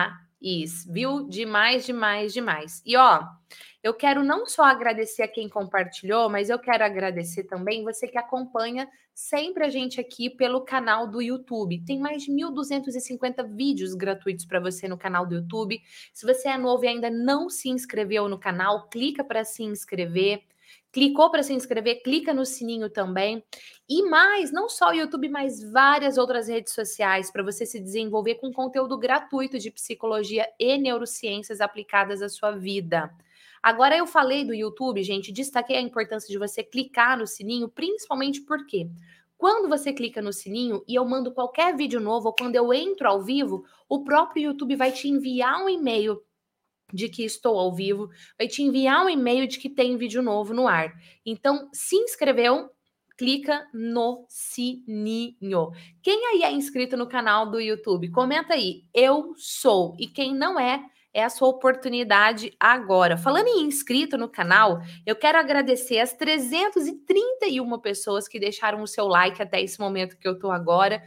[0.89, 1.27] viu?
[1.27, 2.81] Demais, demais, demais.
[2.85, 3.25] E ó,
[3.83, 8.17] eu quero não só agradecer a quem compartilhou, mas eu quero agradecer também você que
[8.17, 11.83] acompanha sempre a gente aqui pelo canal do YouTube.
[11.85, 15.81] Tem mais de 1.250 vídeos gratuitos para você no canal do YouTube.
[16.13, 20.41] Se você é novo e ainda não se inscreveu no canal, clica para se inscrever.
[20.97, 23.43] Clicou para se inscrever, clica no sininho também.
[23.87, 28.33] E mais, não só o YouTube, mas várias outras redes sociais para você se desenvolver
[28.41, 33.11] com conteúdo gratuito de psicologia e neurociências aplicadas à sua vida.
[33.61, 38.41] Agora eu falei do YouTube, gente, destaquei a importância de você clicar no sininho, principalmente
[38.41, 38.89] porque
[39.37, 43.07] quando você clica no sininho e eu mando qualquer vídeo novo ou quando eu entro
[43.07, 46.19] ao vivo, o próprio YouTube vai te enviar um e-mail
[46.93, 50.53] de que estou ao vivo, vai te enviar um e-mail de que tem vídeo novo
[50.53, 50.93] no ar.
[51.25, 52.69] Então, se inscreveu,
[53.17, 55.71] clica no sininho.
[56.01, 58.11] Quem aí é inscrito no canal do YouTube?
[58.11, 59.95] Comenta aí, eu sou.
[59.99, 60.81] E quem não é,
[61.13, 63.17] é a sua oportunidade agora.
[63.17, 69.07] Falando em inscrito no canal, eu quero agradecer as 331 pessoas que deixaram o seu
[69.07, 71.01] like até esse momento que eu tô agora.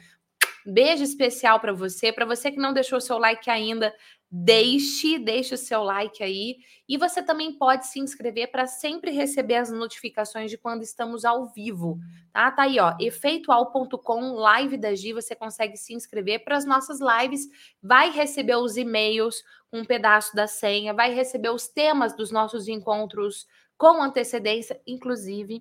[0.66, 3.94] Beijo especial para você, para você que não deixou o seu like ainda,
[4.32, 6.58] Deixe, deixe o seu like aí
[6.88, 11.46] e você também pode se inscrever para sempre receber as notificações de quando estamos ao
[11.46, 11.98] vivo,
[12.32, 12.48] tá?
[12.52, 17.48] Tá aí, ó, efeitual.com, live da Gi, você consegue se inscrever para as nossas lives,
[17.82, 22.68] vai receber os e-mails com um pedaço da senha, vai receber os temas dos nossos
[22.68, 25.60] encontros com antecedência, inclusive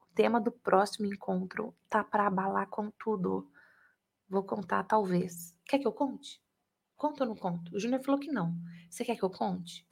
[0.00, 3.50] o tema do próximo encontro tá para abalar com tudo.
[4.28, 5.52] Vou contar talvez.
[5.66, 6.43] Quer que eu conte?
[7.04, 7.76] Conta ou não conto?
[7.76, 8.54] O Júnior falou que não.
[8.88, 9.86] Você quer que eu conte?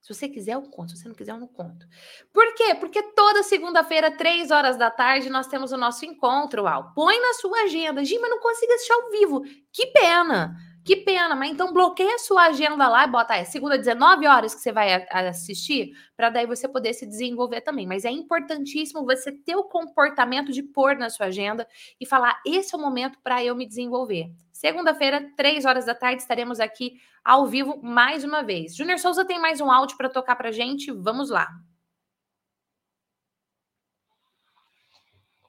[0.00, 0.92] Se você quiser, eu conto.
[0.92, 1.86] Se você não quiser, eu não conto.
[2.32, 2.74] Por quê?
[2.74, 6.90] Porque toda segunda-feira, três horas da tarde, nós temos o nosso encontro, Uau.
[6.94, 8.02] Põe na sua agenda.
[8.02, 9.42] Gima, não consigo assistir ao vivo.
[9.70, 10.56] Que pena.
[10.84, 14.52] Que pena, mas então bloqueia a sua agenda lá e bota é segunda 19 horas
[14.52, 17.86] que você vai assistir, para daí você poder se desenvolver também.
[17.86, 21.68] Mas é importantíssimo você ter o comportamento de pôr na sua agenda
[22.00, 24.32] e falar: esse é o momento para eu me desenvolver.
[24.62, 28.76] Segunda-feira, três horas da tarde, estaremos aqui ao vivo mais uma vez.
[28.76, 30.92] Júnior Souza tem mais um áudio para tocar para gente.
[30.92, 31.48] Vamos lá.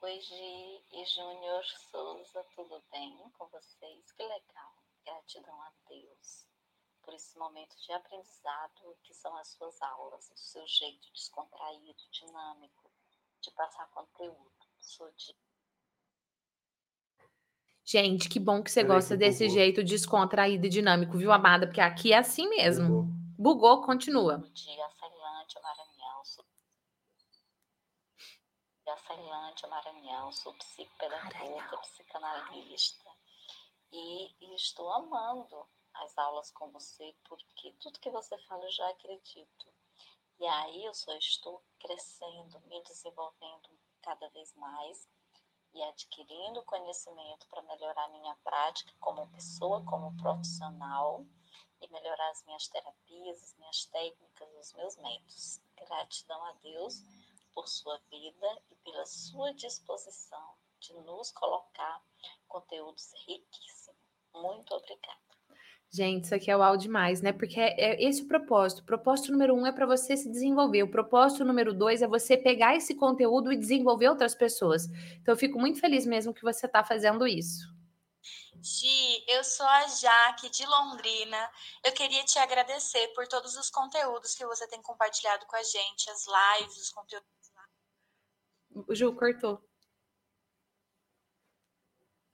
[0.02, 4.10] Oi, Gi e Júnior Souza, tudo bem com vocês?
[4.16, 4.74] Que legal.
[5.04, 6.48] Gratidão a Deus
[7.00, 12.90] por esse momento de aprendizado que são as suas aulas, o seu jeito descontraído, dinâmico
[13.40, 14.50] de passar conteúdo.
[14.80, 15.36] Sou de
[17.84, 19.58] Gente, que bom que você Peraí, gosta que desse bugou.
[19.58, 21.66] jeito descontraído e dinâmico, viu, amada?
[21.66, 23.02] Porque aqui é assim mesmo.
[23.36, 24.38] Bugou, bugou continua.
[24.38, 26.24] Bom dia, Ceilândia, Maranhão.
[26.24, 26.44] Sou...
[28.86, 30.32] Dia, Ceilândia, Maranhão.
[30.32, 33.10] Sou psicopedagoga, psicanalista.
[33.92, 38.88] E, e estou amando as aulas com você, porque tudo que você fala eu já
[38.88, 39.66] acredito.
[40.40, 43.68] E aí eu só estou crescendo, me desenvolvendo
[44.02, 45.06] cada vez mais
[45.74, 51.26] e adquirindo conhecimento para melhorar minha prática como pessoa, como profissional
[51.80, 55.60] e melhorar as minhas terapias, as minhas técnicas, os meus métodos.
[55.76, 57.02] Gratidão a Deus
[57.54, 62.02] por sua vida e pela sua disposição de nos colocar
[62.48, 63.98] conteúdos riquíssimos.
[64.32, 65.23] Muito obrigada.
[65.94, 67.32] Gente, isso aqui é uau demais, né?
[67.32, 68.80] Porque é, é esse o propósito.
[68.80, 70.82] O propósito número um é para você se desenvolver.
[70.82, 74.86] O propósito número dois é você pegar esse conteúdo e desenvolver outras pessoas.
[75.22, 77.72] Então, eu fico muito feliz mesmo que você está fazendo isso.
[78.60, 81.48] Gi, eu sou a Jaque de Londrina.
[81.84, 86.10] Eu queria te agradecer por todos os conteúdos que você tem compartilhado com a gente,
[86.10, 87.28] as lives, os conteúdos.
[88.88, 89.62] O Ju cortou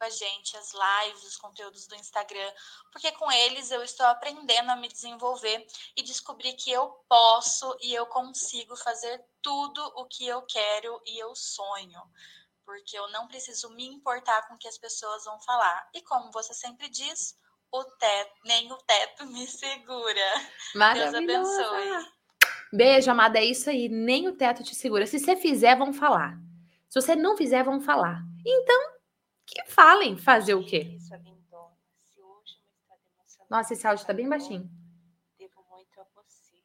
[0.01, 2.51] com a gente, as lives, os conteúdos do Instagram,
[2.91, 7.93] porque com eles eu estou aprendendo a me desenvolver e descobrir que eu posso e
[7.93, 12.01] eu consigo fazer tudo o que eu quero e eu sonho.
[12.65, 15.91] Porque eu não preciso me importar com o que as pessoas vão falar.
[15.93, 17.37] E como você sempre diz,
[17.71, 20.33] o teto, nem o teto me segura.
[20.95, 22.11] Deus abençoe.
[22.73, 23.39] Beijo, amada.
[23.39, 23.89] É isso aí.
[23.89, 25.05] Nem o teto te segura.
[25.05, 26.39] Se você fizer, vão falar.
[26.89, 28.23] Se você não fizer, vão falar.
[28.47, 29.00] Então,
[29.51, 30.97] que falem fazer o quê?
[33.51, 34.71] Nossa, esse áudio está bem baixinho.
[35.37, 36.63] Devo muito a você.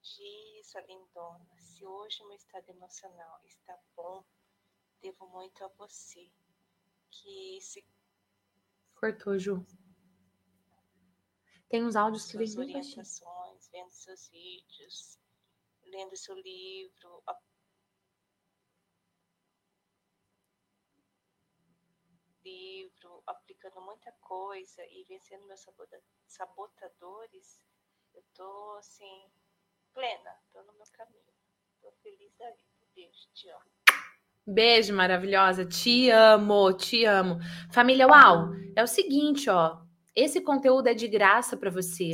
[0.00, 4.24] Diz, lindona, se hoje meu estado emocional está bom,
[5.02, 6.30] devo muito a você.
[7.10, 7.84] Que se.
[8.94, 9.66] Cortou, Ju.
[11.68, 15.18] Tem uns áudios que vêm bem orientações, vendo seus vídeos,
[15.86, 17.22] lendo seu livro,
[22.46, 25.66] livro, aplicando muita coisa e vencendo meus
[26.28, 27.60] sabotadores,
[28.14, 29.24] eu tô assim,
[29.92, 31.24] plena, tô no meu caminho.
[31.82, 32.66] Tô feliz da vida.
[32.94, 33.70] Beijo, te amo.
[34.46, 35.66] Beijo, maravilhosa.
[35.66, 37.38] Te amo, te amo.
[37.72, 39.82] Família Uau, é o seguinte, ó.
[40.14, 42.12] Esse conteúdo é de graça para você.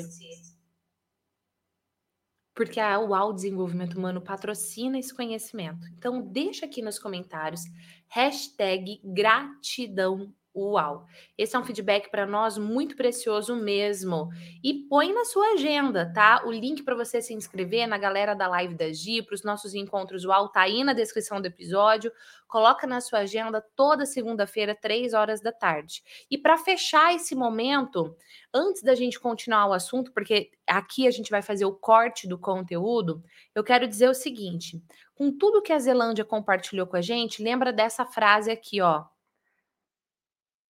[2.54, 5.86] Porque a UAU Desenvolvimento Humano patrocina esse conhecimento.
[5.96, 7.62] Então, deixa aqui nos comentários
[8.08, 11.06] hashtag gratidão Uau!
[11.38, 14.28] Esse é um feedback para nós muito precioso mesmo.
[14.62, 16.42] E põe na sua agenda, tá?
[16.44, 19.72] O link para você se inscrever na galera da live da Gi, para os nossos
[19.74, 22.12] encontros Uau, tá aí na descrição do episódio.
[22.46, 26.02] Coloca na sua agenda toda segunda-feira, três horas da tarde.
[26.30, 28.14] E para fechar esse momento,
[28.52, 32.38] antes da gente continuar o assunto, porque aqui a gente vai fazer o corte do
[32.38, 33.24] conteúdo,
[33.54, 34.82] eu quero dizer o seguinte:
[35.14, 39.11] com tudo que a Zelândia compartilhou com a gente, lembra dessa frase aqui, ó.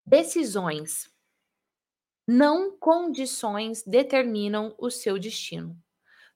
[0.04, 1.08] Decisões,
[2.26, 5.76] não condições determinam o seu destino.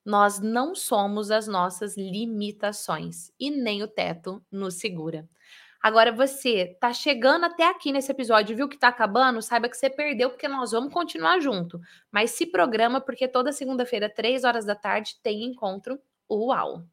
[0.05, 5.29] Nós não somos as nossas limitações e nem o teto nos segura.
[5.83, 9.43] Agora você tá chegando até aqui nesse episódio, viu que tá acabando?
[9.43, 11.81] Saiba que você perdeu porque nós vamos continuar junto.
[12.11, 16.85] Mas se programa porque toda segunda-feira, três horas da tarde, tem encontro Uau!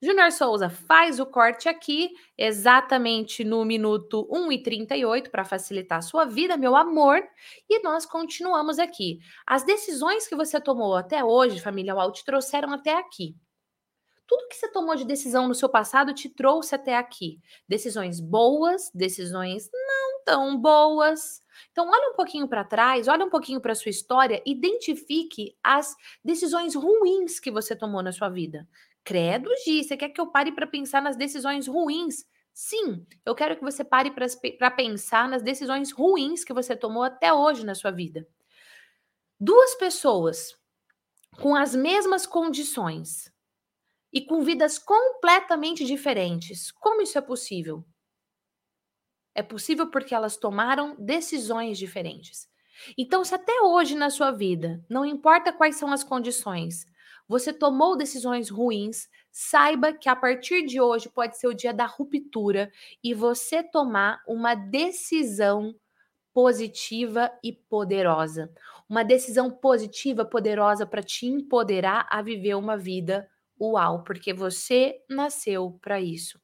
[0.00, 6.02] Júnior Souza faz o corte aqui, exatamente no minuto 1 e 38, para facilitar a
[6.02, 7.20] sua vida, meu amor,
[7.68, 9.18] e nós continuamos aqui.
[9.44, 13.34] As decisões que você tomou até hoje, família Walt, te trouxeram até aqui.
[14.26, 17.40] Tudo que você tomou de decisão no seu passado te trouxe até aqui?
[17.66, 21.40] Decisões boas, decisões não tão boas.
[21.72, 26.74] Então, olha um pouquinho para trás, olha um pouquinho para sua história, identifique as decisões
[26.74, 28.68] ruins que você tomou na sua vida.
[29.08, 32.26] Credo, Gi, você quer que eu pare para pensar nas decisões ruins?
[32.52, 37.32] Sim, eu quero que você pare para pensar nas decisões ruins que você tomou até
[37.32, 38.28] hoje na sua vida.
[39.40, 40.54] Duas pessoas
[41.40, 43.32] com as mesmas condições
[44.12, 46.70] e com vidas completamente diferentes.
[46.70, 47.86] Como isso é possível?
[49.34, 52.46] É possível porque elas tomaram decisões diferentes.
[52.98, 56.84] Então, se até hoje na sua vida, não importa quais são as condições,
[57.28, 61.86] você tomou decisões ruins, saiba que a partir de hoje pode ser o dia da
[61.86, 62.70] ruptura
[63.04, 65.74] e você tomar uma decisão
[66.32, 68.52] positiva e poderosa.
[68.88, 73.28] Uma decisão positiva, poderosa para te empoderar a viver uma vida
[73.60, 76.40] uau, porque você nasceu para isso.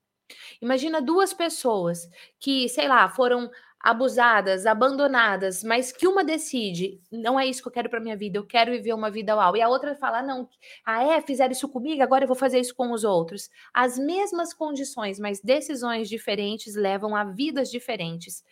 [0.60, 2.08] Imagina duas pessoas
[2.40, 3.50] que, sei lá, foram
[3.84, 8.38] abusadas, abandonadas, mas que uma decide, não é isso que eu quero para minha vida,
[8.38, 9.54] eu quero viver uma vida uau.
[9.54, 10.48] E a outra fala, não,
[10.86, 13.50] ah é, fizeram isso comigo, agora eu vou fazer isso com os outros.
[13.74, 18.42] As mesmas condições, mas decisões diferentes levam a vidas diferentes.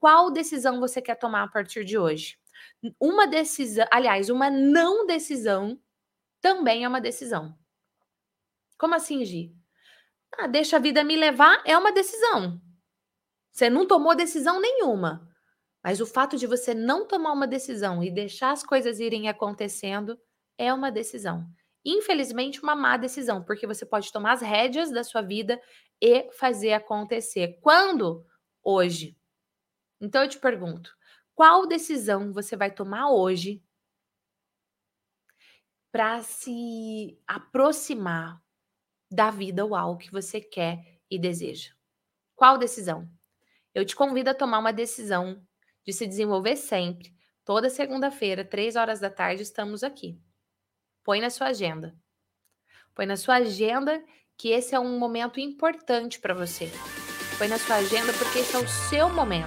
[0.00, 2.38] Qual decisão você quer tomar a partir de hoje?
[2.98, 5.78] Uma decisão, aliás, uma não decisão
[6.40, 7.54] também é uma decisão.
[8.78, 9.52] Como assim, Gi?
[10.38, 12.58] Ah, deixa a vida me levar é uma decisão.
[13.58, 15.28] Você não tomou decisão nenhuma.
[15.82, 20.16] Mas o fato de você não tomar uma decisão e deixar as coisas irem acontecendo
[20.56, 21.44] é uma decisão.
[21.84, 25.60] Infelizmente, uma má decisão, porque você pode tomar as rédeas da sua vida
[26.00, 27.58] e fazer acontecer.
[27.60, 28.24] Quando?
[28.62, 29.18] Hoje.
[30.00, 30.96] Então eu te pergunto:
[31.34, 33.60] qual decisão você vai tomar hoje
[35.90, 38.40] para se aproximar
[39.10, 41.72] da vida uau que você quer e deseja?
[42.36, 43.17] Qual decisão?
[43.78, 45.40] Eu te convido a tomar uma decisão
[45.86, 47.14] de se desenvolver sempre.
[47.44, 50.20] Toda segunda-feira, três horas da tarde, estamos aqui.
[51.04, 51.94] Põe na sua agenda.
[52.92, 54.04] Põe na sua agenda
[54.36, 56.68] que esse é um momento importante para você.
[57.38, 59.46] Põe na sua agenda porque esse é o seu momento.